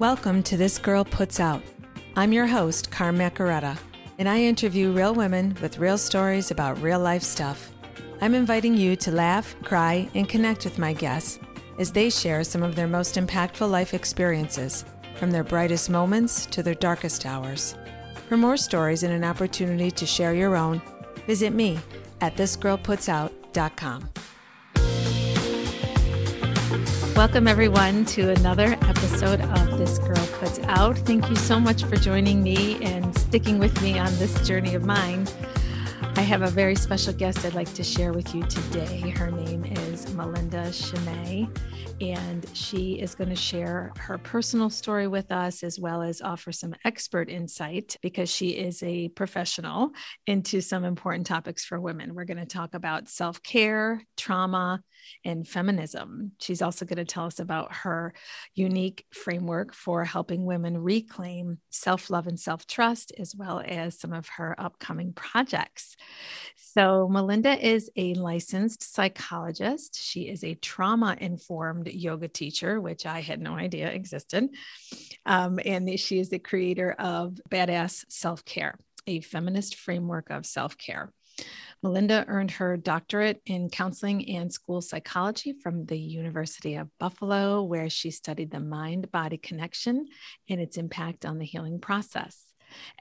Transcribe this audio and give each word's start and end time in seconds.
Welcome 0.00 0.42
to 0.44 0.56
This 0.56 0.78
Girl 0.78 1.04
Puts 1.04 1.40
Out. 1.40 1.62
I'm 2.16 2.32
your 2.32 2.46
host, 2.46 2.90
Carm 2.90 3.18
Macaretta, 3.18 3.76
and 4.16 4.30
I 4.30 4.40
interview 4.40 4.92
real 4.92 5.14
women 5.14 5.54
with 5.60 5.78
real 5.78 5.98
stories 5.98 6.50
about 6.50 6.80
real 6.80 6.98
life 6.98 7.22
stuff. 7.22 7.70
I'm 8.22 8.34
inviting 8.34 8.74
you 8.74 8.96
to 8.96 9.10
laugh, 9.10 9.54
cry, 9.62 10.08
and 10.14 10.26
connect 10.26 10.64
with 10.64 10.78
my 10.78 10.94
guests 10.94 11.38
as 11.78 11.92
they 11.92 12.08
share 12.08 12.44
some 12.44 12.62
of 12.62 12.76
their 12.76 12.86
most 12.86 13.16
impactful 13.16 13.70
life 13.70 13.92
experiences, 13.92 14.86
from 15.16 15.30
their 15.30 15.44
brightest 15.44 15.90
moments 15.90 16.46
to 16.46 16.62
their 16.62 16.74
darkest 16.74 17.26
hours. 17.26 17.74
For 18.26 18.38
more 18.38 18.56
stories 18.56 19.02
and 19.02 19.12
an 19.12 19.22
opportunity 19.22 19.90
to 19.90 20.06
share 20.06 20.32
your 20.32 20.56
own, 20.56 20.80
visit 21.26 21.52
me 21.52 21.78
at 22.22 22.36
thisgirlputsout.com. 22.36 24.08
Welcome, 27.20 27.48
everyone, 27.48 28.06
to 28.06 28.30
another 28.30 28.78
episode 29.22 29.50
of 29.50 29.76
This 29.76 29.98
Girl 29.98 30.26
Puts 30.38 30.60
Out. 30.60 30.96
Thank 31.00 31.28
you 31.28 31.36
so 31.36 31.60
much 31.60 31.84
for 31.84 31.96
joining 31.96 32.42
me 32.42 32.82
and 32.82 33.14
sticking 33.18 33.58
with 33.58 33.82
me 33.82 33.98
on 33.98 34.10
this 34.16 34.48
journey 34.48 34.74
of 34.74 34.86
mine. 34.86 35.28
I 36.16 36.22
have 36.22 36.40
a 36.40 36.48
very 36.48 36.74
special 36.74 37.12
guest 37.12 37.44
I'd 37.44 37.52
like 37.52 37.70
to 37.74 37.84
share 37.84 38.14
with 38.14 38.34
you 38.34 38.42
today. 38.44 39.10
Her 39.10 39.30
name 39.30 39.64
is 39.64 40.10
Melinda 40.14 40.68
Chene, 40.68 41.54
and 42.00 42.46
she 42.54 42.94
is 42.94 43.14
going 43.14 43.28
to 43.28 43.36
share 43.36 43.92
her 43.98 44.16
personal 44.16 44.70
story 44.70 45.06
with 45.06 45.30
us 45.30 45.62
as 45.62 45.78
well 45.78 46.00
as 46.00 46.22
offer 46.22 46.50
some 46.50 46.74
expert 46.86 47.28
insight 47.28 47.98
because 48.00 48.30
she 48.30 48.50
is 48.50 48.82
a 48.82 49.08
professional 49.10 49.90
into 50.26 50.62
some 50.62 50.82
important 50.82 51.26
topics 51.26 51.62
for 51.62 51.78
women. 51.78 52.14
We're 52.14 52.24
going 52.24 52.38
to 52.38 52.46
talk 52.46 52.72
about 52.72 53.10
self 53.10 53.42
care, 53.42 54.02
trauma, 54.16 54.82
and 55.24 55.46
feminism. 55.46 56.32
She's 56.40 56.62
also 56.62 56.84
going 56.84 56.98
to 56.98 57.04
tell 57.04 57.26
us 57.26 57.38
about 57.38 57.72
her 57.72 58.14
unique 58.54 59.04
framework 59.12 59.74
for 59.74 60.04
helping 60.04 60.44
women 60.44 60.78
reclaim 60.78 61.58
self 61.70 62.10
love 62.10 62.26
and 62.26 62.38
self 62.38 62.66
trust, 62.66 63.12
as 63.18 63.34
well 63.34 63.62
as 63.64 63.98
some 63.98 64.12
of 64.12 64.28
her 64.28 64.54
upcoming 64.58 65.12
projects. 65.12 65.96
So, 66.56 67.08
Melinda 67.08 67.58
is 67.58 67.90
a 67.96 68.14
licensed 68.14 68.82
psychologist. 68.82 70.00
She 70.00 70.28
is 70.28 70.44
a 70.44 70.54
trauma 70.54 71.16
informed 71.20 71.88
yoga 71.88 72.28
teacher, 72.28 72.80
which 72.80 73.06
I 73.06 73.20
had 73.20 73.40
no 73.40 73.54
idea 73.54 73.88
existed. 73.88 74.48
Um, 75.26 75.60
and 75.64 75.98
she 75.98 76.18
is 76.18 76.28
the 76.28 76.38
creator 76.38 76.92
of 76.92 77.40
Badass 77.50 78.04
Self 78.08 78.44
Care, 78.44 78.78
a 79.06 79.20
feminist 79.20 79.76
framework 79.76 80.30
of 80.30 80.46
self 80.46 80.76
care. 80.76 81.12
Melinda 81.82 82.24
earned 82.28 82.50
her 82.52 82.76
doctorate 82.76 83.40
in 83.46 83.70
counseling 83.70 84.28
and 84.36 84.52
school 84.52 84.82
psychology 84.82 85.54
from 85.54 85.86
the 85.86 85.98
University 85.98 86.74
of 86.74 86.88
Buffalo, 86.98 87.62
where 87.62 87.88
she 87.88 88.10
studied 88.10 88.50
the 88.50 88.60
mind 88.60 89.10
body 89.10 89.38
connection 89.38 90.06
and 90.48 90.60
its 90.60 90.76
impact 90.76 91.24
on 91.24 91.38
the 91.38 91.46
healing 91.46 91.80
process. 91.80 92.52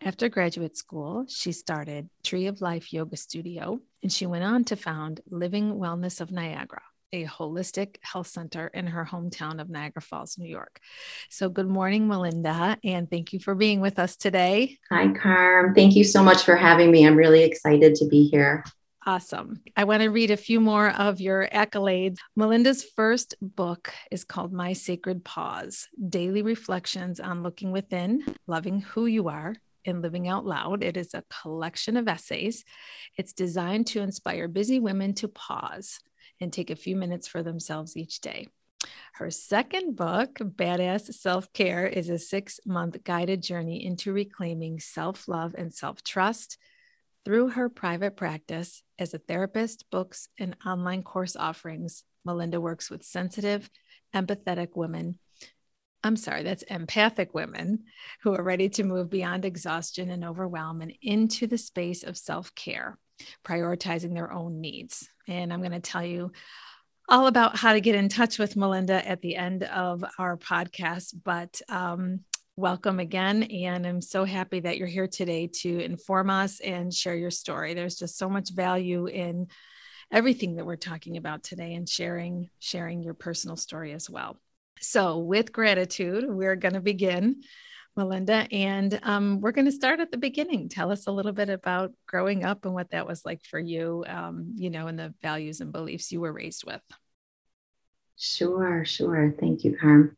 After 0.01 0.29
graduate 0.29 0.77
school, 0.77 1.25
she 1.27 1.51
started 1.51 2.09
Tree 2.23 2.47
of 2.47 2.61
Life 2.61 2.91
Yoga 2.93 3.17
Studio, 3.17 3.79
and 4.01 4.11
she 4.11 4.25
went 4.25 4.43
on 4.43 4.63
to 4.65 4.75
found 4.75 5.21
Living 5.29 5.75
Wellness 5.75 6.21
of 6.21 6.31
Niagara, 6.31 6.81
a 7.11 7.25
holistic 7.25 7.97
health 8.01 8.27
center 8.27 8.67
in 8.67 8.87
her 8.87 9.05
hometown 9.05 9.59
of 9.61 9.69
Niagara 9.69 10.01
Falls, 10.01 10.37
New 10.37 10.47
York. 10.47 10.79
So, 11.29 11.49
good 11.49 11.67
morning, 11.67 12.07
Melinda, 12.07 12.77
and 12.83 13.09
thank 13.09 13.33
you 13.33 13.39
for 13.39 13.55
being 13.55 13.81
with 13.81 13.99
us 13.99 14.15
today. 14.15 14.77
Hi, 14.91 15.11
Carm. 15.13 15.73
Thank 15.73 15.95
you 15.95 16.03
so 16.03 16.23
much 16.23 16.43
for 16.43 16.55
having 16.55 16.91
me. 16.91 17.05
I'm 17.05 17.15
really 17.15 17.43
excited 17.43 17.95
to 17.95 18.07
be 18.07 18.27
here. 18.27 18.63
Awesome. 19.05 19.61
I 19.75 19.85
want 19.85 20.03
to 20.03 20.09
read 20.09 20.29
a 20.29 20.37
few 20.37 20.59
more 20.59 20.89
of 20.89 21.21
your 21.21 21.47
accolades. 21.51 22.17
Melinda's 22.35 22.83
first 22.83 23.33
book 23.41 23.91
is 24.11 24.23
called 24.23 24.53
My 24.53 24.73
Sacred 24.73 25.23
Pause 25.23 25.87
Daily 26.09 26.41
Reflections 26.41 27.19
on 27.19 27.41
Looking 27.41 27.71
Within, 27.71 28.23
Loving 28.45 28.81
Who 28.81 29.05
You 29.05 29.29
Are, 29.29 29.55
and 29.85 30.01
Living 30.01 30.27
Out 30.27 30.45
Loud. 30.45 30.83
It 30.83 30.97
is 30.97 31.13
a 31.13 31.23
collection 31.41 31.97
of 31.97 32.07
essays. 32.07 32.65
It's 33.17 33.33
designed 33.33 33.87
to 33.87 34.01
inspire 34.01 34.47
busy 34.47 34.79
women 34.79 35.13
to 35.15 35.27
pause 35.27 35.99
and 36.41 36.51
take 36.51 36.69
a 36.69 36.75
few 36.75 36.95
minutes 36.95 37.27
for 37.27 37.43
themselves 37.43 37.97
each 37.97 38.21
day. 38.21 38.47
Her 39.13 39.29
second 39.29 39.95
book, 39.95 40.35
Badass 40.35 41.13
Self 41.13 41.51
Care, 41.51 41.85
is 41.85 42.09
a 42.09 42.17
six 42.17 42.59
month 42.65 43.03
guided 43.03 43.43
journey 43.43 43.83
into 43.83 44.13
reclaiming 44.13 44.79
self 44.79 45.27
love 45.27 45.55
and 45.57 45.73
self 45.73 46.03
trust. 46.03 46.57
Through 47.25 47.49
her 47.49 47.69
private 47.69 48.15
practice 48.15 48.81
as 48.97 49.13
a 49.13 49.17
therapist, 49.19 49.89
books, 49.91 50.29
and 50.39 50.55
online 50.65 51.03
course 51.03 51.35
offerings, 51.35 52.03
Melinda 52.23 52.61
works 52.61 52.89
with 52.89 53.03
sensitive, 53.03 53.69
empathetic 54.15 54.69
women. 54.75 55.19
I'm 56.01 56.15
sorry, 56.15 56.43
that's 56.43 56.63
empathic 56.63 57.33
women 57.33 57.83
who 58.23 58.33
are 58.33 58.41
ready 58.43 58.69
to 58.69 58.83
move 58.85 59.09
beyond 59.09 59.43
exhaustion 59.43 60.09
and 60.09 60.23
overwhelm 60.23 60.81
and 60.81 60.93
into 61.01 61.45
the 61.45 61.57
space 61.57 62.03
of 62.03 62.17
self 62.17 62.55
care 62.55 62.97
prioritizing 63.43 64.13
their 64.13 64.31
own 64.31 64.61
needs. 64.61 65.09
And 65.29 65.53
I'm 65.53 65.59
going 65.59 65.71
to 65.71 65.79
tell 65.79 66.03
you 66.03 66.31
all 67.07 67.27
about 67.27 67.55
how 67.55 67.73
to 67.73 67.81
get 67.81 67.95
in 67.95 68.09
touch 68.09 68.39
with 68.39 68.55
Melinda 68.55 69.07
at 69.07 69.21
the 69.21 69.35
end 69.35 69.63
of 69.63 70.03
our 70.17 70.37
podcast. 70.37 71.13
But 71.23 71.61
um, 71.69 72.21
welcome 72.55 72.99
again. 72.99 73.43
And 73.43 73.85
I'm 73.85 74.01
so 74.01 74.25
happy 74.25 74.59
that 74.61 74.77
you're 74.77 74.87
here 74.87 75.07
today 75.07 75.47
to 75.61 75.79
inform 75.79 76.29
us 76.29 76.59
and 76.59 76.93
share 76.93 77.15
your 77.15 77.31
story. 77.31 77.73
There's 77.73 77.95
just 77.95 78.17
so 78.17 78.27
much 78.27 78.51
value 78.51 79.05
in 79.05 79.47
everything 80.11 80.55
that 80.55 80.65
we're 80.65 80.75
talking 80.75 81.17
about 81.17 81.43
today 81.43 81.75
and 81.75 81.87
sharing 81.87 82.49
sharing 82.57 83.03
your 83.03 83.13
personal 83.13 83.55
story 83.55 83.93
as 83.93 84.09
well. 84.09 84.37
So, 84.81 85.19
with 85.19 85.51
gratitude, 85.51 86.25
we're 86.27 86.55
going 86.55 86.73
to 86.73 86.79
begin 86.79 87.43
Melinda. 87.99 88.47
And 88.51 88.99
um, 89.03 89.41
we're 89.41 89.51
going 89.51 89.65
to 89.65 89.71
start 89.71 89.99
at 89.99 90.09
the 90.09 90.17
beginning. 90.17 90.69
Tell 90.69 90.91
us 90.91 91.05
a 91.05 91.11
little 91.11 91.33
bit 91.33 91.49
about 91.49 91.91
growing 92.07 92.43
up 92.43 92.65
and 92.65 92.73
what 92.73 92.91
that 92.91 93.05
was 93.05 93.25
like 93.25 93.43
for 93.43 93.59
you, 93.59 94.05
um, 94.07 94.53
you 94.55 94.69
know, 94.69 94.87
and 94.87 94.97
the 94.97 95.13
values 95.21 95.61
and 95.61 95.71
beliefs 95.71 96.11
you 96.11 96.21
were 96.21 96.33
raised 96.33 96.63
with. 96.65 96.81
Sure, 98.17 98.83
sure. 98.85 99.35
Thank 99.39 99.63
you, 99.63 99.77
Carm. 99.77 100.17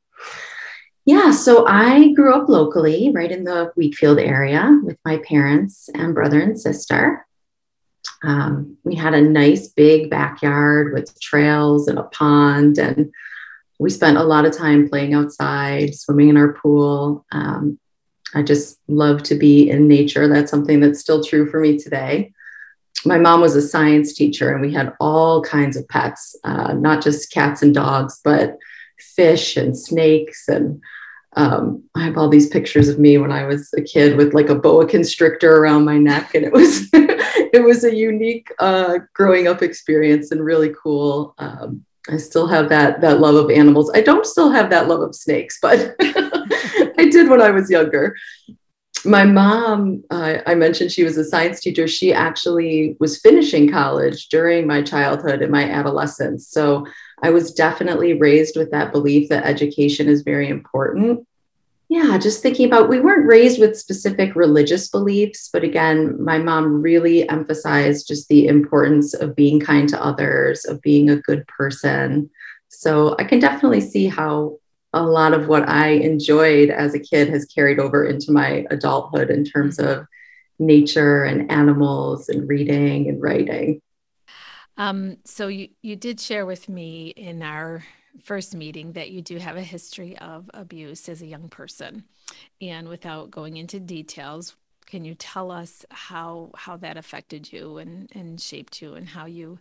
Yeah, 1.05 1.31
so 1.31 1.65
I 1.67 2.13
grew 2.13 2.33
up 2.33 2.47
locally, 2.47 3.11
right 3.13 3.31
in 3.31 3.43
the 3.43 3.71
Wheatfield 3.75 4.19
area 4.19 4.79
with 4.83 4.97
my 5.03 5.17
parents 5.27 5.89
and 5.93 6.13
brother 6.13 6.39
and 6.39 6.59
sister. 6.59 7.25
Um, 8.23 8.77
we 8.83 8.93
had 8.93 9.15
a 9.15 9.21
nice 9.21 9.69
big 9.69 10.11
backyard 10.11 10.93
with 10.93 11.19
trails 11.19 11.87
and 11.87 11.97
a 11.97 12.03
pond 12.03 12.77
and 12.77 13.11
we 13.81 13.89
spent 13.89 14.15
a 14.15 14.23
lot 14.23 14.45
of 14.45 14.55
time 14.55 14.87
playing 14.87 15.15
outside, 15.15 15.95
swimming 15.95 16.29
in 16.29 16.37
our 16.37 16.53
pool. 16.53 17.25
Um, 17.31 17.79
I 18.35 18.43
just 18.43 18.79
love 18.87 19.23
to 19.23 19.35
be 19.35 19.71
in 19.71 19.87
nature. 19.87 20.27
That's 20.27 20.51
something 20.51 20.79
that's 20.79 20.99
still 20.99 21.23
true 21.23 21.49
for 21.49 21.59
me 21.59 21.79
today. 21.79 22.31
My 23.05 23.17
mom 23.17 23.41
was 23.41 23.55
a 23.55 23.61
science 23.61 24.13
teacher, 24.13 24.51
and 24.51 24.61
we 24.61 24.71
had 24.71 24.93
all 24.99 25.41
kinds 25.41 25.77
of 25.77 25.87
pets, 25.87 26.35
uh, 26.43 26.73
not 26.73 27.01
just 27.01 27.31
cats 27.31 27.63
and 27.63 27.73
dogs, 27.73 28.21
but 28.23 28.55
fish 28.99 29.57
and 29.57 29.75
snakes. 29.75 30.47
And 30.47 30.79
um, 31.35 31.83
I 31.95 32.03
have 32.03 32.19
all 32.19 32.29
these 32.29 32.49
pictures 32.49 32.87
of 32.87 32.99
me 32.99 33.17
when 33.17 33.31
I 33.31 33.45
was 33.45 33.73
a 33.75 33.81
kid 33.81 34.15
with 34.15 34.35
like 34.35 34.49
a 34.49 34.55
boa 34.55 34.85
constrictor 34.85 35.57
around 35.57 35.85
my 35.85 35.97
neck, 35.97 36.35
and 36.35 36.45
it 36.45 36.53
was 36.53 36.87
it 36.93 37.65
was 37.65 37.83
a 37.83 37.95
unique 37.95 38.49
uh, 38.59 38.99
growing 39.15 39.47
up 39.47 39.63
experience 39.63 40.29
and 40.29 40.45
really 40.45 40.71
cool. 40.83 41.33
Um, 41.39 41.83
I 42.09 42.17
still 42.17 42.47
have 42.47 42.69
that 42.69 43.01
that 43.01 43.19
love 43.19 43.35
of 43.35 43.51
animals. 43.51 43.91
I 43.94 44.01
don't 44.01 44.25
still 44.25 44.50
have 44.51 44.69
that 44.72 44.88
love 44.88 45.01
of 45.01 45.16
snakes, 45.16 45.59
but 45.62 45.95
I 46.01 47.07
did 47.12 47.29
when 47.29 47.41
I 47.41 47.51
was 47.51 47.69
younger. 47.69 48.16
My 49.03 49.25
mom, 49.25 50.03
uh, 50.11 50.40
I 50.45 50.53
mentioned 50.53 50.91
she 50.91 51.03
was 51.03 51.17
a 51.17 51.23
science 51.23 51.59
teacher. 51.59 51.88
She 51.88 52.13
actually 52.13 52.97
was 53.00 53.19
finishing 53.19 53.72
college 53.72 54.29
during 54.29 54.67
my 54.67 54.84
childhood 54.84 55.41
and 55.41 55.51
my 55.51 55.67
adolescence. 55.69 56.47
So 56.47 56.85
I 57.23 57.31
was 57.31 57.53
definitely 57.53 58.13
raised 58.13 58.57
with 58.57 58.70
that 58.72 58.91
belief 58.91 59.29
that 59.29 59.46
education 59.46 60.08
is 60.08 60.22
very 60.22 60.49
important 60.49 61.25
yeah, 61.91 62.17
just 62.17 62.41
thinking 62.41 62.67
about 62.67 62.88
we 62.88 63.02
weren't 63.02 63.28
raised 63.28 63.59
with 63.59 63.78
specific 63.78 64.34
religious 64.34 64.88
beliefs, 64.88 65.49
but 65.52 65.66
again, 65.66 66.16
my 66.23 66.38
mom 66.38 66.82
really 66.82 67.28
emphasized 67.28 68.08
just 68.08 68.29
the 68.29 68.47
importance 68.47 69.14
of 69.14 69.35
being 69.35 69.59
kind 69.59 69.90
to 69.90 70.02
others, 70.02 70.64
of 70.64 70.82
being 70.82 71.09
a 71.09 71.17
good 71.17 71.46
person. 71.47 72.29
So 72.70 73.17
I 73.20 73.26
can 73.26 73.40
definitely 73.40 73.82
see 73.82 74.08
how 74.08 74.59
a 74.93 75.03
lot 75.03 75.34
of 75.34 75.49
what 75.49 75.67
I 75.67 75.90
enjoyed 75.90 76.70
as 76.70 76.96
a 76.96 76.99
kid 76.99 77.28
has 77.28 77.43
carried 77.43 77.78
over 77.78 78.05
into 78.05 78.32
my 78.32 78.66
adulthood 78.72 79.29
in 79.29 79.44
terms 79.44 79.78
of 79.78 80.05
nature 80.59 81.26
and 81.26 81.52
animals 81.52 82.29
and 82.29 82.47
reading 82.47 83.09
and 83.09 83.22
writing. 83.22 83.82
Um, 84.78 85.17
so 85.26 85.49
you 85.49 85.67
you 85.82 85.97
did 85.97 86.22
share 86.22 86.46
with 86.46 86.70
me 86.70 87.09
in 87.09 87.44
our 87.44 87.84
first 88.23 88.55
meeting 88.55 88.93
that 88.93 89.11
you 89.11 89.22
do 89.22 89.37
have 89.37 89.58
a 89.58 89.61
history 89.61 90.17
of 90.17 90.49
abuse 90.53 91.08
as 91.09 91.22
a 91.22 91.28
young 91.28 91.49
person. 91.49 92.03
And 92.61 92.87
without 92.87 93.31
going 93.31 93.58
into 93.58 93.79
details, 93.79 94.55
can 94.85 95.05
you 95.05 95.16
tell 95.16 95.52
us 95.52 95.85
how 95.90 96.52
how 96.55 96.78
that 96.78 96.97
affected 96.97 97.52
you 97.52 97.78
and, 97.78 98.09
and 98.13 98.40
shaped 98.40 98.81
you 98.81 98.93
and 98.96 99.08
how 99.08 99.25
you 99.25 99.59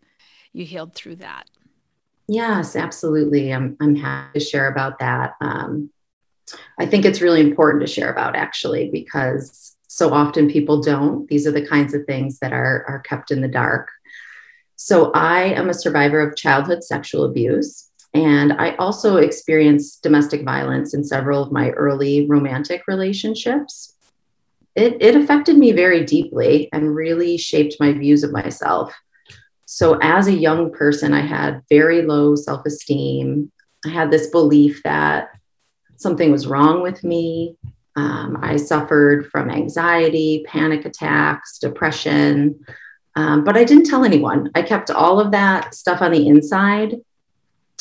you 0.53 0.65
healed 0.65 0.95
through 0.95 1.17
that? 1.17 1.45
Yes, 2.27 2.77
absolutely. 2.77 3.53
I'm 3.53 3.77
I'm 3.81 3.97
happy 3.97 4.39
to 4.39 4.45
share 4.45 4.69
about 4.69 4.99
that. 4.99 5.35
Um, 5.41 5.91
I 6.79 6.87
think 6.87 7.05
it's 7.05 7.21
really 7.21 7.41
important 7.41 7.81
to 7.83 7.93
share 7.93 8.11
about 8.11 8.35
actually 8.35 8.91
because 8.91 9.77
so 9.87 10.13
often 10.13 10.49
people 10.49 10.81
don't. 10.81 11.29
These 11.29 11.47
are 11.47 11.53
the 11.53 11.67
kinds 11.67 11.95
of 11.95 12.05
things 12.07 12.39
that 12.39 12.53
are, 12.53 12.85
are 12.89 13.01
kept 13.01 13.31
in 13.31 13.41
the 13.41 13.49
dark. 13.49 13.89
So 14.77 15.11
I 15.13 15.43
am 15.43 15.69
a 15.69 15.75
survivor 15.75 16.21
of 16.21 16.37
childhood 16.37 16.83
sexual 16.83 17.25
abuse. 17.25 17.90
And 18.13 18.53
I 18.55 18.75
also 18.77 19.19
experienced 19.19 20.03
domestic 20.03 20.45
violence 20.45 20.95
in 20.95 21.05
several 21.05 21.43
of 21.43 21.53
my 21.53 21.71
early 21.71 22.27
romantic 22.27 22.83
relationships. 22.89 23.95
It, 24.75 24.97
it 25.01 25.17
affected 25.17 25.57
me 25.57 25.73
very 25.73 26.05
deeply 26.05 26.69
and 26.73 26.95
really 26.95 27.37
shaped 27.37 27.77
my 27.79 27.93
views 27.93 28.25
of 28.25 28.33
myself. 28.33 28.95
So, 29.67 29.99
as 30.03 30.27
a 30.27 30.33
young 30.33 30.73
person, 30.73 31.15
I 31.15 31.21
had 31.21 31.63
very 31.69 32.03
low 32.03 32.35
self 32.35 32.67
esteem. 32.67 33.53
I 33.87 33.91
had 33.91 34.11
this 34.11 34.27
belief 34.29 34.83
that 34.83 35.29
something 35.97 36.33
was 36.33 36.47
wrong 36.47 36.83
with 36.83 37.05
me. 37.05 37.57
Um, 37.95 38.39
I 38.43 38.57
suffered 38.57 39.31
from 39.31 39.51
anxiety, 39.51 40.45
panic 40.47 40.85
attacks, 40.85 41.59
depression, 41.59 42.65
um, 43.17 43.45
but 43.45 43.57
I 43.57 43.65
didn't 43.65 43.87
tell 43.87 44.05
anyone. 44.05 44.51
I 44.55 44.63
kept 44.63 44.91
all 44.91 45.21
of 45.21 45.33
that 45.33 45.75
stuff 45.75 46.01
on 46.01 46.13
the 46.13 46.27
inside. 46.27 46.97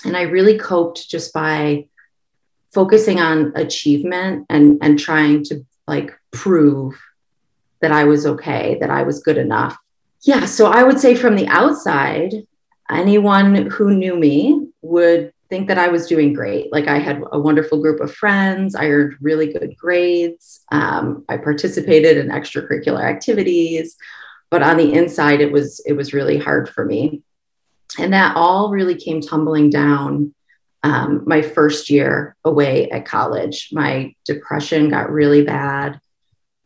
And 0.06 0.16
I 0.16 0.24
really 0.24 0.57
coped 0.57 1.10
just 1.10 1.34
by 1.34 1.88
focusing 2.74 3.19
on 3.19 3.51
achievement 3.56 4.46
and, 4.50 4.78
and 4.81 5.00
trying 5.00 5.44
to 5.46 5.66
like 5.88 6.12
prove 6.31 7.00
that 7.81 7.92
I 7.92 8.04
was 8.04 8.25
okay, 8.25 8.78
that 8.80 8.90
I 8.90 9.04
was 9.04 9.24
good 9.24 9.38
enough. 9.38 9.78
Yeah. 10.22 10.46
So 10.46 10.68
I 10.68 10.84
would 10.84 11.00
say 11.00 11.16
from 11.16 11.36
the 11.36 11.48
outside, 11.48 12.34
anyone 12.90 13.56
who 13.68 13.96
knew 13.96 14.16
me 14.16 14.68
would 14.81 15.34
think 15.50 15.68
that 15.68 15.80
I 15.80 15.88
was 15.88 16.07
doing 16.07 16.34
great. 16.34 16.72
Like 16.72 16.88
I 16.88 17.00
had 17.00 17.24
a 17.31 17.40
wonderful 17.40 17.81
group 17.81 18.00
of 18.02 18.13
friends. 18.13 18.75
I 18.75 18.90
earned 18.90 19.16
really 19.19 19.52
good 19.52 19.75
grades. 19.78 20.62
Um, 20.72 21.25
I 21.28 21.38
participated 21.38 22.18
in 22.18 22.28
extracurricular 22.28 23.04
activities, 23.04 23.95
but 24.52 24.62
on 24.62 24.78
the 24.78 24.94
inside, 24.94 25.42
it 25.42 25.52
was 25.52 25.81
it 25.86 25.94
was 25.94 26.13
really 26.13 26.38
hard 26.38 26.69
for 26.69 26.86
me, 26.86 27.24
and 27.97 28.13
that 28.13 28.36
all 28.36 28.69
really 28.69 28.95
came 28.95 29.21
tumbling 29.21 29.69
down. 29.69 30.33
Um, 30.81 31.24
my 31.25 31.41
first 31.41 31.89
year 31.89 32.36
away 32.45 32.89
at 32.89 33.06
college, 33.06 33.69
my 33.71 34.15
depression 34.25 34.89
got 34.89 35.12
really 35.12 35.44
bad. 35.44 36.00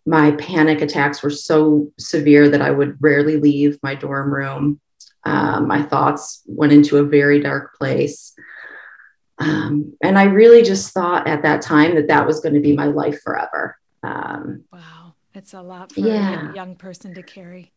My 0.05 0.31
panic 0.31 0.81
attacks 0.81 1.23
were 1.23 1.29
so 1.29 1.91
severe 1.97 2.49
that 2.49 2.61
I 2.61 2.69
would 2.69 2.97
rarely 3.01 3.37
leave 3.37 3.79
my 3.81 3.95
dorm 3.95 4.33
room. 4.33 4.79
Um, 5.23 5.67
my 5.67 5.81
thoughts 5.81 6.43
went 6.45 6.73
into 6.73 6.97
a 6.97 7.03
very 7.03 7.39
dark 7.39 7.75
place. 7.75 8.33
Um, 9.39 9.93
and 10.03 10.19
I 10.19 10.23
really 10.25 10.61
just 10.61 10.93
thought 10.93 11.27
at 11.27 11.41
that 11.43 11.61
time 11.61 11.95
that 11.95 12.09
that 12.09 12.27
was 12.27 12.41
going 12.41 12.53
to 12.53 12.61
be 12.61 12.75
my 12.75 12.85
life 12.85 13.21
forever. 13.21 13.77
Um, 14.03 14.65
wow. 14.71 15.03
It's 15.35 15.53
a 15.53 15.61
lot 15.61 15.91
for 15.91 16.01
yeah. 16.01 16.51
a 16.51 16.55
young 16.55 16.75
person 16.75 17.15
to 17.15 17.23
carry. 17.23 17.71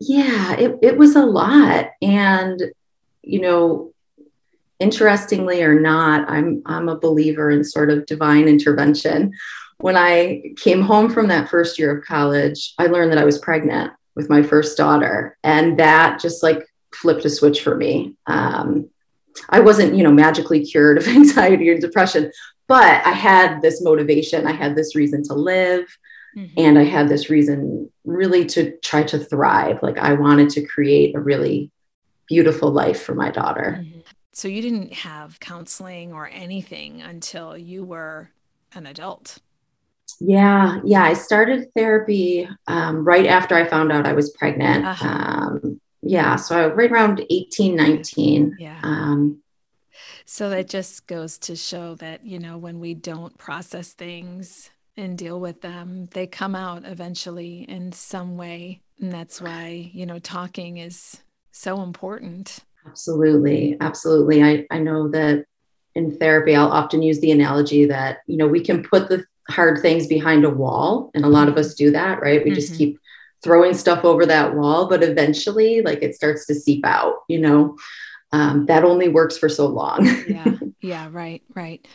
Yeah, 0.00 0.54
it, 0.54 0.78
it 0.82 0.98
was 0.98 1.14
a 1.14 1.24
lot. 1.24 1.90
And, 2.00 2.60
you 3.22 3.40
know, 3.40 3.92
interestingly 4.78 5.62
or 5.62 5.78
not, 5.78 6.28
I'm, 6.28 6.62
I'm 6.64 6.88
a 6.88 6.98
believer 6.98 7.50
in 7.50 7.62
sort 7.62 7.90
of 7.90 8.06
divine 8.06 8.48
intervention. 8.48 9.34
When 9.78 9.96
I 9.96 10.54
came 10.56 10.80
home 10.80 11.10
from 11.10 11.28
that 11.28 11.50
first 11.50 11.78
year 11.78 11.96
of 11.96 12.04
college, 12.04 12.74
I 12.78 12.86
learned 12.86 13.12
that 13.12 13.18
I 13.18 13.24
was 13.24 13.38
pregnant 13.38 13.92
with 14.14 14.30
my 14.30 14.42
first 14.42 14.76
daughter. 14.76 15.36
And 15.44 15.78
that 15.78 16.18
just 16.18 16.42
like 16.42 16.66
flipped 16.94 17.26
a 17.26 17.30
switch 17.30 17.60
for 17.60 17.76
me. 17.76 18.16
Um, 18.26 18.88
I 19.50 19.60
wasn't, 19.60 19.94
you 19.94 20.02
know, 20.02 20.12
magically 20.12 20.64
cured 20.64 20.98
of 20.98 21.08
anxiety 21.08 21.68
or 21.68 21.78
depression, 21.78 22.32
but 22.68 23.06
I 23.06 23.12
had 23.12 23.60
this 23.60 23.82
motivation. 23.82 24.46
I 24.46 24.52
had 24.52 24.76
this 24.76 24.94
reason 24.94 25.22
to 25.24 25.34
live. 25.34 25.86
Mm-hmm. 26.36 26.54
And 26.58 26.78
I 26.78 26.84
had 26.84 27.08
this 27.08 27.30
reason 27.30 27.90
really 28.04 28.44
to 28.46 28.76
try 28.78 29.02
to 29.04 29.18
thrive. 29.18 29.82
Like 29.82 29.98
I 29.98 30.14
wanted 30.14 30.50
to 30.50 30.66
create 30.66 31.14
a 31.14 31.20
really 31.20 31.70
beautiful 32.26 32.70
life 32.70 33.02
for 33.02 33.14
my 33.14 33.30
daughter. 33.30 33.78
Mm-hmm. 33.80 34.00
So 34.32 34.48
you 34.48 34.62
didn't 34.62 34.92
have 34.92 35.40
counseling 35.40 36.12
or 36.12 36.28
anything 36.28 37.02
until 37.02 37.58
you 37.58 37.84
were 37.84 38.30
an 38.72 38.86
adult. 38.86 39.38
Yeah, 40.20 40.80
yeah. 40.84 41.02
I 41.02 41.14
started 41.14 41.68
therapy 41.74 42.48
um, 42.66 43.04
right 43.04 43.26
after 43.26 43.54
I 43.54 43.64
found 43.64 43.90
out 43.92 44.06
I 44.06 44.12
was 44.12 44.30
pregnant. 44.30 44.84
Uh-huh. 44.84 45.08
Um, 45.08 45.80
yeah 46.02 46.36
so 46.36 46.58
I, 46.58 46.66
right 46.72 46.90
around 46.90 47.24
18 47.28 47.76
19 47.76 48.56
yeah 48.58 48.80
um, 48.82 49.42
so 50.24 50.50
that 50.50 50.68
just 50.68 51.06
goes 51.06 51.38
to 51.38 51.56
show 51.56 51.94
that 51.96 52.24
you 52.24 52.38
know 52.38 52.58
when 52.58 52.80
we 52.80 52.94
don't 52.94 53.36
process 53.36 53.92
things 53.92 54.70
and 55.00 55.18
deal 55.18 55.40
with 55.40 55.60
them 55.60 56.06
they 56.12 56.26
come 56.26 56.54
out 56.54 56.84
eventually 56.84 57.64
in 57.68 57.92
some 57.92 58.36
way 58.36 58.80
and 59.00 59.12
that's 59.12 59.40
why 59.40 59.90
you 59.92 60.06
know 60.06 60.18
talking 60.18 60.78
is 60.78 61.20
so 61.52 61.82
important 61.82 62.60
absolutely 62.86 63.76
absolutely 63.80 64.42
i, 64.42 64.66
I 64.70 64.78
know 64.78 65.08
that 65.08 65.44
in 65.94 66.16
therapy 66.16 66.54
i'll 66.54 66.70
often 66.70 67.02
use 67.02 67.20
the 67.20 67.32
analogy 67.32 67.86
that 67.86 68.18
you 68.26 68.36
know 68.36 68.46
we 68.46 68.62
can 68.62 68.82
put 68.82 69.08
the 69.08 69.24
hard 69.48 69.82
things 69.82 70.06
behind 70.06 70.44
a 70.44 70.50
wall 70.50 71.10
and 71.14 71.24
a 71.24 71.28
lot 71.28 71.48
of 71.48 71.54
mm-hmm. 71.54 71.60
us 71.60 71.74
do 71.74 71.90
that 71.90 72.20
right 72.20 72.44
we 72.44 72.50
mm-hmm. 72.50 72.60
just 72.60 72.76
keep 72.76 73.00
throwing 73.42 73.74
stuff 73.74 74.04
over 74.04 74.26
that 74.26 74.54
wall, 74.54 74.88
but 74.88 75.02
eventually, 75.02 75.82
like 75.82 76.02
it 76.02 76.14
starts 76.14 76.46
to 76.46 76.54
seep 76.54 76.84
out, 76.84 77.14
you 77.28 77.40
know. 77.40 77.76
Um, 78.32 78.66
that 78.66 78.84
only 78.84 79.08
works 79.08 79.36
for 79.36 79.48
so 79.48 79.66
long. 79.66 80.06
yeah, 80.28 80.52
yeah, 80.80 81.08
right, 81.10 81.42
right. 81.54 81.86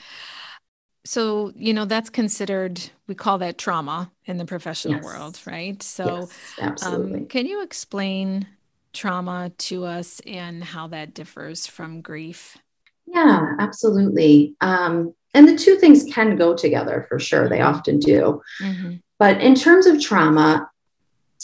So, 1.06 1.54
you 1.56 1.74
know, 1.74 1.86
that's 1.86 2.10
considered, 2.10 2.82
we 3.08 3.14
call 3.14 3.38
that 3.38 3.58
trauma 3.60 4.12
in 4.26 4.38
the 4.38 4.46
professional 4.46 4.96
yes. 4.96 5.04
world, 5.04 5.40
right? 5.46 5.82
So, 5.82 6.30
yes, 6.58 6.84
um, 6.84 7.28
can 7.28 7.46
you 7.46 7.62
explain 7.62 8.48
trauma 8.92 9.52
to 9.58 9.86
us 9.86 10.20
and 10.26 10.64
how 10.64 10.88
that 10.88 11.14
differs 11.14 11.68
from 11.68 12.02
grief? 12.02 12.58
Yeah, 13.06 13.54
absolutely. 13.60 14.56
Um, 14.62 15.14
and 15.36 15.48
the 15.48 15.56
two 15.56 15.76
things 15.76 16.06
can 16.12 16.38
go 16.38 16.56
together 16.56 17.06
for 17.08 17.20
sure. 17.20 17.48
They 17.48 17.60
mm-hmm. 17.60 17.76
often 17.76 18.00
do. 18.00 18.42
Mm-hmm. 18.62 18.96
But 19.20 19.42
in 19.42 19.54
terms 19.54 19.86
of 19.86 20.02
trauma, 20.02 20.68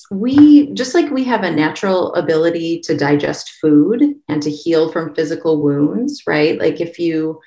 we 0.09 0.73
just 0.73 0.95
like 0.95 1.09
we 1.11 1.23
have 1.23 1.43
a 1.43 1.51
natural 1.51 2.13
ability 2.15 2.81
to 2.81 2.97
digest 2.97 3.51
food 3.61 4.15
and 4.27 4.41
to 4.41 4.49
heal 4.49 4.91
from 4.91 5.15
physical 5.15 5.61
wounds 5.61 6.23
right 6.27 6.59
like 6.59 6.81
if 6.81 6.99
you 6.99 7.39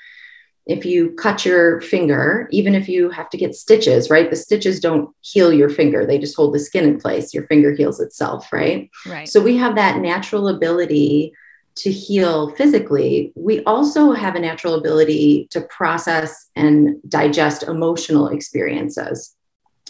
if 0.66 0.84
you 0.84 1.11
cut 1.12 1.44
your 1.44 1.80
finger 1.83 2.49
even 2.50 2.75
if 2.75 2.88
you 2.88 3.11
have 3.11 3.28
to 3.30 3.37
get 3.37 3.54
stitches 3.54 4.11
right? 4.11 4.30
The 4.30 4.37
stitches 4.37 4.80
don't 4.80 5.14
heal 5.21 5.52
your 5.52 5.68
finger. 5.68 6.06
They 6.06 6.18
just 6.18 6.37
hold 6.37 6.54
the 6.54 6.59
skin 6.59 6.85
in 6.85 6.99
place. 6.99 7.35
Your 7.35 7.47
finger 7.47 7.73
heals 7.73 8.00
itself 8.00 8.52
right? 8.52 8.90
Right. 9.06 9.28
So 9.28 9.42
we 9.42 9.56
have 9.56 9.75
that 9.76 9.99
natural 9.99 10.49
ability 10.49 11.33
to 11.76 11.90
heal 11.90 12.50
physically. 12.50 13.33
We 13.35 13.62
also 13.64 14.12
have 14.12 14.37
a 14.37 14.40
natural 14.40 14.75
ability 14.75 15.49
to 15.50 15.61
process 15.62 16.50
and 16.54 16.97
digest 17.09 17.64
emotional 17.64 18.28
experiences. 18.28 19.35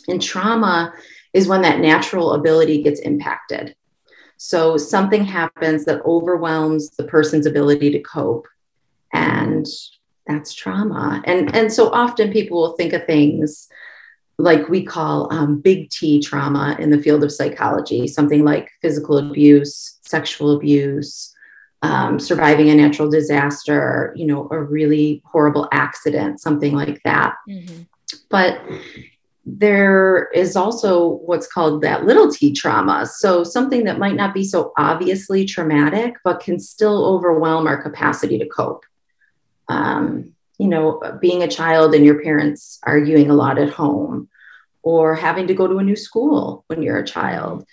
And 0.08 0.20
trauma 0.20 0.94
is 1.32 1.46
when 1.48 1.62
that 1.62 1.80
natural 1.80 2.32
ability 2.32 2.82
gets 2.82 3.00
impacted. 3.00 3.74
So 4.36 4.76
something 4.76 5.24
happens 5.24 5.84
that 5.84 6.02
overwhelms 6.04 6.90
the 6.90 7.04
person's 7.04 7.46
ability 7.46 7.90
to 7.92 8.00
cope. 8.00 8.46
And 9.12 9.66
that's 10.26 10.54
trauma. 10.54 11.22
And, 11.24 11.54
and 11.54 11.72
so 11.72 11.90
often 11.90 12.32
people 12.32 12.60
will 12.60 12.76
think 12.76 12.92
of 12.92 13.04
things 13.04 13.68
like 14.38 14.68
we 14.68 14.84
call 14.84 15.32
um, 15.32 15.60
big 15.60 15.90
T 15.90 16.20
trauma 16.20 16.76
in 16.78 16.90
the 16.90 17.00
field 17.00 17.22
of 17.22 17.32
psychology, 17.32 18.08
something 18.08 18.44
like 18.44 18.70
physical 18.82 19.18
abuse, 19.18 19.98
sexual 20.02 20.56
abuse, 20.56 21.32
um, 21.82 22.18
surviving 22.18 22.70
a 22.70 22.74
natural 22.74 23.10
disaster, 23.10 24.12
you 24.16 24.26
know, 24.26 24.48
a 24.50 24.60
really 24.60 25.22
horrible 25.24 25.68
accident, 25.70 26.40
something 26.40 26.74
like 26.74 27.00
that. 27.04 27.34
Mm-hmm. 27.48 27.82
But 28.30 28.60
there 29.46 30.30
is 30.34 30.56
also 30.56 31.20
what's 31.26 31.46
called 31.46 31.82
that 31.82 32.06
little 32.06 32.32
t 32.32 32.52
trauma. 32.52 33.06
So, 33.06 33.44
something 33.44 33.84
that 33.84 33.98
might 33.98 34.16
not 34.16 34.32
be 34.32 34.44
so 34.44 34.72
obviously 34.78 35.44
traumatic, 35.44 36.14
but 36.24 36.40
can 36.40 36.58
still 36.58 37.04
overwhelm 37.04 37.66
our 37.66 37.80
capacity 37.80 38.38
to 38.38 38.46
cope. 38.46 38.84
Um, 39.68 40.32
you 40.58 40.68
know, 40.68 41.00
being 41.20 41.42
a 41.42 41.48
child 41.48 41.94
and 41.94 42.04
your 42.04 42.22
parents 42.22 42.78
arguing 42.84 43.30
a 43.30 43.34
lot 43.34 43.58
at 43.58 43.70
home, 43.70 44.28
or 44.82 45.14
having 45.14 45.46
to 45.48 45.54
go 45.54 45.66
to 45.66 45.78
a 45.78 45.82
new 45.82 45.96
school 45.96 46.64
when 46.68 46.82
you're 46.82 46.98
a 46.98 47.06
child. 47.06 47.66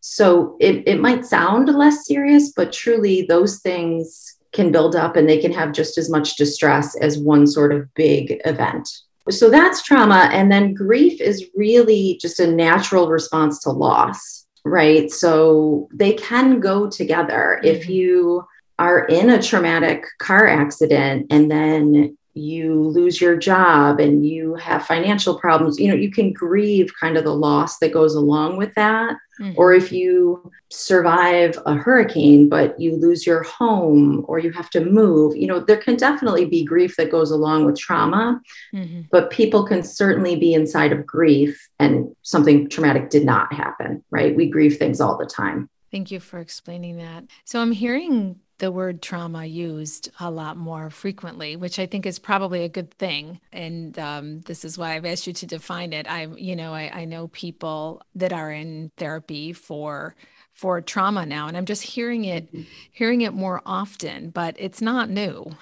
So, 0.00 0.56
it, 0.60 0.86
it 0.86 1.00
might 1.00 1.24
sound 1.24 1.68
less 1.68 2.06
serious, 2.06 2.52
but 2.52 2.72
truly, 2.72 3.22
those 3.22 3.60
things 3.60 4.36
can 4.52 4.72
build 4.72 4.94
up 4.94 5.16
and 5.16 5.28
they 5.28 5.38
can 5.38 5.52
have 5.52 5.72
just 5.72 5.98
as 5.98 6.10
much 6.10 6.36
distress 6.36 6.96
as 6.96 7.18
one 7.18 7.46
sort 7.46 7.72
of 7.72 7.92
big 7.94 8.40
event 8.44 8.88
so 9.30 9.48
that's 9.50 9.82
trauma. 9.82 10.28
And 10.32 10.50
then 10.52 10.74
grief 10.74 11.20
is 11.20 11.48
really 11.54 12.18
just 12.20 12.40
a 12.40 12.46
natural 12.46 13.08
response 13.08 13.60
to 13.60 13.70
loss, 13.70 14.46
right? 14.64 15.10
So 15.10 15.88
they 15.92 16.12
can 16.12 16.60
go 16.60 16.88
together. 16.88 17.58
Mm-hmm. 17.58 17.66
If 17.66 17.88
you 17.88 18.46
are 18.78 19.04
in 19.06 19.30
a 19.30 19.42
traumatic 19.42 20.04
car 20.18 20.46
accident 20.46 21.26
and 21.30 21.50
then 21.50 22.16
you 22.34 22.82
lose 22.88 23.20
your 23.20 23.36
job 23.36 24.00
and 24.00 24.26
you 24.26 24.56
have 24.56 24.84
financial 24.84 25.38
problems, 25.38 25.78
you 25.78 25.88
know, 25.88 25.94
you 25.94 26.10
can 26.10 26.32
grieve 26.32 26.90
kind 27.00 27.16
of 27.16 27.24
the 27.24 27.34
loss 27.34 27.78
that 27.78 27.92
goes 27.92 28.14
along 28.14 28.56
with 28.56 28.74
that. 28.74 29.16
Mm-hmm. 29.40 29.52
Or 29.56 29.72
if 29.72 29.92
you 29.92 30.50
survive 30.70 31.56
a 31.66 31.74
hurricane, 31.74 32.48
but 32.48 32.78
you 32.78 32.96
lose 32.96 33.24
your 33.26 33.44
home 33.44 34.24
or 34.26 34.40
you 34.40 34.50
have 34.52 34.68
to 34.70 34.84
move, 34.84 35.36
you 35.36 35.46
know, 35.46 35.60
there 35.60 35.76
can 35.76 35.96
definitely 35.96 36.44
be 36.44 36.64
grief 36.64 36.96
that 36.96 37.10
goes 37.10 37.30
along 37.30 37.66
with 37.66 37.78
trauma, 37.78 38.40
mm-hmm. 38.72 39.02
but 39.12 39.30
people 39.30 39.64
can 39.64 39.84
certainly 39.84 40.34
be 40.36 40.54
inside 40.54 40.92
of 40.92 41.06
grief 41.06 41.68
and 41.78 42.14
something 42.22 42.68
traumatic 42.68 43.10
did 43.10 43.24
not 43.24 43.52
happen, 43.52 44.04
right? 44.10 44.34
We 44.34 44.48
grieve 44.48 44.76
things 44.76 45.00
all 45.00 45.16
the 45.16 45.26
time. 45.26 45.68
Thank 45.92 46.10
you 46.10 46.18
for 46.18 46.40
explaining 46.40 46.96
that. 46.96 47.24
So 47.44 47.60
I'm 47.60 47.70
hearing 47.70 48.40
the 48.64 48.72
word 48.72 49.02
trauma 49.02 49.44
used 49.44 50.10
a 50.18 50.30
lot 50.30 50.56
more 50.56 50.88
frequently, 50.88 51.54
which 51.54 51.78
I 51.78 51.84
think 51.84 52.06
is 52.06 52.18
probably 52.18 52.64
a 52.64 52.68
good 52.70 52.90
thing. 52.94 53.38
And 53.52 53.98
um, 53.98 54.40
this 54.40 54.64
is 54.64 54.78
why 54.78 54.94
I've 54.94 55.04
asked 55.04 55.26
you 55.26 55.34
to 55.34 55.46
define 55.46 55.92
it. 55.92 56.10
I, 56.10 56.28
you 56.34 56.56
know, 56.56 56.72
I, 56.72 56.90
I 57.00 57.04
know 57.04 57.28
people 57.28 58.00
that 58.14 58.32
are 58.32 58.50
in 58.50 58.90
therapy 58.96 59.52
for 59.52 60.16
for 60.54 60.80
trauma 60.80 61.26
now, 61.26 61.46
and 61.46 61.58
I'm 61.58 61.66
just 61.66 61.82
hearing 61.82 62.24
it, 62.24 62.46
mm-hmm. 62.46 62.62
hearing 62.90 63.20
it 63.20 63.34
more 63.34 63.60
often. 63.66 64.30
But 64.30 64.56
it's 64.58 64.80
not 64.80 65.10
new, 65.10 65.54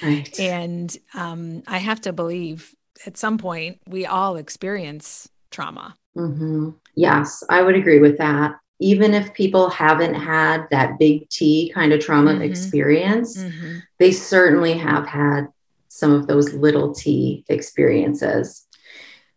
right? 0.00 0.38
And 0.38 0.96
um, 1.14 1.64
I 1.66 1.78
have 1.78 2.00
to 2.02 2.12
believe 2.12 2.72
at 3.04 3.16
some 3.16 3.36
point 3.36 3.80
we 3.84 4.06
all 4.06 4.36
experience 4.36 5.28
trauma. 5.50 5.96
Mm-hmm. 6.16 6.70
Yes, 6.94 7.42
I 7.50 7.62
would 7.62 7.74
agree 7.74 7.98
with 7.98 8.18
that 8.18 8.60
even 8.78 9.14
if 9.14 9.32
people 9.34 9.70
haven't 9.70 10.14
had 10.14 10.66
that 10.70 10.98
big 10.98 11.28
T 11.28 11.70
kind 11.74 11.92
of 11.92 12.00
trauma 12.00 12.32
mm-hmm. 12.32 12.42
experience, 12.42 13.36
mm-hmm. 13.36 13.78
they 13.98 14.12
certainly 14.12 14.74
have 14.74 15.06
had 15.06 15.48
some 15.88 16.12
of 16.12 16.26
those 16.26 16.52
little 16.52 16.92
t 16.94 17.44
experiences. 17.48 18.66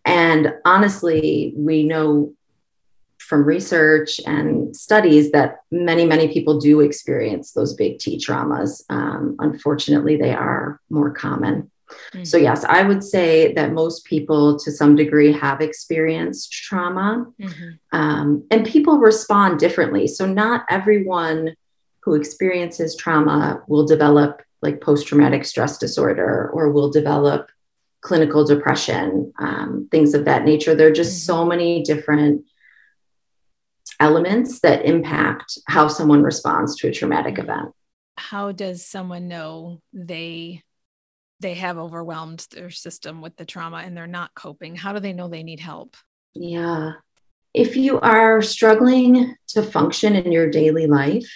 And 0.03 0.53
honestly, 0.65 1.53
we 1.55 1.83
know 1.83 2.33
from 3.29 3.45
research 3.45 4.19
and 4.25 4.75
studies 4.75 5.31
that 5.31 5.57
many, 5.71 6.03
many 6.03 6.33
people 6.33 6.59
do 6.59 6.81
experience 6.81 7.51
those 7.51 7.75
big 7.75 7.99
T 7.99 8.17
traumas. 8.17 8.83
Um, 8.89 9.35
unfortunately, 9.37 10.17
they 10.17 10.33
are 10.33 10.81
more 10.89 11.11
common. 11.11 11.69
Mm-hmm. 12.13 12.23
So, 12.23 12.37
yes, 12.37 12.63
I 12.63 12.83
would 12.83 13.03
say 13.03 13.53
that 13.53 13.73
most 13.73 14.05
people 14.05 14.57
to 14.59 14.71
some 14.71 14.95
degree 14.95 15.31
have 15.31 15.61
experienced 15.61 16.51
trauma 16.51 17.25
mm-hmm. 17.39 17.97
um, 17.97 18.45
and 18.51 18.65
people 18.65 18.99
respond 18.99 19.59
differently. 19.59 20.07
So, 20.07 20.25
not 20.25 20.65
everyone 20.69 21.55
who 22.01 22.15
experiences 22.15 22.95
trauma 22.95 23.63
will 23.67 23.85
develop 23.85 24.41
like 24.61 24.81
post 24.81 25.07
traumatic 25.07 25.45
stress 25.45 25.77
disorder 25.77 26.49
or 26.53 26.71
will 26.71 26.89
develop 26.91 27.49
clinical 28.01 28.45
depression, 28.45 29.33
um, 29.39 29.87
things 29.91 30.13
of 30.13 30.25
that 30.25 30.45
nature. 30.45 30.75
There 30.75 30.87
are 30.87 30.91
just 30.91 31.21
mm-hmm. 31.21 31.33
so 31.33 31.45
many 31.45 31.83
different 31.83 32.45
elements 33.99 34.61
that 34.61 34.85
impact 34.85 35.57
how 35.67 35.87
someone 35.87 36.23
responds 36.23 36.75
to 36.77 36.87
a 36.87 36.93
traumatic 36.93 37.35
mm-hmm. 37.35 37.49
event. 37.49 37.75
How 38.17 38.51
does 38.51 38.85
someone 38.85 39.27
know 39.27 39.81
they 39.93 40.63
they 41.39 41.55
have 41.55 41.77
overwhelmed 41.77 42.45
their 42.51 42.69
system 42.69 43.21
with 43.21 43.35
the 43.37 43.45
trauma 43.45 43.77
and 43.77 43.95
they're 43.95 44.07
not 44.07 44.33
coping 44.35 44.75
how 44.75 44.93
do 44.93 44.99
they 44.99 45.13
know 45.13 45.27
they 45.27 45.43
need 45.43 45.59
help? 45.59 45.95
Yeah. 46.33 46.93
If 47.53 47.75
you 47.75 47.99
are 48.01 48.41
struggling 48.41 49.35
to 49.49 49.63
function 49.63 50.15
in 50.15 50.31
your 50.31 50.49
daily 50.49 50.87
life 50.87 51.31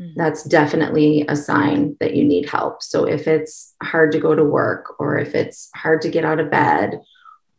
mm-hmm. 0.00 0.18
that's 0.18 0.44
definitely 0.44 1.24
a 1.28 1.36
sign 1.36 1.96
that 2.00 2.14
you 2.14 2.24
need 2.24 2.48
help. 2.48 2.82
So 2.82 3.04
if 3.04 3.26
it's 3.26 3.74
hard 3.82 4.12
to 4.12 4.20
go 4.20 4.34
to 4.34 4.44
work 4.44 4.98
or 4.98 5.18
if 5.18 5.34
it's 5.34 5.70
hard 5.74 6.02
to 6.02 6.10
get 6.10 6.24
out 6.24 6.40
of 6.40 6.50
bed 6.50 7.00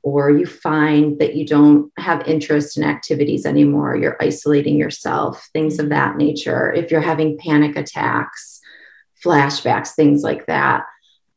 or 0.02 0.32
you 0.32 0.46
find 0.46 1.20
that 1.20 1.36
you 1.36 1.46
don't 1.46 1.92
have 1.98 2.28
interest 2.28 2.78
in 2.78 2.84
activities 2.84 3.46
anymore 3.46 3.98
you're 3.98 4.22
isolating 4.22 4.78
yourself 4.78 5.50
things 5.52 5.78
of 5.78 5.90
that 5.90 6.16
nature 6.16 6.72
if 6.72 6.90
you're 6.90 7.02
having 7.02 7.38
panic 7.38 7.76
attacks 7.76 8.62
flashbacks 9.24 9.90
things 9.90 10.24
like 10.24 10.46
that 10.46 10.86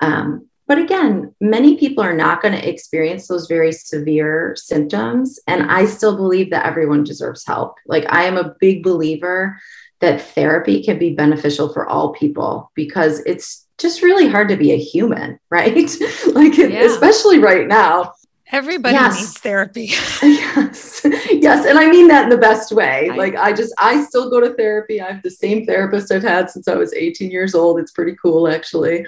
um, 0.00 0.49
but 0.72 0.80
again, 0.80 1.34
many 1.38 1.76
people 1.76 2.02
are 2.02 2.16
not 2.16 2.40
going 2.40 2.54
to 2.54 2.66
experience 2.66 3.28
those 3.28 3.46
very 3.46 3.72
severe 3.72 4.56
symptoms. 4.56 5.38
And 5.46 5.70
I 5.70 5.84
still 5.84 6.16
believe 6.16 6.48
that 6.48 6.64
everyone 6.64 7.04
deserves 7.04 7.44
help. 7.44 7.76
Like, 7.84 8.06
I 8.08 8.24
am 8.24 8.38
a 8.38 8.54
big 8.58 8.82
believer 8.82 9.58
that 10.00 10.22
therapy 10.22 10.82
can 10.82 10.98
be 10.98 11.10
beneficial 11.10 11.70
for 11.70 11.86
all 11.86 12.14
people 12.14 12.72
because 12.74 13.20
it's 13.26 13.66
just 13.76 14.00
really 14.00 14.26
hard 14.26 14.48
to 14.48 14.56
be 14.56 14.72
a 14.72 14.78
human, 14.78 15.38
right? 15.50 15.90
like, 16.28 16.56
yeah. 16.56 16.84
especially 16.84 17.38
right 17.38 17.68
now. 17.68 18.14
Everybody 18.50 18.94
yes. 18.94 19.20
needs 19.20 19.38
therapy. 19.40 19.90
yes. 20.22 21.02
Yes. 21.30 21.66
And 21.66 21.78
I 21.78 21.90
mean 21.90 22.08
that 22.08 22.24
in 22.24 22.30
the 22.30 22.38
best 22.38 22.72
way. 22.72 23.10
I, 23.10 23.16
like 23.16 23.36
I 23.36 23.52
just 23.52 23.74
I 23.76 24.02
still 24.04 24.30
go 24.30 24.40
to 24.40 24.54
therapy. 24.54 25.02
I 25.02 25.12
have 25.12 25.22
the 25.22 25.30
same 25.30 25.66
therapist 25.66 26.10
I've 26.10 26.22
had 26.22 26.50
since 26.50 26.66
I 26.66 26.76
was 26.76 26.94
18 26.94 27.30
years 27.30 27.54
old. 27.54 27.78
It's 27.78 27.92
pretty 27.92 28.16
cool 28.22 28.48
actually 28.48 29.06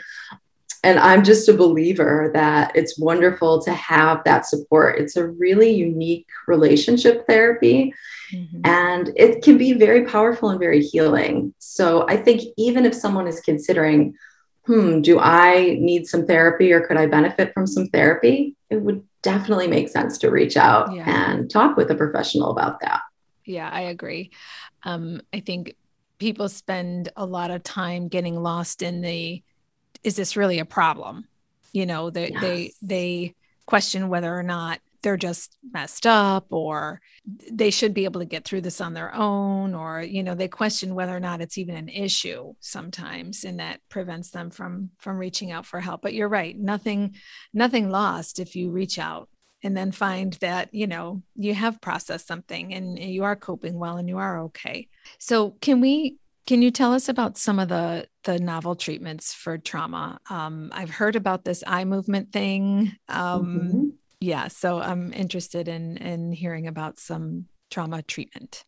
and 0.85 0.99
I'm 0.99 1.25
just 1.25 1.49
a 1.49 1.55
believer 1.55 2.31
that 2.35 2.76
it's 2.76 2.99
wonderful 2.99 3.62
to 3.62 3.73
have 3.73 4.23
that 4.25 4.47
support. 4.47 5.00
It's 5.00 5.17
a 5.17 5.26
really 5.26 5.71
unique 5.71 6.26
relationship 6.47 7.26
therapy. 7.26 7.95
Mm-hmm. 8.33 8.61
And 8.64 9.11
it 9.17 9.43
can 9.43 9.57
be 9.57 9.73
very 9.73 10.05
powerful 10.05 10.50
and 10.50 10.61
very 10.61 10.83
healing. 10.83 11.55
So 11.59 12.07
I 12.07 12.19
think 12.19 12.43
even 12.59 12.85
if 12.85 12.95
someone 12.95 13.26
is 13.26 13.41
considering, 13.41 14.14
hmm, 14.67 15.00
do 15.00 15.19
I 15.19 15.79
need 15.81 16.07
some 16.07 16.26
therapy 16.26 16.73
or 16.73 16.87
could 16.87 16.99
I 16.99 17.07
benefit 17.07 17.55
from 17.55 17.67
some 17.67 17.87
therapy? 17.88 18.55
It 18.69 18.83
would 18.83 19.03
definitely 19.23 19.69
make 19.69 19.88
sense 19.88 20.19
to 20.19 20.31
reach 20.31 20.57
out 20.57 20.95
yeah. 20.95 21.05
and 21.07 21.50
talk 21.50 21.79
with 21.79 21.91
a 21.91 21.95
professional 21.95 22.50
about 22.50 22.81
that. 22.81 23.00
Yeah, 23.47 23.71
I 23.73 23.83
agree. 23.83 24.33
Um, 24.83 25.23
I 25.33 25.41
think 25.41 25.75
people 26.19 26.50
spend 26.50 27.09
a 27.17 27.25
lot 27.25 27.50
of 27.50 27.62
time 27.62 28.09
getting 28.09 28.43
lost 28.43 28.83
in 28.83 29.00
the 29.00 29.43
is 30.05 30.17
this 30.17 30.37
really 30.37 30.59
a 30.59 30.65
problem? 30.65 31.27
You 31.73 31.87
know, 31.87 32.11
they 32.11 32.31
yes. 32.31 32.41
they 32.41 32.73
they 32.83 33.35
question 33.67 34.09
whether 34.09 34.37
or 34.37 34.43
not 34.43 34.81
they're 35.03 35.17
just 35.19 35.57
messed 35.73 36.07
up 36.07 36.47
or 36.51 37.01
they 37.53 37.71
should 37.71 37.93
be 37.93 38.05
able 38.05 38.21
to 38.21 38.27
get 38.27 38.45
through 38.45 38.63
this 38.63 38.81
on 38.81 38.95
their 38.95 39.15
own 39.15 39.75
or 39.75 40.03
you 40.03 40.23
know 40.23 40.35
they 40.35 40.49
question 40.49 40.95
whether 40.95 41.15
or 41.15 41.21
not 41.21 41.43
it's 41.43 41.59
even 41.59 41.77
an 41.77 41.89
issue 41.89 42.55
sometimes 42.61 43.45
and 43.45 43.61
that 43.61 43.81
prevents 43.91 44.31
them 44.31 44.51
from 44.51 44.91
from 44.99 45.19
reaching 45.19 45.53
out 45.53 45.67
for 45.67 45.79
help 45.79 46.01
but 46.01 46.15
you're 46.15 46.29
right 46.29 46.59
nothing 46.59 47.15
nothing 47.53 47.91
lost 47.91 48.39
if 48.39 48.57
you 48.57 48.71
reach 48.71 48.99
out 48.99 49.29
and 49.63 49.77
then 49.77 49.93
find 49.93 50.35
that 50.35 50.73
you 50.73 50.87
know 50.87 51.23
you 51.37 51.55
have 51.55 51.81
processed 51.83 52.27
something 52.27 52.75
and 52.75 52.99
you 52.99 53.25
are 53.25 53.37
coping 53.37 53.79
well 53.79 53.99
and 53.99 54.09
you 54.09 54.17
are 54.17 54.41
okay 54.45 54.89
so 55.19 55.51
can 55.61 55.81
we 55.83 56.17
can 56.47 56.63
you 56.63 56.71
tell 56.71 56.93
us 56.93 57.09
about 57.09 57.39
some 57.39 57.59
of 57.59 57.69
the 57.69 58.07
the 58.25 58.39
novel 58.39 58.75
treatments 58.75 59.33
for 59.33 59.59
trauma? 59.59 60.19
Um, 60.29 60.71
I've 60.73 60.91
heard 60.91 61.17
about 61.17 61.45
this 61.45 61.63
eye 61.67 61.85
movement 61.85 62.33
thing. 62.33 62.97
Um, 63.09 63.47
mm-hmm. 63.47 63.89
Yeah, 64.21 64.49
so 64.49 64.81
I'm 64.81 65.13
interested 65.13 65.69
in 65.69 65.97
in 65.99 66.33
hearing 66.33 66.67
about 66.67 66.99
some 66.99 67.47
trauma 67.71 68.03
treatment. 68.03 68.65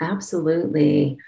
Absolutely. 0.00 1.18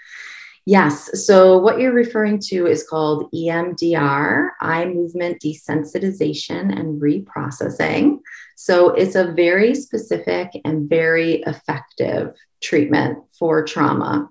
Yes. 0.67 1.25
So, 1.25 1.59
what 1.59 1.79
you're 1.79 1.93
referring 1.93 2.39
to 2.47 2.65
is 2.65 2.87
called 2.87 3.31
EMDR, 3.31 4.49
eye 4.61 4.85
movement 4.85 5.39
desensitization 5.43 6.77
and 6.77 6.99
reprocessing. 6.99 8.17
So, 8.55 8.89
it's 8.89 9.13
a 9.15 9.31
very 9.31 9.75
specific 9.75 10.49
and 10.65 10.89
very 10.89 11.43
effective 11.43 12.33
treatment 12.61 13.19
for 13.37 13.63
trauma 13.63 14.27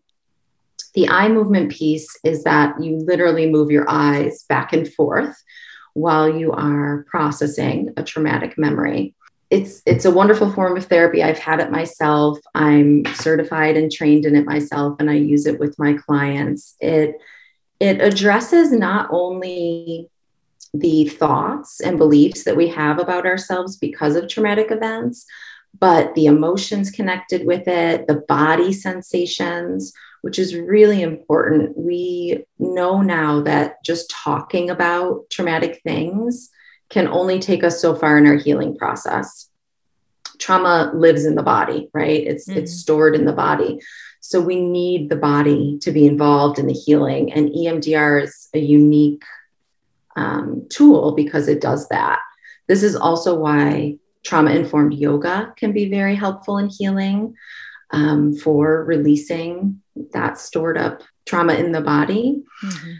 the 0.94 1.08
eye 1.08 1.28
movement 1.28 1.72
piece 1.72 2.08
is 2.24 2.44
that 2.44 2.82
you 2.82 2.98
literally 2.98 3.50
move 3.50 3.70
your 3.70 3.84
eyes 3.88 4.44
back 4.48 4.72
and 4.72 4.92
forth 4.92 5.34
while 5.94 6.28
you 6.28 6.52
are 6.52 7.04
processing 7.08 7.92
a 7.96 8.02
traumatic 8.02 8.56
memory. 8.56 9.14
It's 9.50 9.82
it's 9.86 10.04
a 10.04 10.10
wonderful 10.10 10.50
form 10.52 10.76
of 10.76 10.86
therapy. 10.86 11.22
I've 11.22 11.38
had 11.38 11.60
it 11.60 11.70
myself. 11.70 12.38
I'm 12.54 13.04
certified 13.14 13.76
and 13.76 13.90
trained 13.90 14.24
in 14.24 14.36
it 14.36 14.46
myself 14.46 14.96
and 14.98 15.10
I 15.10 15.14
use 15.14 15.46
it 15.46 15.60
with 15.60 15.78
my 15.78 15.94
clients. 15.94 16.76
It 16.80 17.16
it 17.80 18.00
addresses 18.00 18.72
not 18.72 19.08
only 19.10 20.08
the 20.72 21.06
thoughts 21.08 21.80
and 21.80 21.98
beliefs 21.98 22.44
that 22.44 22.56
we 22.56 22.68
have 22.68 22.98
about 22.98 23.26
ourselves 23.26 23.76
because 23.76 24.16
of 24.16 24.28
traumatic 24.28 24.70
events, 24.70 25.24
but 25.78 26.14
the 26.14 26.26
emotions 26.26 26.90
connected 26.90 27.46
with 27.46 27.66
it, 27.66 28.06
the 28.06 28.22
body 28.28 28.72
sensations, 28.72 29.92
which 30.22 30.38
is 30.38 30.56
really 30.56 31.02
important. 31.02 31.76
We 31.76 32.44
know 32.58 33.02
now 33.02 33.42
that 33.42 33.84
just 33.84 34.10
talking 34.10 34.70
about 34.70 35.28
traumatic 35.30 35.80
things 35.82 36.50
can 36.90 37.08
only 37.08 37.38
take 37.40 37.64
us 37.64 37.80
so 37.80 37.94
far 37.94 38.16
in 38.18 38.26
our 38.26 38.36
healing 38.36 38.76
process. 38.76 39.50
Trauma 40.38 40.92
lives 40.94 41.24
in 41.24 41.34
the 41.34 41.42
body, 41.42 41.90
right? 41.92 42.26
It's 42.26 42.48
mm-hmm. 42.48 42.60
it's 42.60 42.72
stored 42.72 43.14
in 43.14 43.24
the 43.24 43.32
body. 43.32 43.80
So 44.20 44.40
we 44.40 44.60
need 44.60 45.10
the 45.10 45.16
body 45.16 45.78
to 45.82 45.92
be 45.92 46.06
involved 46.06 46.58
in 46.58 46.66
the 46.66 46.72
healing 46.72 47.32
and 47.32 47.50
EMDR 47.50 48.22
is 48.22 48.48
a 48.54 48.58
unique 48.58 49.22
um, 50.16 50.66
tool 50.70 51.12
because 51.12 51.48
it 51.48 51.60
does 51.60 51.88
that. 51.88 52.20
This 52.66 52.82
is 52.82 52.96
also 52.96 53.34
why 53.34 53.98
trauma 54.24 54.50
informed 54.50 54.94
yoga 54.94 55.52
can 55.56 55.72
be 55.72 55.88
very 55.88 56.14
helpful 56.14 56.58
in 56.58 56.68
healing 56.68 57.34
um, 57.90 58.34
for 58.34 58.84
releasing 58.84 59.80
that 60.12 60.38
stored 60.38 60.76
up 60.76 61.02
trauma 61.26 61.54
in 61.54 61.72
the 61.72 61.80
body. 61.80 62.42
Mm-hmm. 62.64 62.92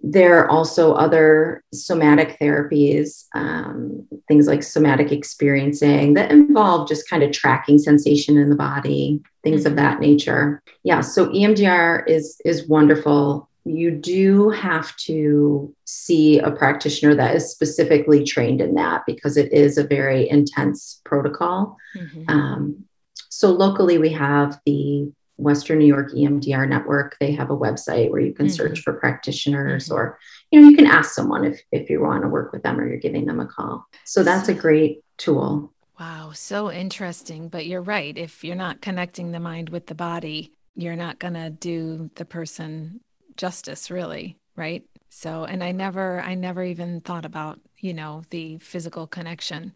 There 0.00 0.38
are 0.38 0.48
also 0.48 0.92
other 0.92 1.64
somatic 1.72 2.38
therapies, 2.38 3.24
um, 3.34 4.06
things 4.28 4.46
like 4.46 4.62
somatic 4.62 5.10
experiencing 5.10 6.14
that 6.14 6.30
involve 6.30 6.88
just 6.88 7.08
kind 7.08 7.22
of 7.22 7.32
tracking 7.32 7.78
sensation 7.78 8.36
in 8.36 8.48
the 8.48 8.56
body, 8.56 9.20
things 9.42 9.62
mm-hmm. 9.62 9.72
of 9.72 9.76
that 9.76 10.00
nature. 10.00 10.62
Yeah, 10.84 11.00
so 11.00 11.26
EMDR 11.26 12.08
is 12.08 12.40
is 12.44 12.68
wonderful. 12.68 13.48
You 13.66 13.90
do 13.90 14.50
have 14.50 14.96
to 14.98 15.74
see 15.84 16.38
a 16.38 16.50
practitioner 16.50 17.14
that 17.16 17.34
is 17.34 17.50
specifically 17.50 18.22
trained 18.24 18.60
in 18.60 18.74
that 18.74 19.02
because 19.06 19.36
it 19.36 19.52
is 19.52 19.76
a 19.76 19.86
very 19.86 20.28
intense 20.28 21.00
protocol. 21.04 21.76
Mm-hmm. 21.96 22.30
Um, 22.30 22.84
so 23.28 23.50
locally, 23.50 23.98
we 23.98 24.10
have 24.10 24.60
the 24.64 25.12
Western 25.36 25.78
New 25.78 25.86
York 25.86 26.12
EMDR 26.12 26.68
network. 26.68 27.16
They 27.18 27.32
have 27.32 27.50
a 27.50 27.56
website 27.56 28.10
where 28.10 28.20
you 28.20 28.32
can 28.32 28.46
mm-hmm. 28.46 28.54
search 28.54 28.80
for 28.80 28.94
practitioners 28.94 29.86
mm-hmm. 29.86 29.94
or 29.94 30.18
you 30.50 30.60
know 30.60 30.68
you 30.68 30.76
can 30.76 30.86
ask 30.86 31.12
someone 31.12 31.44
if 31.44 31.60
if 31.72 31.90
you 31.90 32.00
want 32.00 32.22
to 32.22 32.28
work 32.28 32.52
with 32.52 32.62
them 32.62 32.80
or 32.80 32.88
you're 32.88 32.98
giving 32.98 33.26
them 33.26 33.40
a 33.40 33.46
call. 33.46 33.86
So 34.04 34.22
that's 34.22 34.48
a 34.48 34.54
great 34.54 35.04
tool. 35.18 35.72
Wow, 35.98 36.32
so 36.34 36.70
interesting, 36.70 37.48
but 37.48 37.66
you're 37.66 37.82
right. 37.82 38.16
If 38.16 38.44
you're 38.44 38.54
not 38.54 38.82
connecting 38.82 39.32
the 39.32 39.40
mind 39.40 39.70
with 39.70 39.86
the 39.86 39.94
body, 39.94 40.52
you're 40.74 40.96
not 40.96 41.18
going 41.18 41.34
to 41.34 41.48
do 41.48 42.10
the 42.16 42.26
person 42.26 43.00
justice 43.36 43.90
really, 43.90 44.38
right? 44.56 44.84
So 45.08 45.44
and 45.44 45.62
I 45.62 45.72
never 45.72 46.20
I 46.20 46.34
never 46.34 46.62
even 46.62 47.00
thought 47.00 47.24
about, 47.24 47.60
you 47.78 47.94
know, 47.94 48.22
the 48.30 48.58
physical 48.58 49.06
connection 49.06 49.72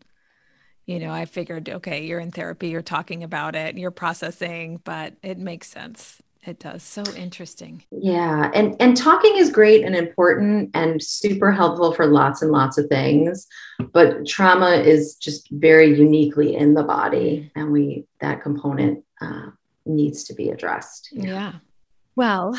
you 0.90 0.98
know, 0.98 1.12
I 1.12 1.24
figured, 1.24 1.68
okay, 1.68 2.04
you're 2.04 2.18
in 2.18 2.32
therapy, 2.32 2.68
you're 2.68 2.82
talking 2.82 3.22
about 3.22 3.54
it, 3.54 3.78
you're 3.78 3.92
processing, 3.92 4.80
but 4.82 5.14
it 5.22 5.38
makes 5.38 5.68
sense. 5.68 6.20
It 6.44 6.58
does. 6.58 6.82
So 6.82 7.04
interesting. 7.16 7.84
Yeah. 7.92 8.50
And 8.54 8.74
and 8.80 8.96
talking 8.96 9.36
is 9.36 9.50
great 9.50 9.84
and 9.84 9.94
important 9.94 10.70
and 10.74 11.00
super 11.00 11.52
helpful 11.52 11.92
for 11.92 12.06
lots 12.06 12.42
and 12.42 12.50
lots 12.50 12.76
of 12.76 12.88
things. 12.88 13.46
But 13.92 14.26
trauma 14.26 14.70
is 14.70 15.14
just 15.14 15.48
very 15.50 15.96
uniquely 15.96 16.56
in 16.56 16.74
the 16.74 16.82
body. 16.82 17.52
And 17.54 17.70
we 17.70 18.06
that 18.20 18.42
component 18.42 19.04
uh, 19.20 19.50
needs 19.86 20.24
to 20.24 20.34
be 20.34 20.48
addressed. 20.48 21.10
Yeah. 21.12 21.24
yeah. 21.24 21.52
Well, 22.16 22.58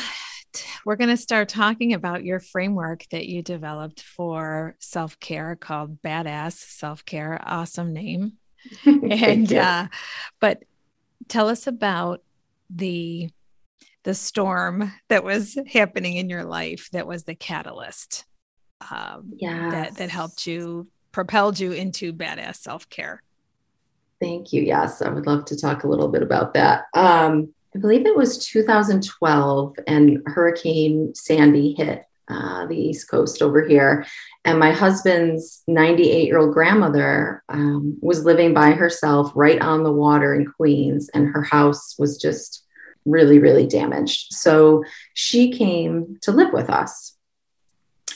we're 0.84 0.96
going 0.96 1.10
to 1.10 1.16
start 1.16 1.48
talking 1.48 1.92
about 1.94 2.24
your 2.24 2.40
framework 2.40 3.06
that 3.10 3.26
you 3.26 3.42
developed 3.42 4.02
for 4.02 4.76
self 4.78 5.18
care 5.20 5.56
called 5.56 6.02
Badass 6.02 6.54
Self 6.54 7.04
Care. 7.04 7.40
Awesome 7.44 7.92
name. 7.92 8.34
and, 8.84 9.52
uh, 9.52 9.88
but 10.40 10.62
tell 11.28 11.48
us 11.48 11.66
about 11.66 12.22
the 12.70 13.28
the 14.04 14.14
storm 14.14 14.92
that 15.08 15.22
was 15.22 15.56
happening 15.72 16.16
in 16.16 16.28
your 16.28 16.44
life 16.44 16.88
that 16.92 17.06
was 17.06 17.24
the 17.24 17.34
catalyst 17.34 18.24
um, 18.90 19.32
yes. 19.36 19.72
that, 19.72 19.96
that 19.96 20.10
helped 20.10 20.46
you 20.46 20.88
propelled 21.12 21.58
you 21.58 21.72
into 21.72 22.12
badass 22.12 22.56
self-care 22.56 23.22
thank 24.20 24.52
you 24.52 24.62
yes 24.62 25.02
i 25.02 25.08
would 25.08 25.26
love 25.26 25.44
to 25.44 25.56
talk 25.56 25.84
a 25.84 25.88
little 25.88 26.08
bit 26.08 26.22
about 26.22 26.54
that 26.54 26.84
um, 26.94 27.52
I 27.74 27.78
believe 27.78 28.04
it 28.04 28.16
was 28.16 28.46
2012, 28.46 29.76
and 29.86 30.22
Hurricane 30.26 31.14
Sandy 31.14 31.72
hit 31.72 32.04
uh, 32.28 32.66
the 32.66 32.76
East 32.76 33.08
Coast 33.08 33.42
over 33.42 33.66
here. 33.66 34.06
And 34.44 34.58
my 34.58 34.72
husband's 34.72 35.62
98 35.66 36.26
year 36.26 36.38
old 36.38 36.52
grandmother 36.52 37.42
um, 37.48 37.98
was 38.00 38.24
living 38.24 38.52
by 38.52 38.72
herself 38.72 39.32
right 39.34 39.60
on 39.60 39.84
the 39.84 39.92
water 39.92 40.34
in 40.34 40.46
Queens, 40.46 41.08
and 41.14 41.28
her 41.28 41.42
house 41.42 41.96
was 41.98 42.18
just 42.18 42.64
really, 43.04 43.38
really 43.38 43.66
damaged. 43.66 44.32
So 44.32 44.84
she 45.14 45.50
came 45.50 46.18
to 46.22 46.32
live 46.32 46.52
with 46.52 46.70
us. 46.70 47.16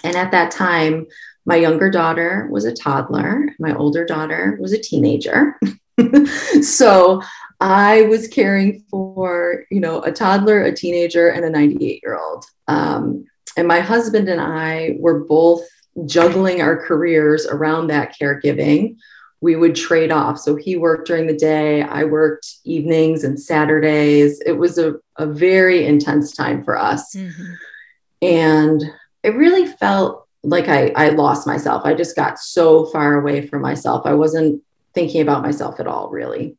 And 0.05 0.17
at 0.17 0.33
that 0.33 0.51
time, 0.51 1.07
my 1.47 1.57
younger 1.57 1.91
daughter 1.91 2.49
was 2.51 2.65
a 2.65 2.75
toddler, 2.75 3.55
my 3.59 3.75
older 3.75 4.05
daughter 4.05 4.59
was 4.61 4.73
a 4.73 4.79
teenager. 4.79 5.59
so 6.63 7.23
I 7.61 8.03
was 8.03 8.29
caring 8.29 8.85
for, 8.91 9.65
you 9.71 9.81
know, 9.81 10.03
a 10.03 10.13
toddler, 10.13 10.63
a 10.63 10.75
teenager, 10.75 11.29
and 11.29 11.45
a 11.45 11.51
98 11.51 12.01
year 12.03 12.19
old. 12.19 12.45
Um, 12.69 13.25
and 13.57 13.67
my 13.67 13.81
husband 13.81 14.29
and 14.29 14.41
I 14.41 14.97
were 14.99 15.21
both 15.21 15.67
juggling 16.05 16.61
our 16.61 16.77
careers 16.77 17.47
around 17.47 17.87
that 17.87 18.15
caregiving. 18.21 18.97
We 19.41 19.57
would 19.57 19.75
trade 19.75 20.13
off. 20.13 20.39
So 20.39 20.57
he 20.57 20.77
worked 20.77 21.07
during 21.07 21.27
the 21.27 21.37
day, 21.37 21.83
I 21.83 22.05
worked 22.05 22.47
evenings 22.65 23.25
and 23.25 23.41
Saturdays. 23.41 24.41
It 24.45 24.53
was 24.53 24.79
a, 24.79 24.97
a 25.17 25.27
very 25.27 25.87
intense 25.87 26.33
time 26.33 26.65
for 26.65 26.79
us. 26.79 27.15
Mm-hmm. 27.15 27.53
And 28.23 28.83
it 29.23 29.35
really 29.35 29.67
felt 29.67 30.27
like 30.43 30.69
I, 30.69 30.93
I 30.97 31.09
lost 31.11 31.47
myself. 31.47 31.83
I 31.85 31.95
just 31.95 32.17
got 32.17 32.39
so 32.39 32.87
far 32.87 33.15
away 33.15 33.47
from 33.47 33.63
myself. 33.63 34.07
I 34.07 34.15
wasn't 34.15 34.63
thinking 34.95 35.21
about 35.21 35.43
myself 35.43 35.81
at 35.81 35.87
all, 35.87 36.09
really. 36.11 36.57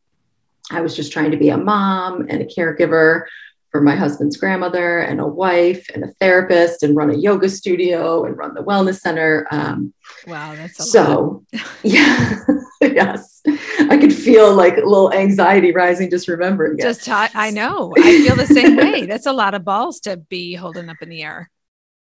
I 0.72 0.82
was 0.82 0.96
just 0.96 1.12
trying 1.12 1.32
to 1.32 1.38
be 1.38 1.50
a 1.50 1.58
mom 1.58 2.28
and 2.30 2.42
a 2.42 2.46
caregiver 2.46 3.24
for 3.72 3.82
my 3.82 3.96
husband's 3.96 4.38
grandmother 4.38 5.00
and 5.00 5.20
a 5.20 5.28
wife 5.28 5.88
and 5.94 6.04
a 6.04 6.12
therapist 6.20 6.84
and 6.84 6.96
run 6.96 7.10
a 7.10 7.18
yoga 7.18 7.50
studio 7.50 8.24
and 8.24 8.38
run 8.38 8.54
the 8.54 8.64
wellness 8.64 9.00
center. 9.00 9.46
Um, 9.52 9.94
wow, 10.26 10.56
that's 10.56 10.90
so 10.90 11.46
yeah, 11.84 12.40
yes. 12.82 13.42
I 13.80 13.98
could 13.98 14.14
feel 14.14 14.54
like 14.54 14.78
a 14.78 14.82
little 14.82 15.14
anxiety 15.14 15.72
rising 15.72 16.10
just 16.10 16.28
remembering 16.28 16.78
it. 16.80 16.82
Just 16.82 17.04
t- 17.04 17.12
I 17.12 17.52
know. 17.52 17.94
I 17.98 18.26
feel 18.26 18.36
the 18.36 18.48
same 18.48 18.76
way. 18.78 19.06
That's 19.06 19.26
a 19.26 19.34
lot 19.34 19.54
of 19.54 19.66
balls 19.66 20.00
to 20.02 20.18
be 20.18 20.56
holding 20.56 20.90
up 20.90 20.98
in 21.02 21.10
the 21.10 21.24
air. 21.24 21.50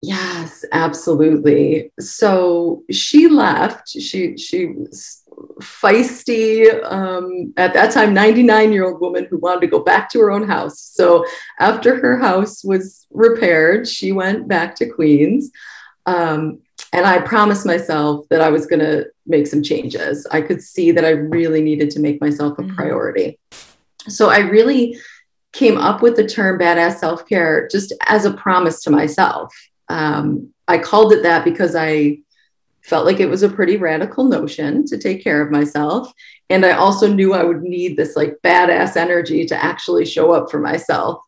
Yes, 0.01 0.65
absolutely. 0.71 1.91
So 1.99 2.85
she 2.91 3.29
left. 3.29 3.89
She 3.89 4.37
she 4.37 4.75
feisty, 5.61 6.69
um, 6.91 7.53
at 7.57 7.75
that 7.75 7.93
time, 7.93 8.15
99 8.15 8.73
year 8.73 8.87
old 8.87 9.01
woman 9.01 9.27
who 9.29 9.39
wanted 9.39 9.61
to 9.63 9.67
go 9.67 9.81
back 9.81 10.11
to 10.11 10.21
her 10.21 10.31
own 10.31 10.47
house. 10.47 10.81
So 10.81 11.25
after 11.59 12.01
her 12.01 12.19
house 12.19 12.65
was 12.65 13.07
repaired, 13.11 13.89
she 13.89 14.13
went 14.13 14.49
back 14.49 14.75
to 14.77 14.89
Queens. 14.89 15.51
Um, 16.07 16.61
and 16.93 17.05
I 17.05 17.21
promised 17.21 17.67
myself 17.67 18.27
that 18.31 18.41
I 18.41 18.49
was 18.49 18.67
going 18.67 18.81
to 18.81 19.07
make 19.27 19.47
some 19.47 19.63
changes. 19.63 20.27
I 20.31 20.41
could 20.41 20.63
see 20.63 20.91
that 20.93 21.05
I 21.05 21.11
really 21.11 21.61
needed 21.61 21.91
to 21.91 22.01
make 22.01 22.21
myself 22.21 22.59
a 22.59 22.63
mm-hmm. 22.63 22.75
priority. 22.77 23.39
So 24.09 24.31
I 24.31 24.39
really 24.39 24.99
came 25.53 25.77
up 25.77 26.03
with 26.03 26.17
the 26.17 26.27
term 26.27 26.59
badass 26.59 26.99
self 26.99 27.29
care 27.29 27.69
just 27.69 27.93
as 28.07 28.25
a 28.25 28.33
promise 28.33 28.83
to 28.83 28.91
myself. 28.91 29.55
Um, 29.89 30.53
I 30.67 30.79
called 30.79 31.13
it 31.13 31.23
that 31.23 31.45
because 31.45 31.75
I 31.75 32.19
felt 32.89 33.07
like 33.07 33.21
it 33.21 33.29
was 33.29 33.43
a 33.43 33.49
pretty 33.49 33.77
radical 33.77 34.25
notion 34.25 34.87
to 34.87 34.99
take 34.99 35.23
care 35.23 35.43
of 35.43 35.51
myself. 35.51 36.13
And 36.51 36.65
I 36.65 36.73
also 36.73 37.13
knew 37.13 37.35
I 37.35 37.45
would 37.45 37.63
need 37.63 37.97
this 37.97 38.17
like 38.17 38.39
badass 38.43 38.97
energy 38.97 39.45
to 39.47 39.65
actually 39.65 40.07
show 40.07 40.33
up 40.33 40.51
for 40.51 40.59
myself. 40.59 41.21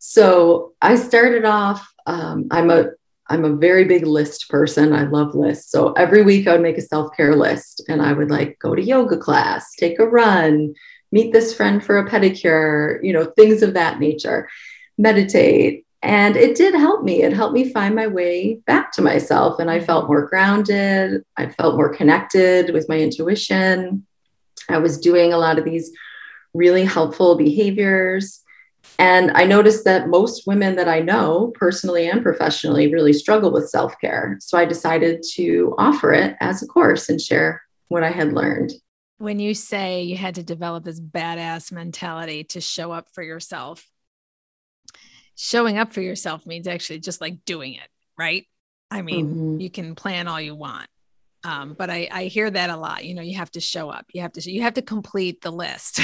So 0.00 0.72
I 0.80 0.96
started 0.96 1.44
off, 1.44 1.86
um, 2.06 2.46
I'm 2.50 2.70
a 2.70 2.90
I'm 3.30 3.44
a 3.44 3.56
very 3.56 3.84
big 3.84 4.06
list 4.06 4.48
person. 4.48 4.94
I 4.94 5.04
love 5.04 5.34
lists. 5.34 5.70
So 5.70 5.92
every 5.92 6.22
week 6.22 6.48
I 6.48 6.52
would 6.52 6.62
make 6.62 6.78
a 6.78 6.82
self-care 6.82 7.36
list 7.36 7.82
and 7.86 8.00
I 8.00 8.14
would 8.14 8.30
like 8.30 8.58
go 8.58 8.74
to 8.74 8.82
yoga 8.82 9.18
class, 9.18 9.74
take 9.74 9.98
a 9.98 10.06
run, 10.06 10.72
meet 11.12 11.34
this 11.34 11.54
friend 11.54 11.84
for 11.84 11.98
a 11.98 12.08
pedicure, 12.08 12.98
you 13.02 13.12
know, 13.12 13.26
things 13.36 13.62
of 13.62 13.74
that 13.74 14.00
nature, 14.00 14.48
meditate, 14.96 15.84
and 16.02 16.36
it 16.36 16.56
did 16.56 16.74
help 16.74 17.02
me. 17.02 17.22
It 17.22 17.32
helped 17.32 17.54
me 17.54 17.72
find 17.72 17.94
my 17.94 18.06
way 18.06 18.60
back 18.66 18.92
to 18.92 19.02
myself. 19.02 19.58
And 19.58 19.70
I 19.70 19.80
felt 19.80 20.06
more 20.06 20.26
grounded. 20.26 21.22
I 21.36 21.48
felt 21.48 21.76
more 21.76 21.92
connected 21.92 22.72
with 22.72 22.88
my 22.88 22.98
intuition. 22.98 24.06
I 24.68 24.78
was 24.78 25.00
doing 25.00 25.32
a 25.32 25.38
lot 25.38 25.58
of 25.58 25.64
these 25.64 25.90
really 26.54 26.84
helpful 26.84 27.36
behaviors. 27.36 28.42
And 29.00 29.32
I 29.32 29.44
noticed 29.44 29.84
that 29.84 30.08
most 30.08 30.46
women 30.46 30.76
that 30.76 30.88
I 30.88 31.00
know, 31.00 31.52
personally 31.54 32.08
and 32.08 32.22
professionally, 32.22 32.92
really 32.92 33.12
struggle 33.12 33.50
with 33.50 33.68
self 33.68 33.94
care. 34.00 34.38
So 34.40 34.56
I 34.56 34.64
decided 34.64 35.24
to 35.34 35.74
offer 35.78 36.12
it 36.12 36.36
as 36.40 36.62
a 36.62 36.66
course 36.66 37.08
and 37.08 37.20
share 37.20 37.62
what 37.88 38.04
I 38.04 38.10
had 38.10 38.32
learned. 38.32 38.72
When 39.18 39.40
you 39.40 39.52
say 39.52 40.04
you 40.04 40.16
had 40.16 40.36
to 40.36 40.44
develop 40.44 40.84
this 40.84 41.00
badass 41.00 41.72
mentality 41.72 42.44
to 42.44 42.60
show 42.60 42.92
up 42.92 43.08
for 43.12 43.22
yourself, 43.22 43.84
showing 45.38 45.78
up 45.78 45.92
for 45.92 46.00
yourself 46.00 46.44
means 46.44 46.66
actually 46.66 46.98
just 46.98 47.20
like 47.20 47.44
doing 47.44 47.74
it, 47.74 47.88
right? 48.18 48.46
I 48.90 49.02
mean, 49.02 49.26
mm-hmm. 49.26 49.60
you 49.60 49.70
can 49.70 49.94
plan 49.94 50.26
all 50.26 50.40
you 50.40 50.54
want. 50.54 50.88
Um, 51.44 51.74
but 51.78 51.88
I, 51.88 52.08
I 52.10 52.24
hear 52.24 52.50
that 52.50 52.70
a 52.70 52.76
lot. 52.76 53.04
You 53.04 53.14
know, 53.14 53.22
you 53.22 53.36
have 53.36 53.50
to 53.52 53.60
show 53.60 53.88
up. 53.88 54.06
You 54.12 54.22
have 54.22 54.32
to 54.32 54.50
you 54.50 54.62
have 54.62 54.74
to 54.74 54.82
complete 54.82 55.40
the 55.40 55.52
list. 55.52 56.00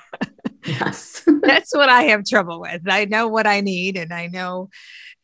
yes. 0.66 1.22
That's 1.42 1.72
what 1.72 1.88
I 1.88 2.02
have 2.04 2.24
trouble 2.24 2.60
with. 2.60 2.82
I 2.88 3.04
know 3.04 3.28
what 3.28 3.46
I 3.46 3.60
need 3.60 3.96
and 3.96 4.12
I 4.12 4.26
know 4.26 4.70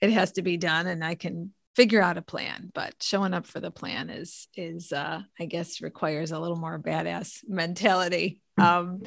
it 0.00 0.10
has 0.10 0.32
to 0.32 0.42
be 0.42 0.56
done 0.56 0.86
and 0.86 1.04
I 1.04 1.16
can 1.16 1.52
figure 1.74 2.02
out 2.02 2.18
a 2.18 2.22
plan 2.22 2.70
but 2.74 2.94
showing 3.00 3.32
up 3.32 3.46
for 3.46 3.60
the 3.60 3.70
plan 3.70 4.10
is 4.10 4.48
is 4.56 4.92
uh 4.92 5.20
i 5.38 5.44
guess 5.44 5.80
requires 5.80 6.32
a 6.32 6.38
little 6.38 6.56
more 6.56 6.80
badass 6.80 7.38
mentality 7.46 8.40
mm. 8.58 8.64
um 8.64 9.02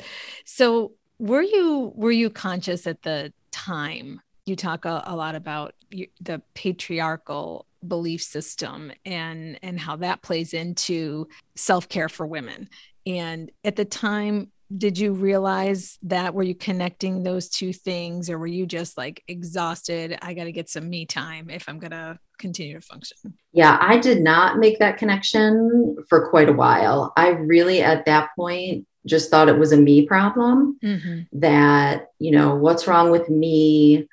so 0.45 0.93
were 1.19 1.41
you 1.41 1.91
were 1.93 2.11
you 2.11 2.29
conscious 2.29 2.87
at 2.87 3.01
the 3.01 3.33
time 3.51 4.21
you 4.45 4.55
talk 4.55 4.85
a, 4.85 5.03
a 5.05 5.15
lot 5.15 5.35
about 5.35 5.73
the 6.21 6.41
patriarchal 6.53 7.67
belief 7.85 8.21
system 8.21 8.91
and 9.05 9.59
and 9.61 9.79
how 9.79 9.97
that 9.97 10.21
plays 10.21 10.53
into 10.53 11.27
self-care 11.55 12.09
for 12.09 12.25
women. 12.25 12.69
And 13.05 13.51
at 13.63 13.75
the 13.75 13.85
time 13.85 14.51
did 14.75 14.97
you 14.97 15.13
realize 15.13 15.99
that? 16.03 16.33
Were 16.33 16.41
you 16.41 16.55
connecting 16.55 17.21
those 17.21 17.47
two 17.47 17.73
things 17.73 18.29
or 18.29 18.39
were 18.39 18.47
you 18.47 18.65
just 18.65 18.97
like 18.97 19.23
exhausted? 19.27 20.17
I 20.21 20.33
got 20.33 20.45
to 20.45 20.51
get 20.51 20.67
some 20.67 20.89
me 20.89 21.05
time 21.05 21.49
if 21.49 21.67
i'm 21.67 21.79
going 21.79 21.91
to 21.91 22.17
continue 22.39 22.79
to 22.79 22.81
function. 22.81 23.17
Yeah 23.51 23.77
i 23.79 23.97
did 23.97 24.21
not 24.21 24.57
make 24.57 24.79
that 24.79 24.97
connection 24.97 25.97
for 26.09 26.29
quite 26.29 26.49
a 26.49 26.53
while. 26.53 27.13
I 27.15 27.29
really 27.29 27.81
at 27.81 28.05
that 28.05 28.29
point 28.35 28.87
just 29.05 29.29
thought 29.29 29.49
it 29.49 29.59
was 29.59 29.73
a 29.73 29.77
me 29.77 30.05
problem 30.05 30.77
mm-hmm. 30.83 31.39
that 31.39 32.07
you 32.19 32.31
know 32.31 32.55
what's 32.55 32.87
wrong 32.87 33.11
with 33.11 33.29
me 33.29 34.07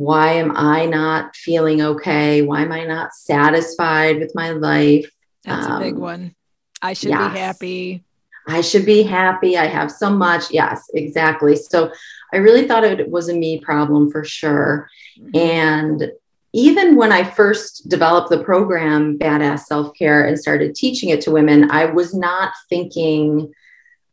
why 0.00 0.32
am 0.32 0.56
i 0.56 0.86
not 0.86 1.36
feeling 1.36 1.82
okay 1.82 2.40
why 2.40 2.62
am 2.62 2.72
i 2.72 2.84
not 2.84 3.14
satisfied 3.14 4.18
with 4.18 4.34
my 4.34 4.50
life 4.50 5.10
that's 5.44 5.66
um, 5.66 5.72
a 5.72 5.84
big 5.84 5.94
um, 5.94 6.00
one 6.00 6.34
i 6.80 6.94
should 6.94 7.10
yes. 7.10 7.32
be 7.32 7.38
happy 7.38 8.04
I 8.48 8.62
should 8.62 8.86
be 8.86 9.02
happy. 9.02 9.56
I 9.56 9.66
have 9.66 9.92
so 9.92 10.10
much. 10.10 10.50
Yes, 10.50 10.88
exactly. 10.94 11.54
So 11.54 11.92
I 12.32 12.38
really 12.38 12.66
thought 12.66 12.84
it 12.84 13.08
was 13.08 13.28
a 13.28 13.34
me 13.34 13.60
problem 13.60 14.10
for 14.10 14.24
sure. 14.24 14.88
Mm-hmm. 15.20 15.36
And 15.36 16.12
even 16.52 16.96
when 16.96 17.12
I 17.12 17.22
first 17.22 17.88
developed 17.88 18.30
the 18.30 18.42
program, 18.42 19.18
Badass 19.18 19.66
Self 19.66 19.94
Care, 19.96 20.26
and 20.26 20.38
started 20.38 20.74
teaching 20.74 21.10
it 21.10 21.20
to 21.22 21.30
women, 21.30 21.70
I 21.70 21.84
was 21.84 22.14
not 22.14 22.52
thinking 22.68 23.52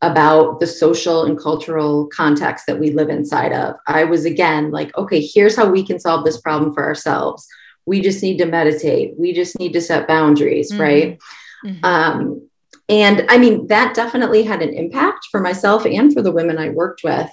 about 0.00 0.60
the 0.60 0.66
social 0.66 1.24
and 1.24 1.38
cultural 1.38 2.06
context 2.06 2.66
that 2.66 2.78
we 2.78 2.92
live 2.92 3.08
inside 3.08 3.52
of. 3.52 3.76
I 3.86 4.04
was 4.04 4.24
again 4.24 4.70
like, 4.70 4.96
okay, 4.96 5.20
here's 5.20 5.56
how 5.56 5.68
we 5.68 5.84
can 5.84 5.98
solve 5.98 6.24
this 6.24 6.40
problem 6.40 6.72
for 6.72 6.84
ourselves. 6.84 7.46
We 7.84 8.00
just 8.00 8.22
need 8.22 8.38
to 8.38 8.46
meditate. 8.46 9.18
We 9.18 9.32
just 9.32 9.58
need 9.58 9.72
to 9.72 9.80
set 9.80 10.06
boundaries, 10.06 10.70
mm-hmm. 10.70 10.80
right? 10.80 11.18
Mm-hmm. 11.64 11.84
Um, 11.84 12.48
and 12.88 13.26
I 13.28 13.38
mean, 13.38 13.66
that 13.66 13.94
definitely 13.94 14.44
had 14.44 14.62
an 14.62 14.72
impact 14.72 15.26
for 15.30 15.40
myself 15.40 15.84
and 15.84 16.12
for 16.12 16.22
the 16.22 16.32
women 16.32 16.58
I 16.58 16.70
worked 16.70 17.02
with. 17.02 17.30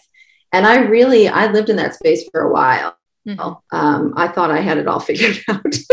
And 0.52 0.66
I 0.66 0.78
really, 0.78 1.28
I 1.28 1.52
lived 1.52 1.70
in 1.70 1.76
that 1.78 1.96
space 1.96 2.28
for 2.30 2.42
a 2.42 2.52
while. 2.52 2.98
Mm-hmm. 3.28 3.76
Um, 3.76 4.14
I 4.16 4.28
thought 4.28 4.52
I 4.52 4.62
had 4.62 4.78
it 4.78 4.88
all 4.88 5.00
figured 5.02 5.38
out. 5.50 5.62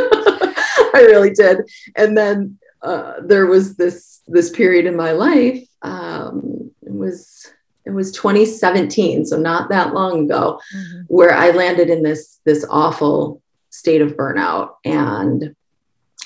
I 0.95 1.05
really 1.07 1.31
did. 1.31 1.59
And 1.97 2.17
then 2.17 2.59
uh, 2.83 3.15
there 3.25 3.47
was 3.47 3.77
this 3.77 4.21
this 4.27 4.51
period 4.51 4.87
in 4.87 4.97
my 4.97 5.13
life. 5.13 5.65
Um, 5.83 6.62
it 6.93 6.99
was 6.99 7.53
it 7.85 7.91
was 7.91 8.13
2017, 8.13 9.27
so 9.27 9.37
not 9.37 9.69
that 9.71 9.93
long 9.93 10.27
ago, 10.27 10.61
mm-hmm. 10.75 11.01
where 11.09 11.35
I 11.35 11.51
landed 11.51 11.91
in 11.91 12.03
this 12.03 12.39
this 12.45 12.65
awful 12.71 13.43
state 13.71 14.03
of 14.03 14.17
burnout 14.17 14.75
and 14.85 15.57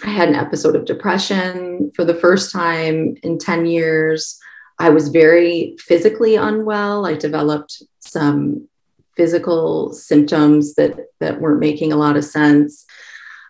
I 0.04 0.10
had 0.10 0.28
an 0.28 0.34
episode 0.34 0.76
of 0.76 0.84
depression 0.84 1.90
for 1.94 2.04
the 2.04 2.14
first 2.14 2.52
time 2.52 3.16
in 3.22 3.38
10 3.38 3.66
years. 3.66 4.38
I 4.78 4.90
was 4.90 5.08
very 5.08 5.74
physically 5.78 6.36
unwell. 6.36 7.06
I 7.06 7.14
developed 7.14 7.82
some 8.00 8.68
physical 9.16 9.94
symptoms 9.94 10.74
that, 10.74 10.98
that 11.20 11.40
weren't 11.40 11.60
making 11.60 11.92
a 11.92 11.96
lot 11.96 12.16
of 12.16 12.24
sense. 12.24 12.84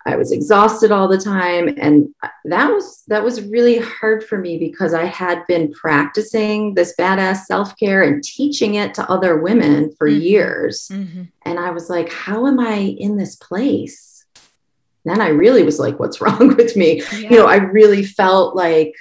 I 0.07 0.17
was 0.17 0.33
exhausted 0.33 0.93
all 0.93 1.09
the 1.09 1.19
time. 1.19 1.75
And 1.77 2.15
that 2.45 2.71
was 2.71 3.03
that 3.09 3.25
was 3.25 3.43
really 3.43 3.79
hard 3.79 4.25
for 4.25 4.39
me 4.39 4.59
because 4.59 4.95
I 4.95 5.05
had 5.05 5.47
been 5.47 5.73
practicing 5.73 6.75
this 6.75 6.95
badass 6.99 7.45
self-care 7.45 8.03
and 8.03 8.23
teaching 8.23 8.77
it 8.77 8.95
to 8.95 9.11
other 9.11 9.39
women 9.39 9.93
for 9.99 10.09
mm-hmm. 10.09 10.21
years. 10.21 10.89
Mm-hmm. 10.93 11.25
And 11.45 11.59
I 11.59 11.71
was 11.71 11.91
like, 11.91 12.11
how 12.13 12.47
am 12.47 12.61
I 12.61 12.77
in 12.77 13.17
this 13.17 13.37
place? 13.37 14.13
then 15.07 15.21
I 15.21 15.29
really 15.29 15.63
was 15.63 15.79
like, 15.79 16.01
what's 16.01 16.21
wrong 16.21 16.57
with 16.57 16.77
me? 16.77 17.01
Yeah. 17.13 17.31
You 17.31 17.37
know, 17.37 17.47
I 17.47 17.57
really 17.57 18.05
felt 18.05 18.57
like 18.57 18.93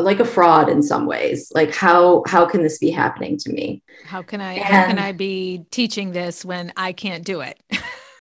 like 0.00 0.20
a 0.20 0.24
fraud 0.24 0.68
in 0.68 0.82
some 0.82 1.06
ways 1.06 1.50
like 1.54 1.74
how 1.74 2.22
how 2.26 2.44
can 2.44 2.62
this 2.62 2.78
be 2.78 2.90
happening 2.90 3.38
to 3.38 3.50
me 3.50 3.80
how 4.04 4.20
can 4.20 4.40
i 4.40 4.54
and, 4.54 4.64
how 4.64 4.86
can 4.86 4.98
i 4.98 5.12
be 5.12 5.64
teaching 5.70 6.12
this 6.12 6.44
when 6.44 6.72
i 6.76 6.92
can't 6.92 7.24
do 7.24 7.40
it 7.40 7.58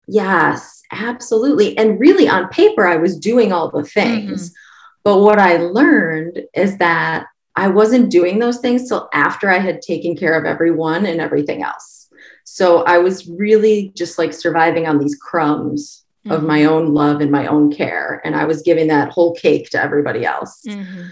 yes 0.09 0.81
absolutely 0.91 1.77
and 1.77 1.99
really 1.99 2.27
on 2.27 2.47
paper 2.49 2.87
i 2.87 2.95
was 2.95 3.17
doing 3.17 3.51
all 3.51 3.69
the 3.69 3.83
things 3.83 4.49
mm-hmm. 4.49 4.55
but 5.03 5.21
what 5.21 5.39
i 5.39 5.57
learned 5.57 6.41
is 6.53 6.77
that 6.77 7.27
i 7.55 7.67
wasn't 7.67 8.11
doing 8.11 8.39
those 8.39 8.59
things 8.59 8.87
till 8.87 9.09
after 9.13 9.49
i 9.49 9.59
had 9.59 9.81
taken 9.81 10.15
care 10.15 10.37
of 10.37 10.45
everyone 10.45 11.05
and 11.05 11.21
everything 11.21 11.63
else 11.63 12.09
so 12.43 12.83
i 12.83 12.97
was 12.97 13.27
really 13.27 13.91
just 13.95 14.17
like 14.17 14.33
surviving 14.33 14.87
on 14.87 14.97
these 14.97 15.15
crumbs 15.15 16.05
mm-hmm. 16.25 16.31
of 16.31 16.43
my 16.43 16.65
own 16.65 16.93
love 16.93 17.21
and 17.21 17.31
my 17.31 17.47
own 17.47 17.71
care. 17.71 18.21
And 18.23 18.35
I 18.35 18.45
was 18.45 18.61
giving 18.61 18.87
that 18.87 19.11
whole 19.11 19.33
cake 19.35 19.69
to 19.71 19.81
everybody 19.81 20.25
else. 20.25 20.61
Mm-hmm. 20.67 21.07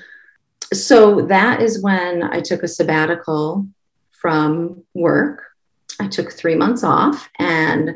So 0.74 1.22
that 1.28 1.62
is 1.62 1.82
when 1.82 2.24
I 2.24 2.42
took 2.42 2.64
a 2.64 2.68
sabbatical 2.68 3.68
from 4.12 4.84
work. 4.94 5.44
I 6.00 6.08
took 6.08 6.32
three 6.32 6.56
months 6.56 6.84
off 6.84 7.30
and 7.40 7.96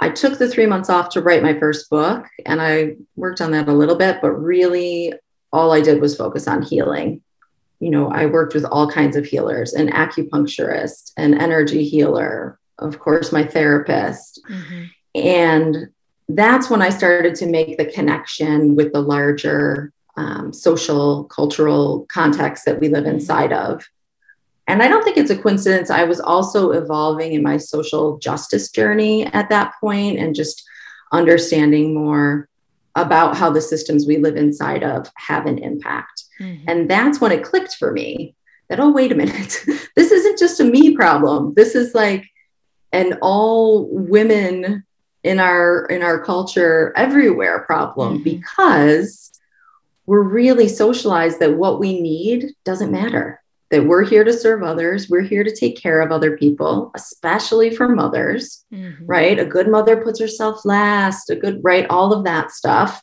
I 0.00 0.08
took 0.08 0.38
the 0.38 0.48
three 0.48 0.66
months 0.66 0.88
off 0.88 1.10
to 1.10 1.20
write 1.20 1.42
my 1.42 1.58
first 1.58 1.90
book. 1.90 2.26
And 2.46 2.60
I 2.60 2.96
worked 3.16 3.40
on 3.40 3.50
that 3.52 3.68
a 3.68 3.72
little 3.72 3.96
bit, 3.96 4.20
but 4.22 4.32
really 4.32 5.12
all 5.52 5.72
I 5.72 5.80
did 5.80 6.00
was 6.00 6.16
focus 6.16 6.48
on 6.48 6.62
healing. 6.62 7.22
You 7.80 7.90
know, 7.90 8.10
I 8.10 8.26
worked 8.26 8.54
with 8.54 8.64
all 8.64 8.90
kinds 8.90 9.16
of 9.16 9.26
healers 9.26 9.74
an 9.74 9.90
acupuncturist, 9.90 11.12
an 11.16 11.34
energy 11.34 11.84
healer, 11.84 12.58
of 12.78 12.98
course, 12.98 13.32
my 13.32 13.44
therapist. 13.44 14.40
Mm-hmm. 14.48 14.84
And 15.14 15.88
that's 16.28 16.70
when 16.70 16.82
I 16.82 16.90
started 16.90 17.34
to 17.36 17.46
make 17.46 17.76
the 17.76 17.86
connection 17.86 18.76
with 18.76 18.92
the 18.92 19.00
larger 19.00 19.92
um, 20.16 20.52
social, 20.52 21.24
cultural 21.24 22.06
context 22.08 22.64
that 22.64 22.80
we 22.80 22.88
live 22.88 23.04
mm-hmm. 23.04 23.14
inside 23.14 23.52
of. 23.52 23.86
And 24.70 24.84
I 24.84 24.88
don't 24.88 25.02
think 25.02 25.16
it's 25.16 25.32
a 25.32 25.36
coincidence. 25.36 25.90
I 25.90 26.04
was 26.04 26.20
also 26.20 26.70
evolving 26.70 27.32
in 27.32 27.42
my 27.42 27.56
social 27.56 28.18
justice 28.18 28.70
journey 28.70 29.26
at 29.26 29.48
that 29.48 29.72
point 29.80 30.20
and 30.20 30.32
just 30.32 30.62
understanding 31.10 31.92
more 31.92 32.48
about 32.94 33.36
how 33.36 33.50
the 33.50 33.60
systems 33.60 34.06
we 34.06 34.18
live 34.18 34.36
inside 34.36 34.84
of 34.84 35.10
have 35.16 35.46
an 35.46 35.58
impact. 35.58 36.22
Mm-hmm. 36.38 36.68
And 36.68 36.88
that's 36.88 37.20
when 37.20 37.32
it 37.32 37.42
clicked 37.42 37.78
for 37.80 37.90
me 37.90 38.36
that, 38.68 38.78
oh, 38.78 38.92
wait 38.92 39.10
a 39.10 39.16
minute, 39.16 39.58
this 39.96 40.12
isn't 40.12 40.38
just 40.38 40.60
a 40.60 40.64
me 40.64 40.94
problem. 40.94 41.52
This 41.54 41.74
is 41.74 41.92
like 41.92 42.24
an 42.92 43.18
all 43.22 43.88
women 43.90 44.84
in 45.24 45.40
our 45.40 45.86
in 45.86 46.02
our 46.02 46.24
culture 46.24 46.92
everywhere 46.96 47.64
problem 47.64 48.14
mm-hmm. 48.14 48.22
because 48.22 49.32
we're 50.06 50.22
really 50.22 50.68
socialized 50.68 51.40
that 51.40 51.56
what 51.56 51.80
we 51.80 52.00
need 52.00 52.52
doesn't 52.64 52.92
matter 52.92 53.39
that 53.70 53.86
we're 53.86 54.04
here 54.04 54.24
to 54.24 54.32
serve 54.32 54.62
others. 54.62 55.08
We're 55.08 55.20
here 55.20 55.44
to 55.44 55.54
take 55.54 55.80
care 55.80 56.00
of 56.00 56.12
other 56.12 56.36
people 56.36 56.90
especially 56.94 57.74
for 57.74 57.88
mothers 57.88 58.64
mm-hmm. 58.72 59.06
right? 59.06 59.38
A 59.38 59.44
good 59.44 59.68
mother 59.68 59.96
puts 59.96 60.20
herself 60.20 60.64
last 60.64 61.30
a 61.30 61.36
good 61.36 61.60
right? 61.62 61.86
All 61.88 62.12
of 62.12 62.24
that 62.24 62.50
stuff. 62.50 63.02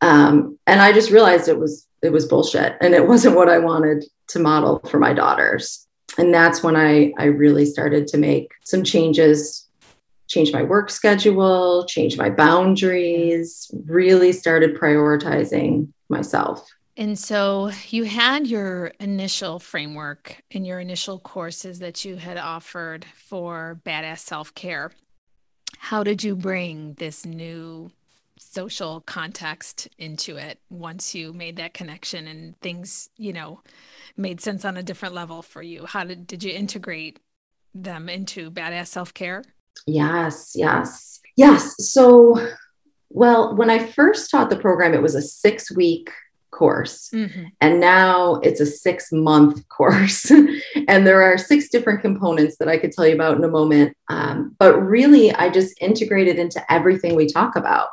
Um, 0.00 0.58
and 0.66 0.80
i 0.80 0.92
just 0.92 1.10
realized 1.10 1.48
it 1.48 1.58
was 1.58 1.86
it 2.02 2.12
was 2.12 2.26
bullshit 2.26 2.76
and 2.80 2.94
it 2.94 3.08
wasn't 3.12 3.36
what 3.36 3.48
i 3.48 3.58
wanted 3.58 4.04
to 4.28 4.38
model 4.38 4.80
for 4.90 4.98
my 4.98 5.12
daughters. 5.12 5.86
And 6.18 6.32
that's 6.32 6.62
when 6.62 6.76
i 6.76 7.12
i 7.18 7.24
really 7.24 7.66
started 7.66 8.06
to 8.08 8.18
make 8.18 8.52
some 8.64 8.84
changes 8.84 9.64
change 10.26 10.52
my 10.52 10.62
work 10.62 10.90
schedule, 10.90 11.84
change 11.86 12.16
my 12.16 12.30
boundaries, 12.30 13.70
really 13.86 14.32
started 14.32 14.76
prioritizing 14.76 15.88
myself. 16.08 16.66
And 16.96 17.18
so 17.18 17.70
you 17.88 18.04
had 18.04 18.46
your 18.46 18.92
initial 19.00 19.58
framework 19.58 20.42
and 20.52 20.64
your 20.66 20.78
initial 20.78 21.18
courses 21.18 21.80
that 21.80 22.04
you 22.04 22.16
had 22.16 22.36
offered 22.36 23.04
for 23.16 23.80
badass 23.84 24.20
self 24.20 24.54
care. 24.54 24.92
How 25.78 26.04
did 26.04 26.22
you 26.22 26.36
bring 26.36 26.94
this 26.94 27.26
new 27.26 27.90
social 28.38 29.00
context 29.00 29.88
into 29.98 30.36
it 30.36 30.60
once 30.70 31.14
you 31.14 31.32
made 31.32 31.56
that 31.56 31.74
connection 31.74 32.28
and 32.28 32.58
things, 32.60 33.10
you 33.16 33.32
know, 33.32 33.60
made 34.16 34.40
sense 34.40 34.64
on 34.64 34.76
a 34.76 34.82
different 34.82 35.14
level 35.14 35.42
for 35.42 35.62
you? 35.62 35.86
How 35.86 36.04
did, 36.04 36.28
did 36.28 36.44
you 36.44 36.52
integrate 36.52 37.18
them 37.74 38.08
into 38.08 38.52
badass 38.52 38.86
self 38.86 39.12
care? 39.12 39.42
Yes, 39.88 40.52
yes, 40.54 41.20
yes. 41.36 41.74
So, 41.92 42.38
well, 43.10 43.56
when 43.56 43.68
I 43.68 43.84
first 43.84 44.30
taught 44.30 44.48
the 44.48 44.56
program, 44.56 44.94
it 44.94 45.02
was 45.02 45.16
a 45.16 45.22
six 45.22 45.74
week 45.74 46.10
course. 46.54 47.10
Mm-hmm. 47.12 47.44
And 47.60 47.80
now 47.80 48.36
it's 48.36 48.60
a 48.60 48.66
six 48.66 49.12
month 49.12 49.68
course. 49.68 50.30
and 50.30 51.06
there 51.06 51.22
are 51.22 51.36
six 51.36 51.68
different 51.68 52.00
components 52.00 52.56
that 52.58 52.68
I 52.68 52.78
could 52.78 52.92
tell 52.92 53.06
you 53.06 53.14
about 53.14 53.36
in 53.36 53.44
a 53.44 53.48
moment. 53.48 53.96
Um, 54.08 54.56
but 54.58 54.80
really, 54.80 55.32
I 55.32 55.50
just 55.50 55.80
integrated 55.80 56.38
into 56.38 56.64
everything 56.72 57.14
we 57.14 57.26
talk 57.26 57.56
about. 57.56 57.88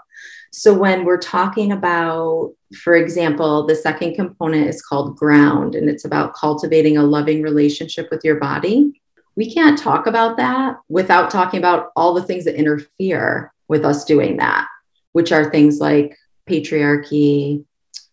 So 0.53 0.73
when 0.73 1.05
we're 1.05 1.17
talking 1.17 1.71
about, 1.71 2.53
for 2.83 2.95
example, 2.95 3.65
the 3.65 3.75
second 3.75 4.15
component 4.15 4.67
is 4.67 4.81
called 4.81 5.15
ground, 5.15 5.75
and 5.75 5.89
it's 5.89 6.03
about 6.03 6.33
cultivating 6.33 6.97
a 6.97 7.03
loving 7.03 7.41
relationship 7.41 8.09
with 8.11 8.23
your 8.23 8.35
body. 8.35 9.01
We 9.37 9.53
can't 9.53 9.79
talk 9.79 10.07
about 10.07 10.35
that 10.37 10.75
without 10.89 11.31
talking 11.31 11.57
about 11.57 11.91
all 11.95 12.13
the 12.13 12.23
things 12.23 12.43
that 12.45 12.55
interfere 12.55 13.53
with 13.69 13.85
us 13.85 14.03
doing 14.03 14.37
that, 14.37 14.67
which 15.13 15.31
are 15.31 15.49
things 15.49 15.79
like 15.79 16.17
patriarchy, 16.49 17.63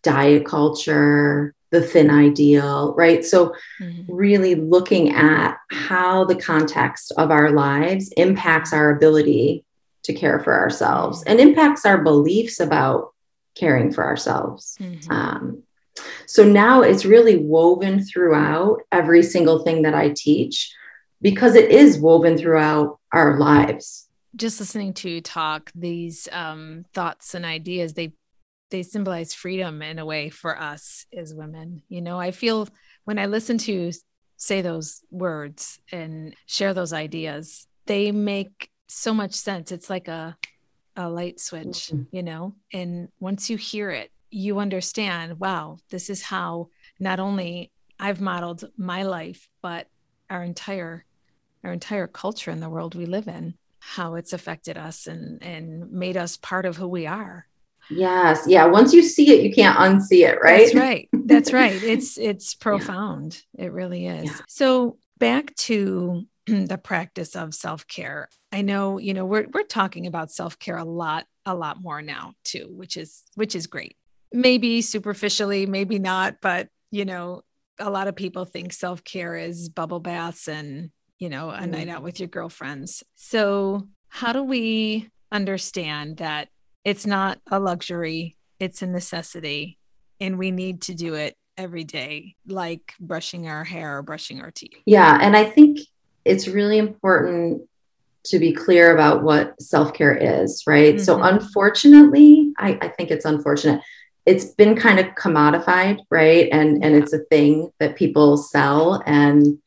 diet 0.03 0.45
culture, 0.45 1.53
the 1.71 1.81
thin 1.81 2.09
ideal, 2.09 2.93
right? 2.95 3.23
So, 3.23 3.53
mm-hmm. 3.79 4.13
really 4.13 4.55
looking 4.55 5.11
at 5.11 5.57
how 5.71 6.25
the 6.25 6.35
context 6.35 7.13
of 7.17 7.31
our 7.31 7.51
lives 7.51 8.11
impacts 8.17 8.73
our 8.73 8.89
ability 8.89 9.65
to 10.03 10.13
care 10.13 10.39
for 10.39 10.53
ourselves 10.53 11.23
and 11.23 11.39
impacts 11.39 11.85
our 11.85 11.99
beliefs 12.01 12.59
about 12.59 13.13
caring 13.55 13.91
for 13.91 14.05
ourselves. 14.05 14.77
Mm-hmm. 14.79 15.11
Um, 15.11 15.63
so 16.25 16.43
now 16.43 16.81
it's 16.81 17.05
really 17.05 17.37
woven 17.37 18.03
throughout 18.03 18.81
every 18.91 19.23
single 19.23 19.63
thing 19.63 19.81
that 19.81 19.93
I 19.93 20.09
teach 20.15 20.73
because 21.21 21.55
it 21.55 21.71
is 21.71 21.99
woven 21.99 22.37
throughout 22.37 22.99
our 23.11 23.37
lives. 23.37 24.07
Just 24.35 24.59
listening 24.59 24.93
to 24.93 25.09
you 25.09 25.21
talk, 25.21 25.71
these 25.75 26.29
um, 26.31 26.85
thoughts 26.93 27.33
and 27.33 27.45
ideas, 27.45 27.93
they 27.93 28.13
they 28.69 28.83
symbolize 28.83 29.33
freedom 29.33 29.81
in 29.81 29.99
a 29.99 30.05
way 30.05 30.29
for 30.29 30.59
us 30.59 31.05
as 31.15 31.33
women. 31.33 31.81
You 31.89 32.01
know, 32.01 32.19
I 32.19 32.31
feel 32.31 32.67
when 33.05 33.19
I 33.19 33.25
listen 33.25 33.57
to 33.59 33.71
you 33.71 33.91
say 34.37 34.61
those 34.61 35.01
words 35.11 35.79
and 35.91 36.35
share 36.45 36.73
those 36.73 36.93
ideas, 36.93 37.67
they 37.85 38.11
make 38.11 38.69
so 38.87 39.13
much 39.13 39.33
sense. 39.33 39.71
It's 39.71 39.89
like 39.89 40.07
a 40.07 40.37
a 40.95 41.09
light 41.09 41.39
switch, 41.39 41.91
mm-hmm. 41.91 42.03
you 42.11 42.23
know? 42.23 42.55
And 42.73 43.07
once 43.19 43.49
you 43.49 43.57
hear 43.57 43.89
it, 43.89 44.11
you 44.31 44.59
understand, 44.59 45.39
wow, 45.39 45.77
this 45.89 46.09
is 46.09 46.21
how 46.21 46.67
not 46.99 47.19
only 47.19 47.71
I've 47.99 48.21
modeled 48.21 48.65
my 48.77 49.03
life, 49.03 49.47
but 49.61 49.87
our 50.29 50.43
entire 50.43 51.05
our 51.63 51.73
entire 51.73 52.07
culture 52.07 52.51
in 52.51 52.61
the 52.61 52.69
world 52.69 52.95
we 52.95 53.05
live 53.05 53.27
in, 53.27 53.55
how 53.79 54.15
it's 54.15 54.33
affected 54.33 54.77
us 54.77 55.07
and 55.07 55.41
and 55.43 55.91
made 55.91 56.17
us 56.17 56.37
part 56.37 56.65
of 56.65 56.77
who 56.77 56.87
we 56.87 57.07
are. 57.07 57.47
Yes. 57.89 58.43
Yeah. 58.47 58.65
Once 58.65 58.93
you 58.93 59.01
see 59.01 59.31
it, 59.31 59.43
you 59.43 59.53
can't 59.53 59.77
unsee 59.77 60.27
it, 60.27 60.39
right? 60.41 60.65
That's 60.65 60.75
right. 60.75 61.09
That's 61.11 61.53
right. 61.53 61.83
It's 61.83 62.17
it's 62.17 62.55
profound. 62.55 63.41
Yeah. 63.57 63.65
It 63.65 63.71
really 63.73 64.05
is. 64.05 64.25
Yeah. 64.25 64.37
So 64.47 64.97
back 65.17 65.55
to 65.55 66.25
the 66.45 66.77
practice 66.77 67.35
of 67.35 67.53
self-care. 67.53 68.29
I 68.51 68.61
know, 68.61 68.97
you 68.97 69.13
know, 69.13 69.25
we're 69.25 69.47
we're 69.51 69.63
talking 69.63 70.07
about 70.07 70.31
self-care 70.31 70.77
a 70.77 70.83
lot, 70.83 71.25
a 71.45 71.55
lot 71.55 71.81
more 71.81 72.01
now 72.01 72.33
too, 72.43 72.67
which 72.71 72.97
is 72.97 73.23
which 73.35 73.55
is 73.55 73.67
great. 73.67 73.95
Maybe 74.31 74.81
superficially, 74.81 75.65
maybe 75.65 75.99
not, 75.99 76.37
but 76.41 76.69
you 76.91 77.05
know, 77.05 77.43
a 77.79 77.89
lot 77.89 78.07
of 78.07 78.15
people 78.15 78.45
think 78.45 78.73
self-care 78.73 79.35
is 79.35 79.69
bubble 79.69 79.99
baths 79.99 80.47
and, 80.47 80.91
you 81.17 81.29
know, 81.29 81.49
a 81.49 81.59
mm. 81.59 81.69
night 81.69 81.89
out 81.89 82.03
with 82.03 82.19
your 82.19 82.27
girlfriends. 82.27 83.03
So, 83.15 83.87
how 84.09 84.33
do 84.33 84.43
we 84.43 85.09
understand 85.31 86.17
that 86.17 86.49
it's 86.89 87.05
not 87.05 87.39
a 87.51 87.59
luxury, 87.59 88.35
it's 88.59 88.81
a 88.81 88.87
necessity. 88.87 89.77
And 90.19 90.39
we 90.39 90.49
need 90.49 90.81
to 90.83 90.95
do 90.95 91.13
it 91.13 91.37
every 91.55 91.83
day, 91.83 92.35
like 92.47 92.95
brushing 92.99 93.47
our 93.47 93.63
hair 93.63 93.99
or 93.99 94.01
brushing 94.01 94.41
our 94.41 94.49
teeth. 94.49 94.81
Yeah. 94.87 95.19
And 95.21 95.37
I 95.37 95.43
think 95.43 95.79
it's 96.25 96.47
really 96.47 96.79
important 96.79 97.61
to 98.25 98.39
be 98.39 98.53
clear 98.53 98.91
about 98.91 99.21
what 99.21 99.61
self 99.61 99.93
care 99.93 100.15
is, 100.15 100.63
right? 100.65 100.95
Mm-hmm. 100.95 101.03
So, 101.03 101.21
unfortunately, 101.21 102.53
I, 102.57 102.79
I, 102.81 102.87
think 102.89 103.11
it's 103.11 103.23
unfortunate. 103.23 103.81
It's 104.25 104.45
been 104.45 104.75
kind 104.75 104.99
of 104.99 105.05
commodified, 105.15 105.99
right? 106.09 106.49
And 106.51 106.83
and 106.83 106.95
it's 106.95 107.13
a 107.13 107.19
thing 107.19 107.71
that 107.79 107.95
people 107.95 108.35
sell, 108.35 109.01
and 109.05 109.59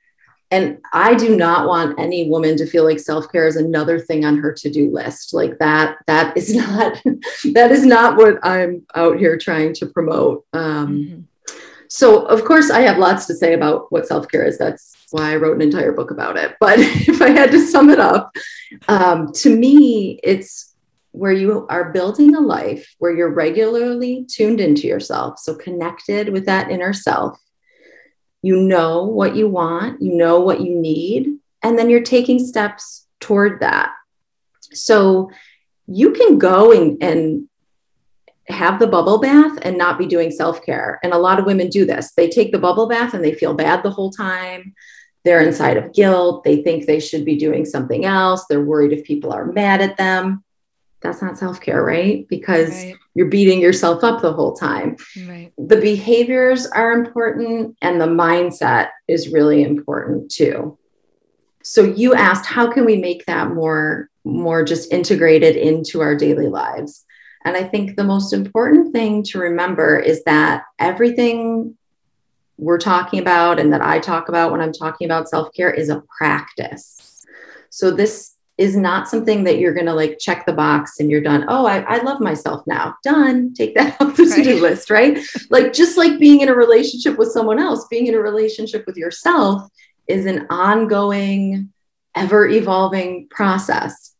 and 0.53 0.79
i 0.93 1.15
do 1.15 1.35
not 1.35 1.67
want 1.67 1.99
any 1.99 2.29
woman 2.29 2.57
to 2.57 2.67
feel 2.67 2.85
like 2.85 3.01
self-care 3.01 3.47
is 3.47 3.57
another 3.57 3.99
thing 3.99 4.25
on 4.25 4.37
her 4.38 4.53
to-do 4.53 4.91
list. 4.93 5.35
Like 5.35 5.59
that 5.59 5.97
that 6.07 6.37
is 6.37 6.55
not 6.62 7.03
that 7.53 7.73
is 7.73 7.85
not 7.85 8.17
what 8.17 8.38
i'm 8.45 8.87
out 8.95 9.19
here 9.19 9.37
trying 9.37 9.75
to 9.75 9.87
promote. 9.87 10.45
Um, 10.53 10.88
mm-hmm. 10.88 11.21
so 11.88 12.27
of 12.27 12.45
course 12.45 12.71
i 12.71 12.83
have 12.83 12.99
lots 12.99 13.27
to 13.27 13.35
say 13.35 13.55
about 13.55 13.91
what 13.91 14.07
self-care 14.07 14.45
is. 14.45 14.59
That's 14.59 14.95
why 15.11 15.33
i 15.33 15.37
wrote 15.37 15.57
an 15.57 15.62
entire 15.62 15.93
book 15.93 16.11
about 16.11 16.37
it. 16.37 16.55
But 16.61 16.79
if 16.79 17.21
i 17.21 17.31
had 17.31 17.51
to 17.51 17.67
sum 17.67 17.91
it 17.91 17.99
up 17.99 18.33
um, 18.88 19.33
to 19.33 19.57
me 19.57 20.21
it's 20.23 20.73
where 21.12 21.33
you 21.33 21.67
are 21.69 21.93
building 21.93 22.35
a 22.35 22.41
life 22.41 22.95
where 22.99 23.15
you're 23.15 23.35
regularly 23.35 24.25
tuned 24.29 24.61
into 24.61 24.87
yourself. 24.87 25.38
So 25.38 25.55
connected 25.55 26.31
with 26.31 26.47
that 26.47 26.71
inner 26.71 26.95
self 26.95 27.38
you 28.42 28.57
know 28.57 29.05
what 29.05 29.37
you 29.37 29.48
want, 29.48 30.02
you 30.02 30.14
know 30.14 30.40
what 30.40 30.61
you 30.61 30.74
need, 30.74 31.38
and 31.62 31.78
then 31.78 31.88
you're 31.88 32.02
taking 32.02 32.38
steps 32.38 33.07
toward 33.20 33.61
that. 33.61 33.92
So 34.72 35.31
you 35.87 36.12
can 36.12 36.38
go 36.38 36.72
and, 36.72 37.02
and 37.02 37.48
have 38.48 38.78
the 38.78 38.87
bubble 38.87 39.20
bath 39.20 39.59
and 39.62 39.78
not 39.78 39.98
be 39.98 40.07
doing 40.07 40.31
self 40.31 40.64
care. 40.64 40.98
And 41.02 41.12
a 41.12 41.18
lot 41.18 41.38
of 41.38 41.46
women 41.46 41.68
do 41.68 41.87
this. 41.87 42.12
They 42.12 42.28
take 42.28 42.52
the 42.52 42.59
bubble 42.59 42.88
bath 42.88 43.14
and 43.14 43.24
they 43.24 43.35
feel 43.35 43.55
bad 43.55 43.83
the 43.83 43.90
whole 43.90 44.11
time. 44.11 44.74
They're 45.24 45.42
inside 45.42 45.76
of 45.76 45.92
guilt. 45.92 46.42
They 46.42 46.62
think 46.62 46.85
they 46.85 46.98
should 46.98 47.24
be 47.24 47.37
doing 47.37 47.64
something 47.64 48.05
else. 48.05 48.44
They're 48.48 48.64
worried 48.64 48.92
if 48.92 49.05
people 49.05 49.33
are 49.33 49.46
mad 49.46 49.81
at 49.81 49.96
them 49.96 50.42
that's 51.02 51.20
not 51.20 51.38
self 51.38 51.61
care, 51.61 51.83
right? 51.83 52.26
Because 52.28 52.70
right. 52.70 52.96
You're 53.14 53.29
beating 53.29 53.61
yourself 53.61 54.03
up 54.03 54.22
the 54.22 54.33
whole 54.33 54.55
time. 54.55 54.96
Right. 55.27 55.53
The 55.59 55.77
behaviors 55.77 56.66
are 56.66 56.92
important 56.92 57.77
and 57.83 58.01
the 58.01 58.07
mindset 58.07 58.88
is 59.07 59.33
really 59.33 59.62
important 59.62 60.31
too. 60.31 60.79
So 61.62 61.83
you 61.85 62.14
asked 62.14 62.46
how 62.46 62.72
can 62.72 62.85
we 62.85 62.96
make 62.96 63.27
that 63.27 63.51
more 63.51 64.09
more 64.25 64.64
just 64.64 64.92
integrated 64.92 65.57
into 65.57 66.01
our 66.01 66.14
daily 66.16 66.48
lives? 66.48 67.05
And 67.44 67.57
I 67.57 67.64
think 67.64 67.96
the 67.96 68.05
most 68.05 68.33
important 68.33 68.92
thing 68.92 69.25
to 69.25 69.38
remember 69.38 69.98
is 69.98 70.22
that 70.25 70.62
everything 70.79 71.77
we're 72.57 72.79
talking 72.79 73.18
about 73.18 73.59
and 73.59 73.72
that 73.72 73.81
I 73.81 73.98
talk 73.98 74.29
about 74.29 74.53
when 74.53 74.61
I'm 74.61 74.72
talking 74.72 75.07
about 75.07 75.29
self-care 75.29 75.70
is 75.70 75.88
a 75.88 76.03
practice. 76.16 77.27
So 77.70 77.90
this 77.90 78.37
is 78.59 78.77
not 78.77 79.09
something 79.09 79.45
that 79.45 79.59
you're 79.59 79.73
going 79.73 79.87
to 79.87 79.95
like 79.95 80.19
check 80.19 80.45
the 80.45 80.53
box 80.53 81.01
and 81.01 81.11
you're 81.11 81.23
done. 81.23 81.45
Oh, 81.49 81.67
I, 81.67 81.81
I 81.81 82.03
love 82.03 82.21
myself 82.21 82.62
now. 82.67 82.95
Done. 83.03 83.55
Take 83.55 83.75
that 83.75 83.97
off 84.01 84.17
the 84.17 84.27
to 84.27 84.43
do 84.43 84.61
list, 84.61 84.91
right? 84.91 85.19
like 85.51 85.73
just 85.73 85.97
like 85.97 86.19
being 86.19 86.41
in 86.41 86.49
a 86.49 86.55
relationship 86.55 87.19
with 87.19 87.33
someone 87.33 87.59
else, 87.59 87.87
being 87.88 88.07
in 88.07 88.15
a 88.15 88.21
relationship 88.21 88.85
with 88.87 88.97
yourself 88.97 89.69
is 90.07 90.27
an 90.27 90.47
ongoing, 90.51 91.73
ever 92.15 92.47
evolving 92.47 93.29
process. 93.31 94.15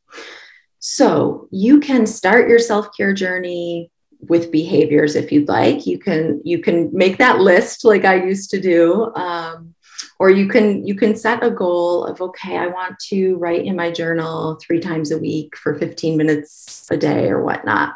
So 0.79 1.49
you 1.51 1.79
can 1.79 2.07
start 2.07 2.49
your 2.49 2.59
self 2.59 2.89
care 2.97 3.13
journey 3.13 3.91
with 4.21 4.51
behaviors 4.51 5.15
if 5.15 5.31
you'd 5.31 5.49
like. 5.49 5.87
You 5.87 5.99
can 5.99 6.41
you 6.45 6.59
can 6.59 6.91
make 6.93 7.19
that 7.19 7.41
list 7.41 7.85
like 7.85 8.05
I 8.05 8.25
used 8.25 8.51
to 8.51 8.61
do. 8.61 9.13
Um, 9.15 9.72
or 10.19 10.31
you 10.31 10.49
can 10.49 10.87
you 10.87 10.95
can 10.95 11.17
set 11.17 11.45
a 11.45 11.51
goal 11.51 12.05
of 12.05 12.21
okay 12.21 12.57
i 12.57 12.67
want 12.67 12.99
to 12.99 13.37
write 13.37 13.65
in 13.65 13.77
my 13.77 13.91
journal 13.91 14.59
three 14.61 14.81
times 14.81 15.11
a 15.11 15.19
week 15.19 15.57
for 15.57 15.75
15 15.75 16.17
minutes 16.17 16.87
a 16.91 16.97
day 16.97 17.29
or 17.29 17.43
whatnot. 17.43 17.95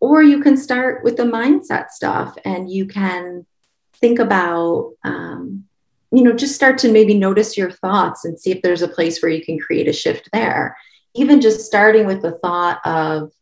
Or 0.00 0.22
you 0.22 0.42
can 0.42 0.56
start 0.56 1.02
with 1.04 1.16
the 1.16 1.24
mindset 1.24 1.90
stuff 1.90 2.36
and 2.44 2.70
you 2.70 2.86
can 2.86 3.46
think 3.94 4.18
about 4.18 4.92
um, 5.04 5.64
you 6.12 6.22
know 6.22 6.32
just 6.32 6.54
start 6.54 6.78
to 6.78 6.92
maybe 6.92 7.14
notice 7.14 7.56
your 7.56 7.70
thoughts 7.70 8.24
and 8.24 8.38
see 8.38 8.52
if 8.52 8.62
there's 8.62 8.82
a 8.82 8.88
place 8.88 9.20
where 9.20 9.30
you 9.30 9.44
can 9.44 9.58
create 9.58 9.88
a 9.88 9.92
shift 9.92 10.28
there. 10.32 10.76
Even 11.14 11.40
just 11.40 11.66
starting 11.66 12.06
with 12.06 12.22
the 12.22 12.32
thought 12.38 12.80
of 12.84 13.32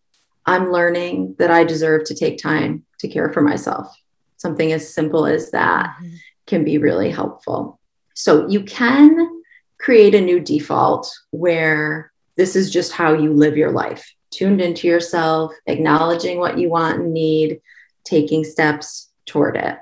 i'm 0.45 0.73
learning 0.73 1.37
that 1.39 1.53
i 1.53 1.63
deserve 1.63 2.03
to 2.05 2.15
take 2.15 2.37
time 2.37 2.85
to 2.99 3.09
care 3.09 3.31
for 3.33 3.43
myself. 3.43 3.95
Something 4.37 4.73
as 4.73 4.93
simple 4.93 5.27
as 5.27 5.51
that. 5.53 5.95
Mm-hmm. 6.01 6.17
Can 6.47 6.65
be 6.65 6.79
really 6.79 7.11
helpful 7.11 7.79
so 8.15 8.49
you 8.49 8.63
can 8.63 9.43
create 9.79 10.15
a 10.15 10.21
new 10.21 10.41
default 10.41 11.13
where 11.31 12.13
this 12.37 12.57
is 12.57 12.71
just 12.71 12.93
how 12.93 13.13
you 13.13 13.33
live 13.33 13.57
your 13.57 13.73
life 13.73 14.15
tuned 14.33 14.61
into 14.61 14.89
yourself, 14.89 15.53
acknowledging 15.67 16.39
what 16.39 16.59
you 16.59 16.69
want 16.69 17.01
and 17.01 17.13
need, 17.13 17.61
taking 18.05 18.43
steps 18.43 19.11
toward 19.27 19.57
it. 19.57 19.79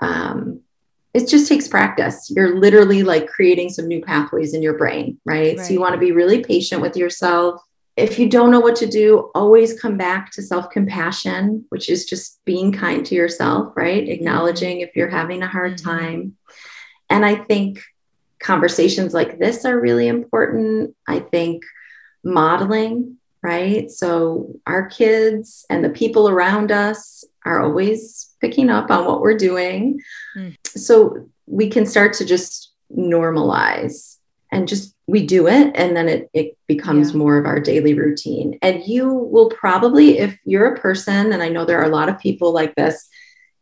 Um, 0.00 0.60
it 1.14 1.28
just 1.28 1.48
takes 1.48 1.68
practice. 1.68 2.30
You're 2.34 2.58
literally 2.58 3.02
like 3.02 3.28
creating 3.28 3.70
some 3.70 3.86
new 3.86 4.02
pathways 4.02 4.54
in 4.54 4.62
your 4.62 4.76
brain, 4.76 5.18
right? 5.24 5.56
right. 5.56 5.66
So 5.66 5.72
you 5.72 5.80
want 5.80 5.94
to 5.94 6.00
be 6.00 6.12
really 6.12 6.42
patient 6.42 6.82
with 6.82 6.96
yourself. 6.96 7.62
If 7.96 8.18
you 8.18 8.28
don't 8.28 8.50
know 8.50 8.60
what 8.60 8.76
to 8.76 8.86
do, 8.86 9.30
always 9.34 9.78
come 9.78 9.96
back 9.96 10.30
to 10.32 10.42
self 10.42 10.70
compassion, 10.70 11.66
which 11.68 11.88
is 11.90 12.06
just 12.06 12.42
being 12.44 12.72
kind 12.72 13.04
to 13.06 13.14
yourself, 13.14 13.72
right? 13.76 14.08
Acknowledging 14.08 14.80
if 14.80 14.96
you're 14.96 15.10
having 15.10 15.42
a 15.42 15.48
hard 15.48 15.74
mm-hmm. 15.74 15.90
time 15.90 16.36
and 17.10 17.26
I 17.26 17.34
think 17.34 17.82
conversations 18.40 19.12
like 19.12 19.38
this 19.38 19.66
are 19.66 19.78
really 19.78 20.08
important. 20.08 20.96
I 21.06 21.20
think 21.20 21.62
modeling 22.24 23.18
right? 23.42 23.90
So 23.90 24.54
our 24.66 24.86
kids 24.86 25.66
and 25.68 25.84
the 25.84 25.90
people 25.90 26.28
around 26.28 26.70
us 26.70 27.24
are 27.44 27.60
always 27.60 28.34
picking 28.40 28.70
up 28.70 28.90
on 28.90 29.04
what 29.04 29.20
we're 29.20 29.36
doing. 29.36 30.00
Mm. 30.36 30.56
So 30.68 31.28
we 31.46 31.68
can 31.68 31.84
start 31.84 32.14
to 32.14 32.24
just 32.24 32.70
normalize 32.96 34.18
and 34.52 34.68
just 34.68 34.94
we 35.06 35.26
do 35.26 35.48
it 35.48 35.72
and 35.74 35.96
then 35.96 36.08
it, 36.08 36.30
it 36.32 36.56
becomes 36.68 37.10
yeah. 37.10 37.16
more 37.16 37.38
of 37.38 37.46
our 37.46 37.58
daily 37.58 37.94
routine. 37.94 38.58
And 38.62 38.86
you 38.86 39.12
will 39.12 39.50
probably, 39.50 40.18
if 40.18 40.38
you're 40.44 40.74
a 40.74 40.80
person, 40.80 41.32
and 41.32 41.42
I 41.42 41.48
know 41.48 41.64
there 41.64 41.80
are 41.80 41.90
a 41.90 41.94
lot 41.94 42.08
of 42.08 42.20
people 42.20 42.52
like 42.52 42.74
this, 42.76 43.08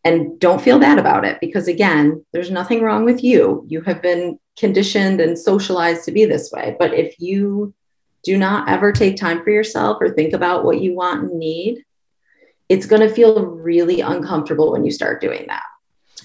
and 0.05 0.39
don't 0.41 0.63
feel 0.63 0.79
bad 0.79 0.99
about 0.99 1.25
it 1.25 1.39
because 1.41 1.69
again 1.69 2.25
there's 2.33 2.51
nothing 2.51 2.83
wrong 2.83 3.05
with 3.05 3.23
you 3.23 3.65
you 3.69 3.81
have 3.83 4.01
been 4.01 4.39
conditioned 4.59 5.21
and 5.21 5.39
socialized 5.39 6.05
to 6.05 6.13
be 6.13 6.25
this 6.25 6.51
way 6.53 6.75
but 6.79 6.95
if 6.95 7.15
you 7.21 7.75
do 8.25 8.39
not 8.39 8.69
ever 8.69 8.93
take 8.93 9.17
time 9.17 9.43
for 9.43 9.51
yourself 9.51 9.99
or 10.01 10.11
think 10.11 10.33
about 10.33 10.65
what 10.65 10.81
you 10.81 10.95
want 10.95 11.25
and 11.25 11.39
need 11.39 11.85
it's 12.69 12.87
going 12.87 13.03
to 13.07 13.15
feel 13.15 13.45
really 13.45 14.01
uncomfortable 14.01 14.73
when 14.73 14.85
you 14.85 14.91
start 14.91 15.21
doing 15.21 15.45
that 15.49 15.65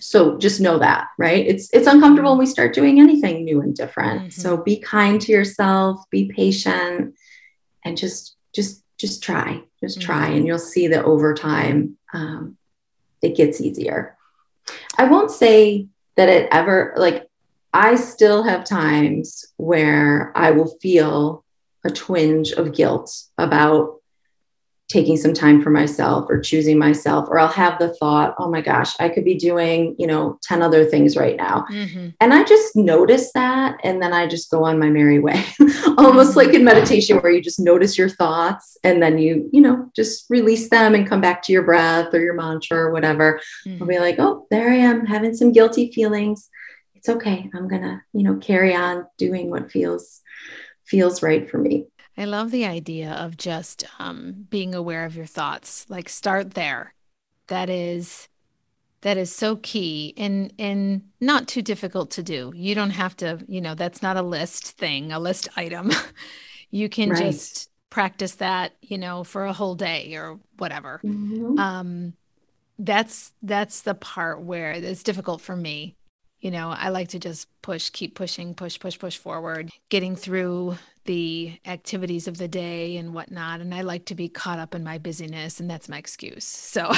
so 0.08 0.38
just 0.38 0.62
know 0.62 0.78
that 0.78 1.08
right 1.18 1.46
it's 1.48 1.70
it's 1.74 1.88
uncomfortable 1.88 2.32
when 2.32 2.40
we 2.40 2.46
start 2.46 2.74
doing 2.74 3.00
anything 3.00 3.44
new 3.44 3.62
and 3.62 3.76
different 3.76 4.22
mm-hmm. 4.22 4.42
so 4.42 4.58
be 4.58 4.78
kind 4.78 5.20
to 5.22 5.32
yourself 5.32 6.04
be 6.10 6.32
patient 6.32 7.16
and 7.84 7.98
just 7.98 8.36
just 8.54 8.84
just 8.98 9.24
try 9.24 9.62
just 9.82 10.00
mm-hmm. 10.00 10.06
try 10.06 10.28
and 10.28 10.46
you'll 10.46 10.60
see 10.60 10.88
that 10.88 11.06
over 11.06 11.34
time 11.34 11.98
um, 12.14 12.58
it 13.26 13.36
gets 13.36 13.60
easier. 13.60 14.18
I 14.98 15.06
won't 15.06 15.32
say 15.32 15.88
that 16.16 16.30
it 16.30 16.48
ever, 16.52 16.94
like, 16.96 17.28
I 17.74 17.96
still 17.96 18.44
have 18.44 18.64
times 18.64 19.46
where 19.58 20.32
I 20.36 20.52
will 20.52 20.78
feel 20.82 21.44
a 21.84 21.90
twinge 21.90 22.52
of 22.52 22.74
guilt 22.74 23.12
about 23.38 24.02
taking 24.88 25.18
some 25.18 25.34
time 25.34 25.62
for 25.64 25.72
myself 25.72 26.28
or 26.30 26.40
choosing 26.40 26.78
myself 26.78 27.28
or 27.30 27.40
i'll 27.40 27.48
have 27.48 27.80
the 27.80 27.94
thought 27.96 28.36
oh 28.38 28.50
my 28.50 28.62
gosh 28.62 28.94
i 29.00 29.10
could 29.10 29.26
be 29.26 29.34
doing 29.34 29.96
you 29.98 30.06
know 30.06 30.38
10 30.44 30.62
other 30.62 30.86
things 30.86 31.18
right 31.18 31.38
now 31.38 31.66
mm-hmm. 31.72 32.10
and 32.20 32.34
i 32.34 32.44
just 32.44 32.76
notice 32.76 33.32
that 33.34 33.80
and 33.84 34.02
then 34.02 34.14
i 34.14 34.28
just 34.28 34.52
go 34.52 34.64
on 34.64 34.78
my 34.78 34.90
merry 34.90 35.18
way 35.18 35.44
almost 35.98 36.32
mm-hmm. 36.32 36.40
like 36.40 36.54
in 36.54 36.64
meditation 36.64 37.18
where 37.18 37.32
you 37.32 37.42
just 37.42 37.60
notice 37.60 37.98
your 37.98 38.10
thoughts 38.10 38.78
and 38.84 39.02
then 39.02 39.18
you 39.18 39.50
you 39.52 39.62
know 39.62 39.90
just 39.96 40.26
release 40.30 40.70
them 40.70 40.94
and 40.94 41.08
come 41.08 41.22
back 41.22 41.42
to 41.42 41.52
your 41.52 41.64
breath 41.64 42.14
or 42.14 42.20
your 42.20 42.36
mantra 42.36 42.78
or 42.78 42.92
whatever 42.92 43.42
mm-hmm. 43.66 43.82
i'll 43.82 43.90
be 43.90 43.98
like 43.98 44.18
oh 44.20 44.46
there 44.52 44.70
i 44.70 44.76
am 44.76 45.06
having 45.06 45.34
some 45.34 45.52
guilty 45.52 45.92
feelings 45.92 46.48
it's 46.94 47.10
okay 47.10 47.50
i'm 47.56 47.68
gonna 47.68 48.04
you 48.14 48.22
know 48.22 48.36
carry 48.36 48.76
on 48.76 49.06
doing 49.18 49.50
what 49.50 49.72
feels 49.72 50.22
feels 50.86 51.24
right 51.24 51.50
for 51.50 51.58
me 51.58 51.88
I 52.18 52.26
love 52.26 52.52
the 52.52 52.66
idea 52.66 53.12
of 53.12 53.38
just 53.38 53.86
um, 54.00 54.48
being 54.50 54.74
aware 54.74 55.06
of 55.06 55.16
your 55.16 55.26
thoughts. 55.26 55.86
Like 55.90 56.10
start 56.10 56.54
there. 56.54 56.94
That 57.48 57.70
is 57.70 58.30
that 59.02 59.18
is 59.18 59.32
so 59.32 59.58
key 59.58 60.14
and 60.18 60.52
and 60.58 61.04
not 61.22 61.48
too 61.48 61.62
difficult 61.62 62.12
to 62.12 62.24
do. 62.24 62.52
You 62.56 62.74
don't 62.74 62.92
have 62.92 63.16
to, 63.18 63.40
you 63.48 63.62
know, 63.62 63.76
that's 63.76 64.02
not 64.02 64.18
a 64.18 64.22
list 64.22 64.78
thing, 64.78 65.12
a 65.12 65.20
list 65.20 65.50
item. 65.56 65.92
you 66.72 66.90
can 66.90 67.10
right. 67.10 67.20
just 67.20 67.70
practice 67.90 68.36
that, 68.36 68.74
you 68.82 68.98
know, 68.98 69.24
for 69.24 69.46
a 69.46 69.54
whole 69.54 69.76
day 69.76 70.16
or 70.16 70.40
whatever. 70.58 71.02
Mm-hmm. 71.04 71.60
Um, 71.60 72.14
that's 72.80 73.32
that's 73.44 73.82
the 73.82 73.94
part 73.94 74.42
where 74.42 74.72
it's 74.72 75.04
difficult 75.04 75.42
for 75.42 75.56
me. 75.56 75.96
You 76.40 76.52
know, 76.52 76.70
I 76.70 76.90
like 76.90 77.10
to 77.10 77.20
just 77.20 77.48
push, 77.62 77.90
keep 77.90 78.16
pushing, 78.16 78.54
push, 78.54 78.80
push, 78.80 79.00
push 79.00 79.18
forward, 79.18 79.72
getting 79.90 80.16
through 80.16 80.78
the 81.06 81.60
activities 81.66 82.28
of 82.28 82.38
the 82.38 82.48
day 82.48 82.98
and 82.98 83.14
whatnot. 83.14 83.62
And 83.62 83.74
I 83.74 83.82
like 83.82 84.06
to 84.06 84.16
be 84.16 84.30
caught 84.30 84.60
up 84.60 84.76
in 84.76 84.84
my 84.84 84.98
busyness, 84.98 85.60
and 85.60 85.70
that's 85.70 85.90
my 85.90 85.98
excuse. 85.98 86.46
So. 86.46 86.92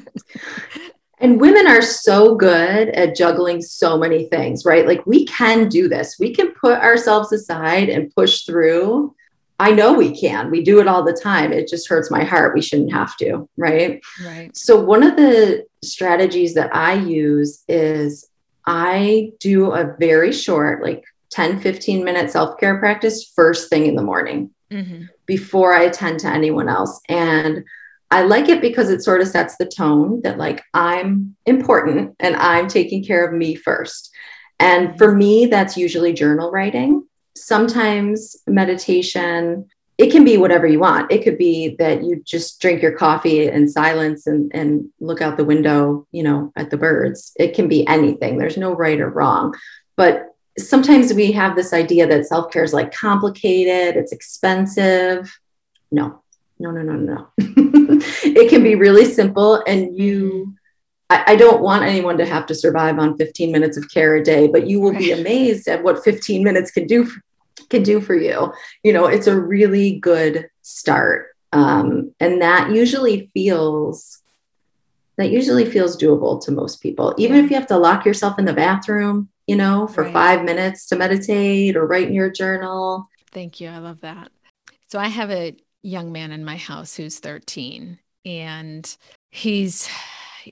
and 1.20 1.40
women 1.40 1.66
are 1.66 1.82
so 1.82 2.34
good 2.34 2.88
at 2.90 3.16
juggling 3.16 3.62
so 3.62 3.98
many 3.98 4.26
things, 4.26 4.64
right? 4.64 4.86
Like 4.86 5.06
we 5.06 5.26
can 5.26 5.68
do 5.68 5.88
this. 5.88 6.16
We 6.18 6.34
can 6.34 6.52
put 6.52 6.78
ourselves 6.78 7.32
aside 7.32 7.88
and 7.88 8.14
push 8.14 8.42
through. 8.44 9.14
I 9.60 9.72
know 9.72 9.92
we 9.92 10.18
can. 10.18 10.50
We 10.50 10.62
do 10.62 10.80
it 10.80 10.86
all 10.86 11.04
the 11.04 11.18
time. 11.20 11.52
It 11.52 11.68
just 11.68 11.88
hurts 11.88 12.10
my 12.10 12.22
heart. 12.22 12.54
We 12.54 12.62
shouldn't 12.62 12.92
have 12.92 13.16
to, 13.16 13.48
right? 13.56 14.00
Right. 14.24 14.56
So 14.56 14.80
one 14.80 15.02
of 15.02 15.16
the 15.16 15.66
strategies 15.82 16.54
that 16.54 16.74
I 16.74 16.94
use 16.94 17.64
is 17.68 18.28
I 18.64 19.32
do 19.40 19.72
a 19.72 19.96
very 19.98 20.32
short, 20.32 20.82
like 20.82 21.02
10, 21.30 21.60
15 21.60 22.04
minute 22.04 22.30
self 22.30 22.58
care 22.58 22.78
practice 22.78 23.30
first 23.34 23.68
thing 23.68 23.86
in 23.86 23.96
the 23.96 24.02
morning 24.02 24.50
mm-hmm. 24.70 25.04
before 25.26 25.74
I 25.74 25.82
attend 25.82 26.20
to 26.20 26.28
anyone 26.28 26.68
else. 26.68 27.00
And 27.08 27.64
I 28.10 28.22
like 28.22 28.48
it 28.48 28.62
because 28.62 28.88
it 28.90 29.02
sort 29.02 29.20
of 29.20 29.28
sets 29.28 29.56
the 29.56 29.66
tone 29.66 30.22
that, 30.22 30.38
like, 30.38 30.62
I'm 30.72 31.36
important 31.44 32.16
and 32.20 32.36
I'm 32.36 32.66
taking 32.66 33.04
care 33.04 33.26
of 33.26 33.34
me 33.34 33.54
first. 33.54 34.10
And 34.58 34.96
for 34.96 35.14
me, 35.14 35.46
that's 35.46 35.76
usually 35.76 36.12
journal 36.12 36.50
writing. 36.50 37.06
Sometimes 37.36 38.36
meditation, 38.46 39.68
it 39.98 40.10
can 40.10 40.24
be 40.24 40.38
whatever 40.38 40.66
you 40.66 40.80
want. 40.80 41.12
It 41.12 41.22
could 41.22 41.38
be 41.38 41.76
that 41.78 42.02
you 42.02 42.22
just 42.24 42.60
drink 42.60 42.82
your 42.82 42.96
coffee 42.96 43.46
in 43.46 43.68
silence 43.68 44.26
and, 44.26 44.50
and 44.54 44.88
look 45.00 45.20
out 45.20 45.36
the 45.36 45.44
window, 45.44 46.06
you 46.10 46.22
know, 46.22 46.52
at 46.56 46.70
the 46.70 46.76
birds. 46.76 47.32
It 47.36 47.54
can 47.54 47.68
be 47.68 47.86
anything. 47.86 48.38
There's 48.38 48.56
no 48.56 48.72
right 48.72 49.00
or 49.00 49.10
wrong. 49.10 49.54
But 49.96 50.27
sometimes 50.58 51.14
we 51.14 51.32
have 51.32 51.56
this 51.56 51.72
idea 51.72 52.06
that 52.06 52.26
self 52.26 52.52
care 52.52 52.64
is 52.64 52.72
like 52.72 52.92
complicated, 52.92 53.96
it's 53.96 54.12
expensive. 54.12 55.38
No, 55.90 56.22
no, 56.58 56.70
no, 56.70 56.82
no, 56.82 56.94
no. 56.94 57.28
it 57.38 58.50
can 58.50 58.62
be 58.62 58.74
really 58.74 59.04
simple. 59.04 59.62
And 59.66 59.96
you, 59.96 60.54
I, 61.08 61.24
I, 61.28 61.36
don't 61.36 61.62
want 61.62 61.84
anyone 61.84 62.18
to 62.18 62.26
have 62.26 62.46
to 62.46 62.54
survive 62.54 62.98
on 62.98 63.16
15 63.16 63.50
minutes 63.50 63.76
of 63.76 63.90
care 63.90 64.16
a 64.16 64.22
day, 64.22 64.48
but 64.48 64.66
you 64.66 64.80
will 64.80 64.92
be 64.92 65.12
amazed 65.12 65.66
at 65.68 65.82
what 65.82 66.04
15 66.04 66.44
minutes 66.44 66.70
can 66.70 66.86
do 66.86 67.06
for, 67.06 67.22
can 67.70 67.82
do 67.82 68.00
for 68.00 68.14
you. 68.14 68.52
You 68.82 68.92
know, 68.92 69.06
it's 69.06 69.26
a 69.26 69.40
really 69.40 69.98
good 69.98 70.48
start. 70.62 71.28
Um, 71.52 72.14
and 72.20 72.42
that 72.42 72.72
usually 72.72 73.30
feels 73.32 74.20
that 75.16 75.30
usually 75.30 75.64
feels 75.64 75.96
doable 75.96 76.40
to 76.44 76.52
most 76.52 76.80
people. 76.80 77.12
Even 77.18 77.44
if 77.44 77.50
you 77.50 77.56
have 77.56 77.66
to 77.66 77.76
lock 77.76 78.04
yourself 78.04 78.38
in 78.38 78.44
the 78.44 78.52
bathroom, 78.52 79.28
you 79.48 79.56
know, 79.56 79.88
for 79.88 80.04
right. 80.04 80.12
five 80.12 80.44
minutes 80.44 80.86
to 80.86 80.96
meditate 80.96 81.74
or 81.74 81.86
write 81.86 82.06
in 82.06 82.14
your 82.14 82.30
journal. 82.30 83.08
Thank 83.32 83.60
you. 83.60 83.68
I 83.68 83.78
love 83.78 84.02
that. 84.02 84.30
So 84.88 84.98
I 84.98 85.08
have 85.08 85.30
a 85.30 85.56
young 85.82 86.12
man 86.12 86.30
in 86.32 86.44
my 86.44 86.56
house 86.56 86.94
who's 86.94 87.18
13 87.18 87.98
and 88.24 88.96
he's 89.30 89.88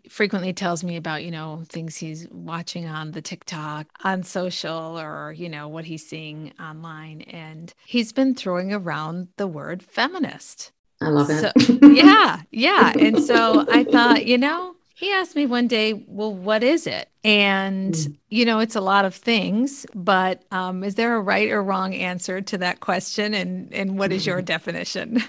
frequently 0.09 0.52
tells 0.52 0.85
me 0.85 0.96
about 0.96 1.24
you 1.24 1.30
know 1.30 1.62
things 1.68 1.96
he's 1.96 2.28
watching 2.30 2.87
on 2.87 3.12
the 3.12 3.22
TikTok 3.22 3.87
on 4.04 4.22
social 4.22 4.98
or 4.98 5.32
you 5.32 5.48
know 5.48 5.68
what 5.68 5.87
he's 5.87 6.06
seeing 6.06 6.52
online 6.61 7.22
and 7.22 7.72
he's 7.87 8.12
been 8.12 8.35
throwing 8.35 8.72
around 8.72 9.28
the 9.37 9.46
word 9.46 9.82
feminist 9.82 10.72
I 11.00 11.09
love 11.09 11.28
it. 11.30 11.61
So, 11.61 11.72
yeah, 11.88 12.40
yeah. 12.50 12.92
And 12.98 13.22
so 13.22 13.66
I 13.70 13.85
thought, 13.85 14.24
you 14.24 14.38
know, 14.38 14.76
he 14.98 15.12
asked 15.12 15.37
me 15.37 15.44
one 15.44 15.68
day, 15.68 15.92
well, 15.92 16.32
what 16.32 16.64
is 16.64 16.87
it? 16.87 17.11
And, 17.22 17.92
mm. 17.92 18.16
you 18.30 18.46
know, 18.46 18.61
it's 18.61 18.76
a 18.76 18.80
lot 18.80 19.04
of 19.04 19.14
things, 19.14 19.85
but 19.94 20.42
um, 20.50 20.82
is 20.82 20.94
there 20.94 21.16
a 21.16 21.20
right 21.20 21.50
or 21.50 21.62
wrong 21.62 21.94
answer 21.94 22.40
to 22.40 22.56
that 22.59 22.80
question? 22.80 23.35
And, 23.35 23.74
and 23.74 23.98
what 23.98 24.11
is 24.11 24.24
your 24.24 24.40
definition? 24.56 25.22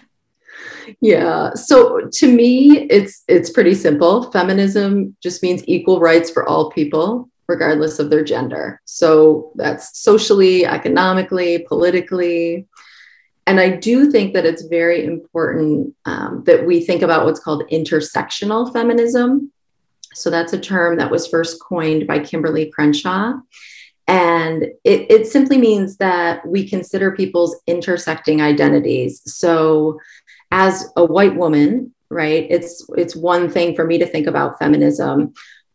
Yeah. 1.01 1.53
So 1.55 2.07
to 2.09 2.33
me, 2.33 2.87
it's 2.89 3.23
it's 3.27 3.49
pretty 3.49 3.75
simple. 3.75 4.31
Feminism 4.31 5.17
just 5.21 5.43
means 5.43 5.61
equal 5.67 5.99
rights 5.99 6.31
for 6.31 6.47
all 6.47 6.71
people, 6.71 7.29
regardless 7.49 7.99
of 7.99 8.09
their 8.09 8.23
gender. 8.23 8.79
So 8.85 9.51
that's 9.55 9.99
socially, 9.99 10.65
economically, 10.65 11.65
politically, 11.67 12.67
and 13.47 13.61
I 13.61 13.69
do 13.69 14.11
think 14.11 14.33
that 14.33 14.45
it's 14.45 14.63
very 14.63 15.05
important 15.05 15.95
um, 16.05 16.43
that 16.45 16.65
we 16.67 16.83
think 16.83 17.01
about 17.01 17.25
what's 17.25 17.39
called 17.39 17.63
intersectional 17.71 18.71
feminism. 18.73 19.53
So 20.17 20.29
that's 20.29 20.53
a 20.53 20.59
term 20.59 20.97
that 20.97 21.11
was 21.11 21.27
first 21.27 21.61
coined 21.61 22.07
by 22.07 22.19
Kimberly 22.19 22.71
Crenshaw. 22.71 23.33
And 24.07 24.63
it, 24.83 25.11
it 25.11 25.27
simply 25.27 25.57
means 25.57 25.97
that 25.97 26.45
we 26.47 26.67
consider 26.67 27.11
people's 27.11 27.59
intersecting 27.67 28.41
identities. 28.41 29.21
So, 29.25 29.99
as 30.49 30.89
a 30.95 31.03
white 31.03 31.35
woman, 31.35 31.93
right, 32.09 32.47
it's 32.49 32.85
it's 32.95 33.17
one 33.17 33.49
thing 33.49 33.75
for 33.75 33.85
me 33.85 33.97
to 33.97 34.05
think 34.05 34.27
about 34.27 34.59
feminism, 34.59 35.33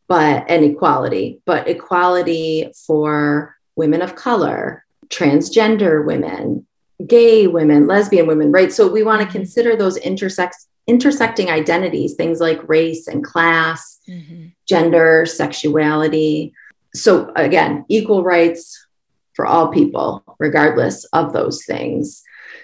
but 0.09 0.45
and 0.49 0.65
equality, 0.65 1.41
but 1.45 1.69
equality 1.69 2.73
for 2.87 3.55
women 3.77 4.01
of 4.01 4.17
color, 4.17 4.85
transgender 5.09 6.05
women, 6.07 6.67
gay 7.07 7.47
women, 7.47 7.87
lesbian 7.87 8.27
women, 8.27 8.51
right? 8.51 8.73
So 8.73 8.91
we 8.91 9.03
want 9.03 9.21
to 9.21 9.29
consider 9.29 9.77
those 9.77 9.99
intersex 9.99 10.67
intersecting 10.87 11.51
identities, 11.51 12.15
things 12.15 12.41
like 12.41 12.69
race 12.69 13.07
and 13.07 13.25
class, 13.25 14.01
mm-hmm. 14.09 14.47
gender, 14.67 15.27
sexuality. 15.27 16.53
So, 16.95 17.33
again, 17.37 17.85
equal 17.89 18.25
rights 18.25 18.87
for 19.35 19.47
all 19.47 19.69
people, 19.69 20.25
regardless 20.39 21.05
of 21.07 21.33
those 21.33 21.65
things. 21.65 22.23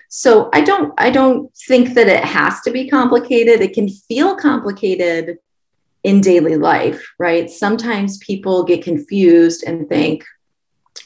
So 0.08 0.48
I 0.52 0.62
don't 0.62 0.92
I 0.98 1.10
don't 1.10 1.54
think 1.66 1.94
that 1.94 2.08
it 2.08 2.24
has 2.24 2.60
to 2.62 2.70
be 2.70 2.88
complicated. 2.88 3.60
It 3.60 3.74
can 3.74 3.88
feel 3.88 4.36
complicated 4.36 5.38
in 6.02 6.20
daily 6.20 6.56
life, 6.56 7.14
right? 7.18 7.50
Sometimes 7.50 8.18
people 8.18 8.64
get 8.64 8.82
confused 8.82 9.64
and 9.66 9.88
think, 9.88 10.24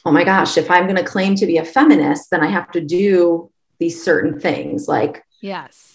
oh 0.05 0.11
my 0.11 0.23
gosh, 0.23 0.57
if 0.57 0.69
I'm 0.69 0.83
going 0.83 0.95
to 0.95 1.03
claim 1.03 1.35
to 1.35 1.45
be 1.45 1.57
a 1.57 1.65
feminist, 1.65 2.29
then 2.29 2.41
I 2.41 2.47
have 2.47 2.71
to 2.71 2.81
do 2.81 3.51
these 3.79 4.03
certain 4.03 4.39
things 4.39 4.87
like, 4.87 5.23
yes, 5.41 5.92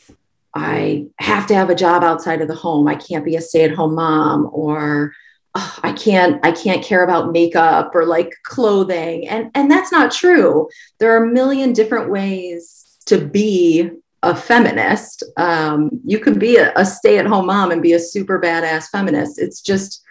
I 0.58 1.06
have 1.18 1.46
to 1.48 1.54
have 1.54 1.70
a 1.70 1.74
job 1.74 2.02
outside 2.02 2.40
of 2.40 2.48
the 2.48 2.54
home. 2.54 2.88
I 2.88 2.96
can't 2.96 3.24
be 3.24 3.36
a 3.36 3.40
stay 3.40 3.64
at 3.64 3.74
home 3.74 3.94
mom 3.94 4.48
or 4.52 5.12
oh, 5.54 5.78
I 5.82 5.92
can't 5.92 6.44
I 6.44 6.52
can't 6.52 6.84
care 6.84 7.04
about 7.04 7.32
makeup 7.32 7.94
or 7.94 8.04
like 8.04 8.34
clothing 8.44 9.28
and 9.28 9.50
and 9.54 9.70
that's 9.70 9.92
not 9.92 10.12
true. 10.12 10.68
There 10.98 11.12
are 11.12 11.24
a 11.24 11.32
million 11.32 11.72
different 11.72 12.10
ways 12.10 12.98
to 13.06 13.18
be 13.18 13.90
a 14.22 14.34
feminist. 14.34 15.22
Um, 15.36 15.90
you 16.04 16.18
can 16.18 16.38
be 16.38 16.56
a, 16.56 16.72
a 16.74 16.84
stay 16.84 17.18
at 17.18 17.26
home 17.26 17.46
mom 17.46 17.70
and 17.70 17.80
be 17.80 17.92
a 17.92 18.00
super 18.00 18.40
badass 18.40 18.88
feminist. 18.88 19.38
It's 19.38 19.60
just 19.60 20.02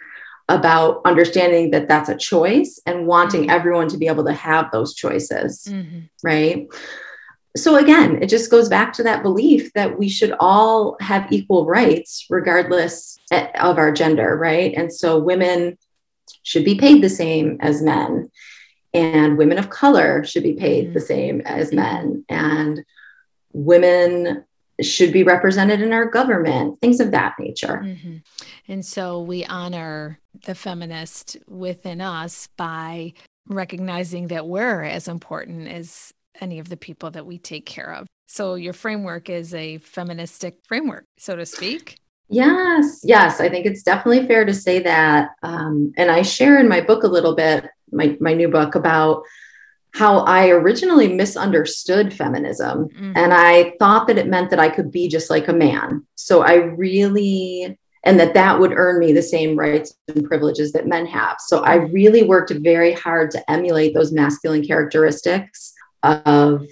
about 0.48 1.02
understanding 1.04 1.70
that 1.72 1.88
that's 1.88 2.08
a 2.08 2.16
choice 2.16 2.80
and 2.86 3.06
wanting 3.06 3.42
mm-hmm. 3.42 3.50
everyone 3.50 3.88
to 3.88 3.98
be 3.98 4.06
able 4.06 4.24
to 4.24 4.32
have 4.32 4.70
those 4.70 4.94
choices. 4.94 5.66
Mm-hmm. 5.68 5.98
Right. 6.22 6.68
So, 7.62 7.76
again, 7.76 8.22
it 8.22 8.28
just 8.28 8.50
goes 8.50 8.68
back 8.68 8.92
to 8.94 9.02
that 9.04 9.22
belief 9.22 9.72
that 9.74 9.98
we 9.98 10.08
should 10.08 10.34
all 10.40 10.96
have 11.00 11.32
equal 11.32 11.66
rights, 11.66 12.26
regardless 12.30 13.18
of 13.32 13.78
our 13.78 13.92
gender. 13.92 14.36
Right. 14.36 14.74
And 14.74 14.92
so, 14.92 15.18
women 15.18 15.78
should 16.42 16.64
be 16.64 16.76
paid 16.76 17.02
the 17.02 17.10
same 17.10 17.58
as 17.60 17.82
men, 17.82 18.30
and 18.94 19.36
women 19.36 19.58
of 19.58 19.70
color 19.70 20.24
should 20.24 20.42
be 20.42 20.54
paid 20.54 20.86
mm-hmm. 20.86 20.94
the 20.94 21.00
same 21.00 21.40
as 21.42 21.72
men. 21.72 22.24
And 22.28 22.84
women 23.52 24.44
should 24.80 25.12
be 25.12 25.24
represented 25.24 25.80
in 25.80 25.92
our 25.92 26.06
government, 26.06 26.80
things 26.80 27.00
of 27.00 27.10
that 27.10 27.34
nature. 27.38 27.82
Mm-hmm. 27.84 28.16
And 28.68 28.84
so 28.84 29.20
we 29.20 29.44
honor 29.44 30.20
the 30.46 30.54
feminist 30.54 31.36
within 31.48 32.00
us 32.00 32.48
by 32.56 33.14
recognizing 33.48 34.28
that 34.28 34.46
we're 34.46 34.84
as 34.84 35.08
important 35.08 35.68
as 35.68 36.12
any 36.40 36.58
of 36.58 36.68
the 36.68 36.76
people 36.76 37.10
that 37.10 37.26
we 37.26 37.38
take 37.38 37.66
care 37.66 37.92
of. 37.94 38.06
So 38.26 38.54
your 38.54 38.72
framework 38.72 39.30
is 39.30 39.54
a 39.54 39.78
feministic 39.78 40.58
framework, 40.66 41.04
so 41.18 41.36
to 41.36 41.46
speak. 41.46 41.98
Yes, 42.28 43.00
yes, 43.04 43.40
I 43.40 43.48
think 43.48 43.64
it's 43.64 43.82
definitely 43.82 44.26
fair 44.26 44.44
to 44.44 44.52
say 44.52 44.80
that. 44.80 45.30
Um, 45.42 45.92
and 45.96 46.10
I 46.10 46.22
share 46.22 46.58
in 46.58 46.68
my 46.68 46.82
book 46.82 47.02
a 47.02 47.08
little 47.08 47.34
bit, 47.34 47.66
my, 47.90 48.18
my 48.20 48.34
new 48.34 48.48
book, 48.48 48.74
about 48.74 49.22
how 49.94 50.18
I 50.18 50.50
originally 50.50 51.08
misunderstood 51.08 52.12
feminism. 52.12 52.88
Mm-hmm. 52.88 53.12
And 53.16 53.32
I 53.32 53.72
thought 53.78 54.06
that 54.08 54.18
it 54.18 54.28
meant 54.28 54.50
that 54.50 54.60
I 54.60 54.68
could 54.68 54.92
be 54.92 55.08
just 55.08 55.30
like 55.30 55.48
a 55.48 55.54
man. 55.54 56.06
So 56.16 56.42
I 56.42 56.54
really, 56.56 57.78
and 58.04 58.20
that 58.20 58.34
that 58.34 58.60
would 58.60 58.72
earn 58.72 59.00
me 59.00 59.12
the 59.12 59.22
same 59.22 59.58
rights 59.58 59.94
and 60.08 60.26
privileges 60.26 60.72
that 60.72 60.86
men 60.86 61.06
have. 61.06 61.38
So 61.40 61.64
I 61.64 61.76
really 61.76 62.24
worked 62.24 62.52
very 62.52 62.92
hard 62.92 63.30
to 63.30 63.50
emulate 63.50 63.94
those 63.94 64.12
masculine 64.12 64.66
characteristics 64.66 65.72
of, 66.02 66.66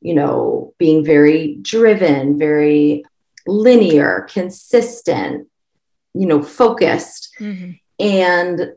you 0.00 0.14
know, 0.14 0.74
being 0.78 1.04
very 1.04 1.56
driven, 1.56 2.38
very 2.38 3.04
linear, 3.46 4.26
consistent, 4.30 5.48
you 6.14 6.26
know, 6.26 6.42
focused. 6.42 7.34
Mm-hmm. 7.38 7.72
And 7.98 8.72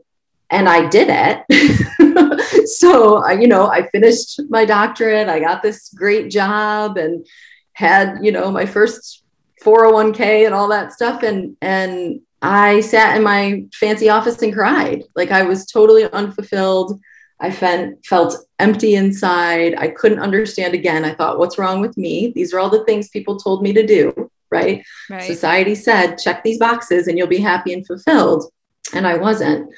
and 0.50 0.68
I 0.68 0.88
did 0.88 1.08
it. 1.10 2.68
so, 2.68 3.28
you 3.30 3.48
know, 3.48 3.66
I 3.66 3.88
finished 3.88 4.40
my 4.50 4.64
doctorate, 4.64 5.28
I 5.28 5.40
got 5.40 5.62
this 5.62 5.88
great 5.94 6.30
job 6.30 6.96
and 6.96 7.26
had, 7.72 8.18
you 8.22 8.30
know, 8.30 8.50
my 8.50 8.66
first 8.66 9.22
401k 9.62 10.44
and 10.44 10.54
all 10.54 10.68
that 10.68 10.92
stuff 10.92 11.22
and 11.22 11.56
and 11.62 12.20
I 12.44 12.80
sat 12.80 13.16
in 13.16 13.22
my 13.22 13.64
fancy 13.72 14.10
office 14.10 14.42
and 14.42 14.52
cried. 14.52 15.04
Like 15.16 15.30
I 15.30 15.42
was 15.42 15.64
totally 15.64 16.04
unfulfilled. 16.10 17.00
I 17.44 17.50
felt 17.50 18.06
felt 18.06 18.34
empty 18.58 18.94
inside. 18.94 19.74
I 19.76 19.88
couldn't 19.88 20.20
understand 20.20 20.72
again. 20.72 21.04
I 21.04 21.14
thought, 21.14 21.38
what's 21.38 21.58
wrong 21.58 21.82
with 21.82 21.94
me? 21.98 22.32
These 22.34 22.54
are 22.54 22.58
all 22.58 22.70
the 22.70 22.84
things 22.84 23.08
people 23.08 23.36
told 23.36 23.62
me 23.62 23.74
to 23.74 23.86
do, 23.86 24.30
right? 24.50 24.82
right? 25.10 25.22
Society 25.22 25.74
said, 25.74 26.16
check 26.16 26.42
these 26.42 26.58
boxes 26.58 27.06
and 27.06 27.18
you'll 27.18 27.26
be 27.26 27.48
happy 27.52 27.74
and 27.74 27.86
fulfilled. 27.86 28.50
And 28.94 29.06
I 29.06 29.18
wasn't. 29.18 29.70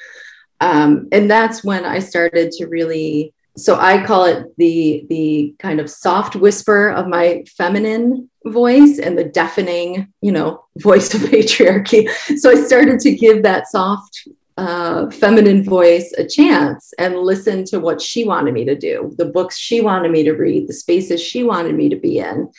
Um, 0.60 1.08
and 1.10 1.28
that's 1.28 1.64
when 1.64 1.84
I 1.84 1.98
started 1.98 2.52
to 2.52 2.66
really 2.66 3.34
so 3.56 3.80
I 3.80 4.04
call 4.04 4.26
it 4.26 4.44
the 4.58 5.06
the 5.08 5.54
kind 5.58 5.80
of 5.80 5.90
soft 5.90 6.36
whisper 6.36 6.90
of 6.90 7.08
my 7.08 7.42
feminine 7.56 8.30
voice 8.44 8.98
and 8.98 9.18
the 9.18 9.24
deafening, 9.24 10.12
you 10.20 10.30
know, 10.30 10.64
voice 10.76 11.12
of 11.14 11.20
patriarchy. 11.32 12.08
So 12.38 12.50
I 12.50 12.62
started 12.62 13.00
to 13.00 13.16
give 13.16 13.42
that 13.42 13.66
soft 13.66 14.28
feminine 14.56 15.62
voice 15.62 16.12
a 16.16 16.26
chance 16.26 16.94
and 16.98 17.16
listen 17.16 17.64
to 17.64 17.78
what 17.78 18.00
she 18.00 18.24
wanted 18.24 18.54
me 18.54 18.64
to 18.64 18.74
do, 18.74 19.14
the 19.18 19.26
books 19.26 19.58
she 19.58 19.80
wanted 19.80 20.10
me 20.10 20.24
to 20.24 20.32
read, 20.32 20.66
the 20.66 20.72
spaces 20.72 21.22
she 21.22 21.42
wanted 21.42 21.74
me 21.74 21.88
to 21.90 21.96
be 21.96 22.18
in, 22.18 22.50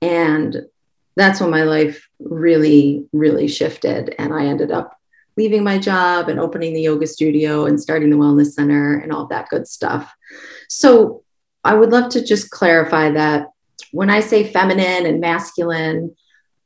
and 0.00 0.62
that's 1.16 1.40
when 1.40 1.50
my 1.50 1.64
life 1.64 2.08
really, 2.20 3.06
really 3.12 3.48
shifted, 3.48 4.14
and 4.18 4.32
I 4.32 4.46
ended 4.46 4.70
up 4.70 4.96
leaving 5.36 5.64
my 5.64 5.78
job 5.78 6.28
and 6.28 6.38
opening 6.38 6.72
the 6.72 6.82
yoga 6.82 7.06
studio 7.06 7.64
and 7.66 7.80
starting 7.80 8.10
the 8.10 8.16
wellness 8.16 8.52
center 8.52 8.98
and 8.98 9.12
all 9.12 9.26
that 9.26 9.48
good 9.48 9.66
stuff. 9.66 10.12
So 10.68 11.24
I 11.64 11.74
would 11.74 11.90
love 11.90 12.10
to 12.12 12.24
just 12.24 12.50
clarify 12.50 13.10
that 13.12 13.48
when 13.92 14.10
I 14.10 14.20
say 14.20 14.44
feminine 14.44 15.06
and 15.06 15.20
masculine, 15.20 16.14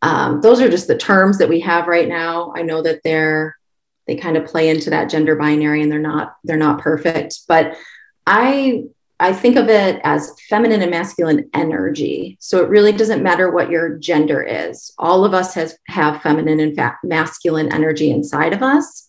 um, 0.03 0.41
those 0.41 0.61
are 0.61 0.69
just 0.69 0.89
the 0.89 0.99
terms 0.99 1.39
that 1.39 1.49
we 1.49 1.61
have 1.61 1.87
right 1.87 2.09
now. 2.09 2.53
I 2.55 2.63
know 2.63 2.83
that 2.83 3.01
they're 3.05 3.57
they 4.07 4.17
kind 4.17 4.37
of 4.37 4.47
play 4.47 4.69
into 4.69 4.91
that 4.91 5.11
gender 5.11 5.37
binary 5.37 5.83
and 5.83 5.91
they're 5.91 5.99
not 5.99 6.37
they're 6.45 6.57
not 6.57 6.81
perfect, 6.81 7.41
but 7.49 7.77
I 8.27 8.85
I 9.21 9.33
think 9.33 9.57
of 9.57 9.69
it 9.69 10.01
as 10.03 10.35
feminine 10.49 10.83
and 10.83 10.91
masculine 10.91 11.49
energy. 11.55 12.37
So 12.41 12.63
it 12.63 12.69
really 12.69 12.93
doesn't 12.93 13.23
matter 13.23 13.51
what 13.51 13.71
your 13.71 13.97
gender 13.99 14.43
is. 14.43 14.93
All 14.99 15.25
of 15.25 15.35
us 15.35 15.55
has 15.55 15.79
have 15.89 16.21
feminine 16.23 16.61
and 16.61 16.75
fa- 16.75 16.99
masculine 17.05 17.73
energy 17.73 18.11
inside 18.11 18.53
of 18.53 18.63
us. 18.63 19.09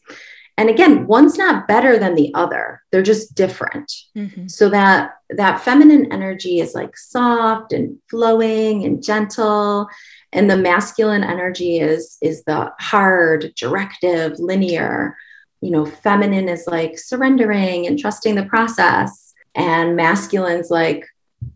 And 0.57 0.69
again, 0.69 1.05
one's 1.05 1.37
not 1.37 1.67
better 1.67 1.99
than 1.99 2.15
the 2.15 2.33
other. 2.33 2.81
They're 2.91 3.01
just 3.01 3.35
different. 3.35 3.91
Mm-hmm. 4.15 4.47
So 4.47 4.69
that 4.69 5.11
that 5.31 5.61
feminine 5.61 6.13
energy 6.13 6.59
is 6.59 6.73
like 6.73 6.95
soft 6.95 7.73
and 7.73 7.97
flowing 8.09 8.85
and 8.85 9.03
gentle 9.03 9.89
and 10.35 10.49
the 10.49 10.57
masculine 10.57 11.23
energy 11.23 11.79
is 11.79 12.17
is 12.21 12.43
the 12.43 12.71
hard, 12.79 13.53
directive, 13.55 14.37
linear. 14.37 15.17
You 15.61 15.71
know, 15.71 15.85
feminine 15.85 16.49
is 16.49 16.67
like 16.67 16.99
surrendering 16.99 17.87
and 17.87 17.97
trusting 17.97 18.35
the 18.35 18.45
process 18.45 19.33
and 19.55 19.95
masculine's 19.95 20.69
like 20.69 21.07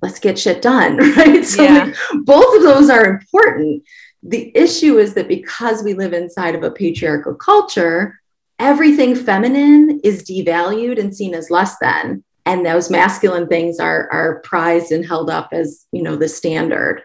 let's 0.01 0.19
get 0.19 0.39
shit 0.39 0.61
done 0.61 0.97
right 1.15 1.45
so 1.45 1.63
yeah. 1.63 1.83
like, 1.85 1.95
both 2.23 2.55
of 2.55 2.63
those 2.63 2.89
are 2.89 3.05
important 3.05 3.83
the 4.23 4.51
issue 4.55 4.97
is 4.97 5.13
that 5.13 5.27
because 5.27 5.83
we 5.83 5.93
live 5.93 6.13
inside 6.13 6.55
of 6.55 6.63
a 6.63 6.71
patriarchal 6.71 7.35
culture 7.35 8.19
everything 8.57 9.15
feminine 9.15 9.99
is 10.03 10.23
devalued 10.23 10.99
and 10.99 11.15
seen 11.15 11.33
as 11.33 11.49
less 11.49 11.77
than 11.79 12.23
and 12.45 12.65
those 12.65 12.89
masculine 12.89 13.47
things 13.47 13.79
are 13.79 14.09
are 14.11 14.39
prized 14.43 14.91
and 14.91 15.05
held 15.05 15.29
up 15.29 15.49
as 15.51 15.85
you 15.91 16.01
know 16.01 16.15
the 16.15 16.27
standard 16.27 17.03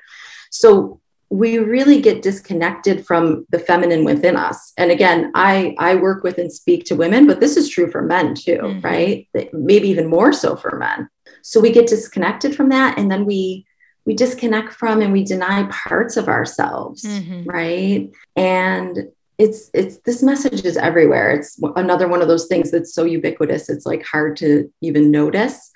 so 0.50 1.00
we 1.34 1.58
really 1.58 2.00
get 2.00 2.22
disconnected 2.22 3.04
from 3.04 3.44
the 3.50 3.58
feminine 3.58 4.04
within 4.04 4.36
us. 4.36 4.72
And 4.78 4.92
again 4.92 5.32
i 5.34 5.74
i 5.78 5.96
work 5.96 6.22
with 6.22 6.38
and 6.38 6.52
speak 6.52 6.84
to 6.84 6.94
women 6.94 7.26
but 7.26 7.40
this 7.40 7.56
is 7.56 7.68
true 7.68 7.90
for 7.90 8.02
men 8.02 8.36
too 8.36 8.58
mm-hmm. 8.58 8.80
right? 8.80 9.28
Maybe 9.52 9.88
even 9.88 10.06
more 10.06 10.32
so 10.32 10.54
for 10.54 10.78
men. 10.78 11.08
So 11.42 11.60
we 11.60 11.72
get 11.72 11.88
disconnected 11.88 12.54
from 12.54 12.68
that 12.68 12.98
and 12.98 13.10
then 13.10 13.24
we 13.24 13.66
we 14.06 14.14
disconnect 14.14 14.74
from 14.74 15.02
and 15.02 15.12
we 15.12 15.24
deny 15.24 15.66
parts 15.72 16.16
of 16.16 16.28
ourselves 16.28 17.02
mm-hmm. 17.02 17.42
right? 17.44 18.10
And 18.36 19.08
it's 19.36 19.70
it's 19.74 19.98
this 20.06 20.22
message 20.22 20.64
is 20.64 20.76
everywhere. 20.76 21.32
It's 21.32 21.60
another 21.74 22.06
one 22.06 22.22
of 22.22 22.28
those 22.28 22.46
things 22.46 22.70
that's 22.70 22.94
so 22.94 23.02
ubiquitous. 23.04 23.68
It's 23.68 23.86
like 23.86 24.04
hard 24.04 24.36
to 24.36 24.72
even 24.82 25.10
notice. 25.10 25.72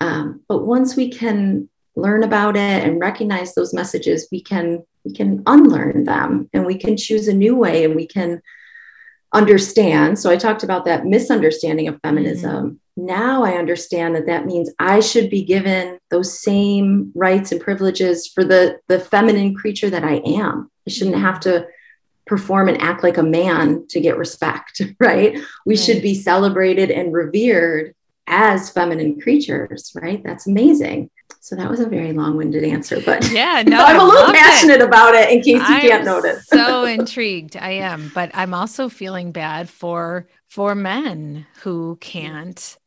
Um, 0.00 0.40
but 0.48 0.66
once 0.66 0.96
we 0.96 1.10
can 1.10 1.68
learn 1.94 2.22
about 2.22 2.56
it 2.56 2.84
and 2.84 3.00
recognize 3.00 3.54
those 3.54 3.72
messages 3.72 4.28
we 4.30 4.42
can 4.42 4.84
we 5.06 5.12
can 5.12 5.42
unlearn 5.46 6.04
them 6.04 6.50
and 6.52 6.66
we 6.66 6.76
can 6.76 6.96
choose 6.96 7.28
a 7.28 7.32
new 7.32 7.54
way 7.54 7.84
and 7.84 7.94
we 7.94 8.06
can 8.06 8.42
understand. 9.32 10.18
So 10.18 10.30
I 10.30 10.36
talked 10.36 10.62
about 10.62 10.84
that 10.86 11.06
misunderstanding 11.06 11.88
of 11.88 12.00
feminism. 12.02 12.80
Mm-hmm. 12.98 13.06
Now 13.06 13.44
I 13.44 13.52
understand 13.52 14.16
that 14.16 14.26
that 14.26 14.46
means 14.46 14.70
I 14.78 15.00
should 15.00 15.30
be 15.30 15.44
given 15.44 15.98
those 16.10 16.40
same 16.40 17.12
rights 17.14 17.52
and 17.52 17.60
privileges 17.60 18.26
for 18.26 18.42
the 18.44 18.78
the 18.88 18.98
feminine 18.98 19.54
creature 19.54 19.90
that 19.90 20.04
I 20.04 20.16
am. 20.24 20.70
I 20.86 20.90
shouldn't 20.90 21.18
have 21.18 21.40
to 21.40 21.66
perform 22.26 22.68
and 22.68 22.80
act 22.80 23.02
like 23.02 23.18
a 23.18 23.22
man 23.22 23.86
to 23.88 24.00
get 24.00 24.18
respect, 24.18 24.82
right? 25.00 25.38
We 25.64 25.76
right. 25.76 25.84
should 25.84 26.02
be 26.02 26.14
celebrated 26.14 26.90
and 26.90 27.12
revered 27.12 27.94
as 28.26 28.70
feminine 28.70 29.20
creatures, 29.20 29.92
right? 29.94 30.22
That's 30.24 30.46
amazing. 30.46 31.10
So 31.40 31.54
that 31.54 31.70
was 31.70 31.78
a 31.78 31.86
very 31.86 32.12
long-winded 32.12 32.64
answer, 32.64 33.00
but 33.06 33.30
yeah, 33.30 33.62
no, 33.66 33.84
I'm 33.84 34.00
a 34.00 34.04
little 34.04 34.32
passionate 34.32 34.80
it. 34.80 34.82
about 34.82 35.14
it 35.14 35.30
in 35.30 35.38
case 35.38 35.46
you 35.46 35.62
I'm 35.62 35.80
can't 35.80 36.04
notice. 36.04 36.44
so 36.48 36.84
intrigued. 36.86 37.56
I 37.56 37.70
am, 37.70 38.10
but 38.14 38.32
I'm 38.34 38.52
also 38.52 38.88
feeling 38.88 39.30
bad 39.30 39.68
for 39.68 40.26
for 40.46 40.74
men 40.74 41.46
who 41.62 41.98
can't 42.00 42.78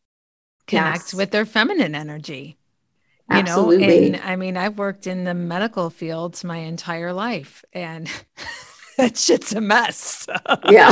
connect 0.67 0.97
yes. 0.97 1.13
with 1.13 1.31
their 1.31 1.45
feminine 1.45 1.95
energy. 1.95 2.57
You 3.31 3.37
Absolutely. 3.37 4.09
know, 4.09 4.17
and 4.17 4.25
I 4.25 4.35
mean, 4.35 4.57
I've 4.57 4.77
worked 4.77 5.07
in 5.07 5.23
the 5.23 5.35
medical 5.35 5.89
fields 5.89 6.43
my 6.43 6.57
entire 6.57 7.13
life 7.13 7.63
and 7.73 8.09
that 8.97 9.17
shit's 9.17 9.53
a 9.53 9.61
mess. 9.61 10.27
yeah. 10.69 10.89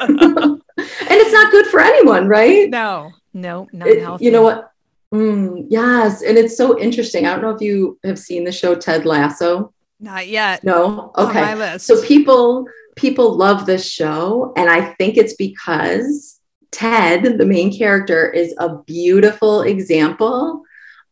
and 0.00 0.62
it's 0.78 1.32
not 1.32 1.50
good 1.50 1.66
for 1.66 1.80
anyone, 1.80 2.28
right? 2.28 2.70
No, 2.70 3.10
no, 3.34 3.68
not 3.72 3.88
it, 3.88 4.00
healthy. 4.00 4.24
You 4.24 4.30
know 4.30 4.42
what? 4.42 4.72
Mm, 5.12 5.66
yes. 5.68 6.22
And 6.22 6.38
it's 6.38 6.56
so 6.56 6.78
interesting. 6.78 7.26
I 7.26 7.32
don't 7.32 7.42
know 7.42 7.50
if 7.50 7.60
you 7.60 7.98
have 8.04 8.18
seen 8.18 8.44
the 8.44 8.52
show 8.52 8.74
Ted 8.74 9.04
Lasso. 9.04 9.72
Not 9.98 10.28
yet. 10.28 10.64
No. 10.64 11.12
Okay. 11.16 11.78
So 11.78 12.02
people 12.02 12.66
people 12.96 13.36
love 13.36 13.66
this 13.66 13.88
show 13.88 14.52
and 14.56 14.68
I 14.68 14.92
think 14.94 15.16
it's 15.16 15.34
because 15.34 16.40
Ted, 16.70 17.38
the 17.38 17.46
main 17.46 17.76
character, 17.76 18.30
is 18.30 18.54
a 18.58 18.76
beautiful 18.84 19.62
example 19.62 20.62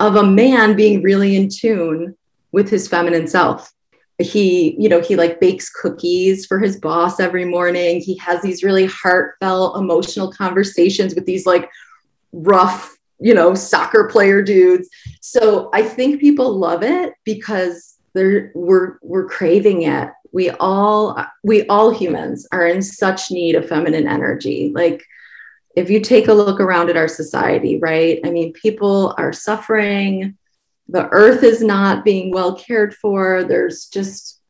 of 0.01 0.17
a 0.17 0.23
man 0.23 0.77
being 0.77 1.03
really 1.03 1.37
in 1.37 1.49
tune 1.49 2.17
with 2.53 2.71
his 2.71 2.89
feminine 2.89 3.27
self. 3.27 3.73
He, 4.19 4.77
you 4.79 4.89
know, 4.89 5.01
he 5.01 5.17
like 5.17 5.41
bakes 5.41 5.71
cookies 5.71 6.47
for 6.47 6.59
his 6.59 6.81
boss 6.81 7.21
every 7.21 7.45
morning. 7.45 8.01
He 8.01 8.17
has 8.19 8.43
these 8.43 8.63
really 8.63 8.87
heartfelt, 8.87 9.77
emotional 9.77 10.33
conversations 10.33 11.15
with 11.15 11.25
these 11.27 11.47
like 11.47 11.69
rough, 12.33 12.98
you 13.19 13.35
know, 13.35 13.55
soccer 13.55 14.09
player 14.09 14.43
dudes. 14.43 14.89
So 15.21 15.71
I 15.73 15.83
think 15.83 16.21
people 16.21 16.57
love 16.57 16.83
it 16.83 17.15
because 17.25 17.97
they're 18.15 18.53
we're 18.55 18.99
we're 19.03 19.29
craving 19.29 19.83
it. 19.83 20.11
We 20.33 20.51
all 20.51 21.25
we 21.43 21.67
all 21.67 21.91
humans 21.91 22.47
are 22.53 22.67
in 22.67 22.83
such 22.83 23.31
need 23.31 23.55
of 23.55 23.69
feminine 23.69 24.09
energy. 24.09 24.73
Like 24.75 25.05
if 25.79 25.91
you 25.91 26.01
take 26.01 26.29
a 26.29 26.35
look 26.35 26.61
around 26.61 26.91
at 26.91 26.97
our 26.97 27.09
society, 27.09 27.79
right? 27.79 28.21
I 28.25 28.31
mean, 28.31 28.53
people 28.53 29.15
are 29.17 29.33
suffering, 29.33 30.37
the 30.89 31.09
earth 31.11 31.43
is 31.43 31.63
not 31.63 32.05
being 32.05 32.33
well 32.33 32.55
cared 32.55 32.95
for. 32.95 33.45
There's 33.45 33.87
just, 33.87 34.41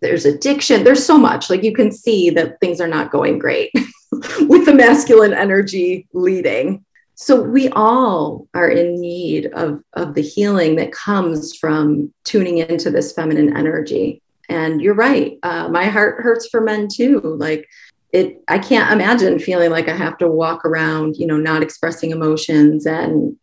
there's 0.00 0.24
addiction. 0.24 0.82
There's 0.82 1.04
so 1.04 1.18
much. 1.18 1.50
Like 1.50 1.62
you 1.62 1.72
can 1.72 1.92
see 1.92 2.30
that 2.30 2.58
things 2.60 2.80
are 2.80 2.88
not 2.88 3.12
going 3.12 3.38
great 3.38 3.70
with 4.12 4.66
the 4.66 4.74
masculine 4.74 5.34
energy 5.34 6.08
leading. 6.12 6.84
So 7.14 7.40
we 7.40 7.68
all 7.70 8.48
are 8.54 8.68
in 8.68 9.00
need 9.00 9.46
of, 9.54 9.82
of 9.92 10.14
the 10.14 10.22
healing 10.22 10.76
that 10.76 10.92
comes 10.92 11.56
from 11.56 12.12
tuning 12.24 12.58
into 12.58 12.90
this 12.90 13.12
feminine 13.12 13.56
energy. 13.56 14.20
And 14.48 14.80
you're 14.80 14.94
right. 14.94 15.38
Uh, 15.42 15.68
my 15.68 15.86
heart 15.86 16.22
hurts 16.22 16.48
for 16.48 16.60
men 16.60 16.88
too. 16.88 17.20
Like 17.20 17.66
it 18.14 18.42
i 18.48 18.58
can't 18.58 18.92
imagine 18.92 19.38
feeling 19.38 19.70
like 19.70 19.88
i 19.88 19.96
have 19.96 20.16
to 20.16 20.28
walk 20.28 20.64
around 20.64 21.16
you 21.16 21.26
know 21.26 21.36
not 21.36 21.62
expressing 21.62 22.12
emotions 22.12 22.86
and 22.86 23.36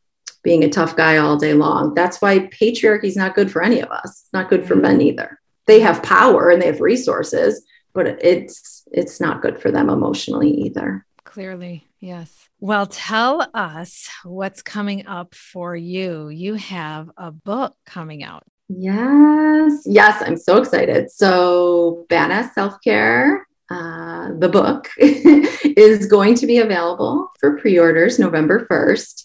being 0.43 0.63
a 0.63 0.69
tough 0.69 0.95
guy 0.95 1.17
all 1.17 1.37
day 1.37 1.53
long 1.53 1.93
that's 1.93 2.21
why 2.21 2.39
patriarchy 2.47 3.03
is 3.03 3.17
not 3.17 3.35
good 3.35 3.51
for 3.51 3.61
any 3.61 3.81
of 3.81 3.91
us 3.91 4.27
not 4.33 4.49
good 4.49 4.65
for 4.65 4.75
men 4.75 5.01
either 5.01 5.39
they 5.67 5.79
have 5.79 6.01
power 6.01 6.49
and 6.49 6.61
they 6.61 6.67
have 6.67 6.79
resources 6.79 7.63
but 7.93 8.07
it's 8.23 8.87
it's 8.93 9.19
not 9.19 9.41
good 9.41 9.61
for 9.61 9.71
them 9.71 9.89
emotionally 9.89 10.49
either 10.49 11.05
clearly 11.25 11.85
yes 11.99 12.47
well 12.61 12.87
tell 12.87 13.45
us 13.53 14.09
what's 14.23 14.61
coming 14.61 15.05
up 15.05 15.35
for 15.35 15.75
you 15.75 16.29
you 16.29 16.53
have 16.53 17.09
a 17.17 17.31
book 17.31 17.75
coming 17.85 18.23
out 18.23 18.43
yes 18.69 19.83
yes 19.85 20.23
i'm 20.25 20.37
so 20.37 20.57
excited 20.57 21.11
so 21.11 22.05
badass 22.09 22.53
self-care 22.53 23.45
uh, 23.71 24.33
the 24.37 24.49
book 24.49 24.89
is 24.97 26.05
going 26.07 26.35
to 26.35 26.45
be 26.45 26.57
available 26.57 27.31
for 27.39 27.57
pre 27.57 27.79
orders 27.79 28.19
November 28.19 28.65
1st. 28.65 29.23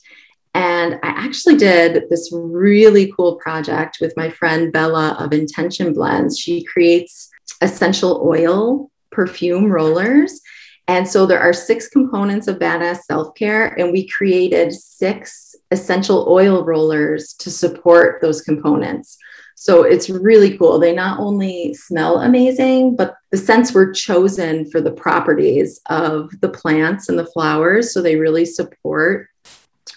And 0.54 0.94
I 1.02 1.08
actually 1.08 1.56
did 1.56 2.04
this 2.08 2.30
really 2.32 3.12
cool 3.16 3.36
project 3.36 3.98
with 4.00 4.16
my 4.16 4.30
friend 4.30 4.72
Bella 4.72 5.16
of 5.18 5.32
Intention 5.32 5.92
Blends. 5.92 6.38
She 6.38 6.62
creates 6.62 7.28
essential 7.60 8.22
oil 8.24 8.90
perfume 9.10 9.70
rollers. 9.70 10.40
And 10.88 11.08
so 11.08 11.26
there 11.26 11.40
are 11.40 11.52
six 11.52 11.88
components 11.88 12.46
of 12.46 12.58
badass 12.58 13.02
self 13.02 13.34
care, 13.34 13.78
and 13.78 13.92
we 13.92 14.08
created 14.08 14.72
six 14.72 15.54
essential 15.70 16.26
oil 16.28 16.64
rollers 16.64 17.34
to 17.34 17.50
support 17.50 18.20
those 18.20 18.40
components. 18.42 19.18
So 19.56 19.82
it's 19.82 20.10
really 20.10 20.56
cool. 20.58 20.78
They 20.78 20.94
not 20.94 21.18
only 21.18 21.74
smell 21.74 22.20
amazing, 22.20 22.94
but 22.94 23.16
the 23.32 23.38
scents 23.38 23.72
were 23.72 23.90
chosen 23.90 24.70
for 24.70 24.80
the 24.80 24.92
properties 24.92 25.80
of 25.86 26.30
the 26.40 26.50
plants 26.50 27.08
and 27.08 27.18
the 27.18 27.26
flowers. 27.26 27.92
So 27.92 28.00
they 28.02 28.16
really 28.16 28.44
support 28.44 29.28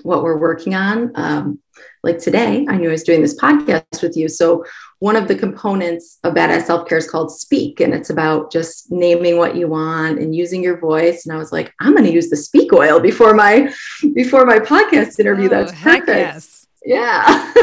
what 0.03 0.23
we're 0.23 0.37
working 0.37 0.75
on. 0.75 1.11
Um, 1.15 1.59
like 2.03 2.19
today, 2.19 2.65
I 2.69 2.77
knew 2.77 2.89
I 2.89 2.91
was 2.91 3.03
doing 3.03 3.21
this 3.21 3.39
podcast 3.39 4.01
with 4.01 4.15
you. 4.15 4.29
So 4.29 4.65
one 4.99 5.15
of 5.15 5.27
the 5.27 5.35
components 5.35 6.19
of 6.23 6.33
badass 6.33 6.65
self-care 6.65 6.97
is 6.97 7.09
called 7.09 7.31
speak 7.31 7.79
and 7.79 7.93
it's 7.93 8.09
about 8.09 8.51
just 8.51 8.91
naming 8.91 9.37
what 9.37 9.55
you 9.55 9.67
want 9.67 10.19
and 10.19 10.35
using 10.35 10.61
your 10.61 10.77
voice 10.77 11.25
and 11.25 11.33
i 11.33 11.37
was 11.37 11.53
like 11.53 11.73
i'm 11.79 11.93
going 11.93 12.03
to 12.03 12.11
use 12.11 12.29
the 12.29 12.35
speak 12.35 12.73
oil 12.73 12.99
before 12.99 13.33
my 13.33 13.73
before 14.13 14.45
my 14.45 14.59
podcast 14.59 15.17
interview 15.17 15.45
oh, 15.45 15.49
that's 15.49 15.71
perfect 15.71 16.07
yes. 16.09 16.59
Yeah. 16.85 17.53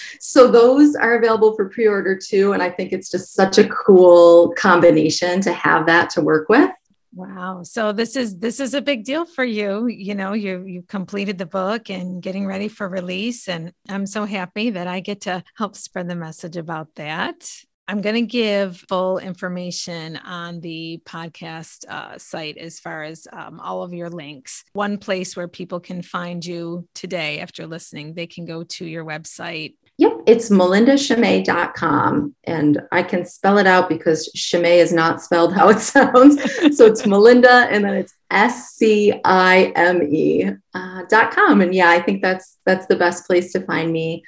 so 0.20 0.50
those 0.50 0.94
are 0.94 1.16
available 1.16 1.54
for 1.54 1.68
pre-order 1.68 2.16
too. 2.16 2.52
And 2.52 2.62
I 2.62 2.70
think 2.70 2.92
it's 2.92 3.10
just 3.10 3.34
such 3.34 3.58
a 3.58 3.68
cool 3.68 4.52
combination 4.54 5.40
to 5.42 5.52
have 5.52 5.86
that 5.86 6.10
to 6.10 6.20
work 6.20 6.48
with. 6.48 6.70
Wow. 7.16 7.62
So 7.62 7.92
this 7.92 8.14
is 8.14 8.36
this 8.36 8.60
is 8.60 8.74
a 8.74 8.82
big 8.82 9.04
deal 9.04 9.24
for 9.24 9.42
you. 9.42 9.86
You 9.86 10.14
know, 10.14 10.34
you 10.34 10.64
you 10.66 10.82
completed 10.82 11.38
the 11.38 11.46
book 11.46 11.88
and 11.88 12.22
getting 12.22 12.46
ready 12.46 12.68
for 12.68 12.86
release. 12.86 13.48
And 13.48 13.72
I'm 13.88 14.06
so 14.06 14.26
happy 14.26 14.68
that 14.70 14.86
I 14.86 15.00
get 15.00 15.22
to 15.22 15.42
help 15.56 15.76
spread 15.76 16.10
the 16.10 16.14
message 16.14 16.58
about 16.58 16.94
that. 16.96 17.50
I'm 17.88 18.02
going 18.02 18.16
to 18.16 18.22
give 18.22 18.84
full 18.88 19.18
information 19.18 20.16
on 20.16 20.60
the 20.60 21.00
podcast 21.06 21.88
uh, 21.88 22.18
site 22.18 22.58
as 22.58 22.80
far 22.80 23.04
as 23.04 23.26
um, 23.32 23.60
all 23.60 23.82
of 23.82 23.94
your 23.94 24.10
links. 24.10 24.64
One 24.72 24.98
place 24.98 25.36
where 25.36 25.48
people 25.48 25.80
can 25.80 26.02
find 26.02 26.44
you 26.44 26.86
today 26.94 27.38
after 27.38 27.66
listening, 27.66 28.12
they 28.12 28.26
can 28.26 28.44
go 28.44 28.64
to 28.64 28.84
your 28.84 29.04
website. 29.04 29.76
Yep, 29.98 30.12
it's 30.26 30.50
melindascime.com. 30.50 32.34
And 32.44 32.82
I 32.92 33.02
can 33.02 33.24
spell 33.24 33.56
it 33.56 33.66
out 33.66 33.88
because 33.88 34.30
Scime 34.34 34.64
is 34.66 34.92
not 34.92 35.22
spelled 35.22 35.54
how 35.54 35.70
it 35.70 35.78
sounds. 35.80 36.42
so 36.76 36.86
it's 36.86 37.06
Melinda 37.06 37.66
and 37.70 37.84
then 37.84 37.94
it's 37.94 38.14
S 38.30 38.74
C 38.74 39.14
I 39.24 39.72
M 39.74 40.02
E 40.02 40.50
uh, 40.74 41.02
dot 41.08 41.30
com. 41.30 41.62
And 41.62 41.74
yeah, 41.74 41.90
I 41.90 42.00
think 42.02 42.20
that's 42.20 42.58
that's 42.66 42.86
the 42.86 42.96
best 42.96 43.26
place 43.26 43.52
to 43.52 43.60
find 43.60 43.90
me 43.90 44.22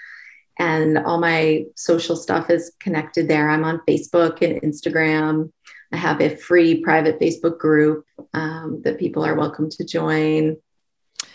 and 0.59 0.99
all 0.99 1.21
my 1.21 1.65
social 1.77 2.17
stuff 2.17 2.51
is 2.51 2.73
connected 2.81 3.29
there. 3.29 3.49
I'm 3.49 3.65
on 3.65 3.81
Facebook 3.89 4.43
and 4.43 4.61
Instagram. 4.63 5.53
I 5.93 5.97
have 5.97 6.21
a 6.21 6.37
free 6.37 6.83
private 6.83 7.21
Facebook 7.21 7.59
group 7.59 8.05
um, 8.35 8.83
that 8.85 8.99
people 8.99 9.25
are 9.25 9.37
welcome 9.37 9.71
to 9.71 9.85
join. 9.85 10.57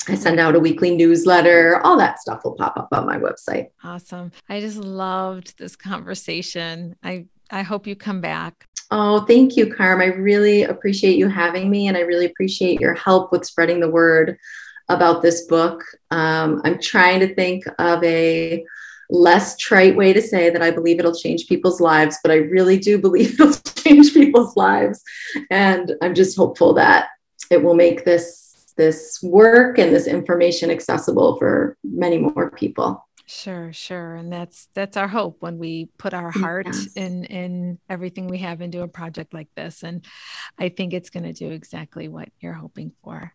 I 0.08 0.16
send 0.16 0.40
out 0.40 0.56
a 0.56 0.60
weekly 0.60 0.96
newsletter. 0.96 1.80
All 1.84 1.98
that 1.98 2.20
stuff 2.20 2.44
will 2.44 2.56
pop 2.56 2.76
up 2.78 2.90
on 2.92 3.06
my 3.06 3.18
website. 3.18 3.70
Awesome. 3.84 4.32
I 4.50 4.60
just 4.60 4.78
loved 4.78 5.58
this 5.58 5.76
conversation. 5.76 6.96
I 7.04 7.26
I 7.50 7.62
hope 7.62 7.88
you 7.88 7.96
come 7.96 8.20
back. 8.20 8.68
Oh, 8.92 9.22
thank 9.26 9.56
you, 9.56 9.74
Carm. 9.74 10.02
I 10.02 10.06
really 10.06 10.64
appreciate 10.64 11.18
you 11.18 11.28
having 11.28 11.70
me, 11.70 11.88
and 11.88 11.96
I 11.96 12.02
really 12.02 12.26
appreciate 12.26 12.80
your 12.80 12.94
help 12.94 13.32
with 13.32 13.46
spreading 13.46 13.80
the 13.80 13.90
word 13.90 14.38
about 14.90 15.22
this 15.22 15.46
book. 15.46 15.84
Um, 16.12 16.62
I'm 16.64 16.80
trying 16.80 17.20
to 17.22 17.34
think 17.34 17.64
of 17.80 18.04
a 18.04 18.64
less 19.10 19.58
trite 19.58 19.96
way 19.96 20.14
to 20.14 20.22
say 20.22 20.50
that 20.50 20.62
I 20.62 20.72
believe 20.72 21.00
it'll 21.00 21.16
change 21.16 21.48
people's 21.48 21.80
lives, 21.80 22.18
but 22.24 22.32
I 22.32 22.36
really 22.36 22.78
do 22.78 22.98
believe 22.98 23.34
it'll 23.40 23.54
change 23.54 24.14
people's 24.14 24.56
lives. 24.56 25.02
And 25.50 25.94
I'm 26.02 26.16
just 26.16 26.38
hopeful 26.38 26.74
that 26.74 27.10
it 27.50 27.64
will 27.64 27.76
make 27.76 28.06
this 28.06 28.53
this 28.76 29.20
work 29.22 29.78
and 29.78 29.94
this 29.94 30.08
information 30.08 30.70
accessible 30.70 31.38
for 31.38 31.78
many 31.84 32.18
more 32.18 32.52
people. 32.52 33.06
Sure, 33.26 33.72
sure. 33.72 34.16
And 34.16 34.32
that's 34.32 34.68
that's 34.74 34.98
our 34.98 35.08
hope 35.08 35.38
when 35.40 35.58
we 35.58 35.90
put 35.98 36.14
our 36.14 36.30
heart 36.30 36.68
yes. 36.68 36.94
in 36.96 37.24
in 37.26 37.80
everything 37.90 38.28
we 38.28 38.40
have 38.40 38.62
into 38.62 38.82
a 38.82 38.88
project 38.88 39.34
like 39.34 39.48
this. 39.56 39.84
And 39.84 40.06
I 40.60 40.70
think 40.70 40.94
it's 40.94 41.10
going 41.10 41.24
to 41.24 41.34
do 41.34 41.52
exactly 41.52 42.10
what 42.10 42.30
you're 42.40 42.54
hoping 42.54 42.92
for. 43.04 43.34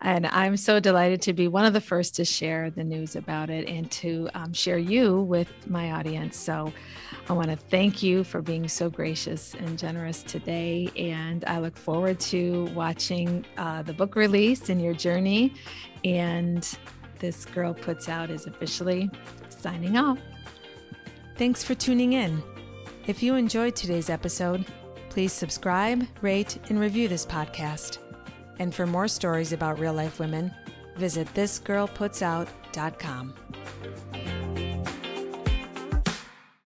And 0.00 0.26
I'm 0.26 0.56
so 0.56 0.78
delighted 0.78 1.22
to 1.22 1.32
be 1.32 1.48
one 1.48 1.64
of 1.64 1.72
the 1.72 1.80
first 1.80 2.16
to 2.16 2.24
share 2.24 2.70
the 2.70 2.84
news 2.84 3.16
about 3.16 3.48
it 3.48 3.66
and 3.68 3.90
to 3.92 4.28
um, 4.34 4.52
share 4.52 4.78
you 4.78 5.22
with 5.22 5.48
my 5.68 5.92
audience. 5.92 6.36
So 6.36 6.72
I 7.28 7.32
want 7.32 7.48
to 7.48 7.56
thank 7.56 8.02
you 8.02 8.22
for 8.22 8.42
being 8.42 8.68
so 8.68 8.90
gracious 8.90 9.54
and 9.54 9.78
generous 9.78 10.22
today. 10.22 10.90
And 10.96 11.44
I 11.46 11.58
look 11.58 11.76
forward 11.76 12.20
to 12.20 12.66
watching 12.74 13.44
uh, 13.56 13.82
the 13.82 13.94
book 13.94 14.16
release 14.16 14.68
and 14.68 14.82
your 14.82 14.94
journey. 14.94 15.54
And 16.04 16.68
This 17.18 17.46
Girl 17.46 17.72
Puts 17.72 18.08
Out 18.08 18.30
is 18.30 18.46
officially 18.46 19.10
signing 19.48 19.96
off. 19.96 20.18
Thanks 21.36 21.64
for 21.64 21.74
tuning 21.74 22.12
in. 22.12 22.42
If 23.06 23.22
you 23.22 23.34
enjoyed 23.34 23.74
today's 23.74 24.10
episode, 24.10 24.66
please 25.08 25.32
subscribe, 25.32 26.06
rate, 26.20 26.58
and 26.68 26.78
review 26.78 27.08
this 27.08 27.24
podcast. 27.24 28.05
And 28.58 28.74
for 28.74 28.86
more 28.86 29.08
stories 29.08 29.52
about 29.52 29.78
real 29.78 29.94
life 29.94 30.18
women, 30.18 30.50
visit 30.96 31.28
thisgirlputsout.com. 31.34 33.34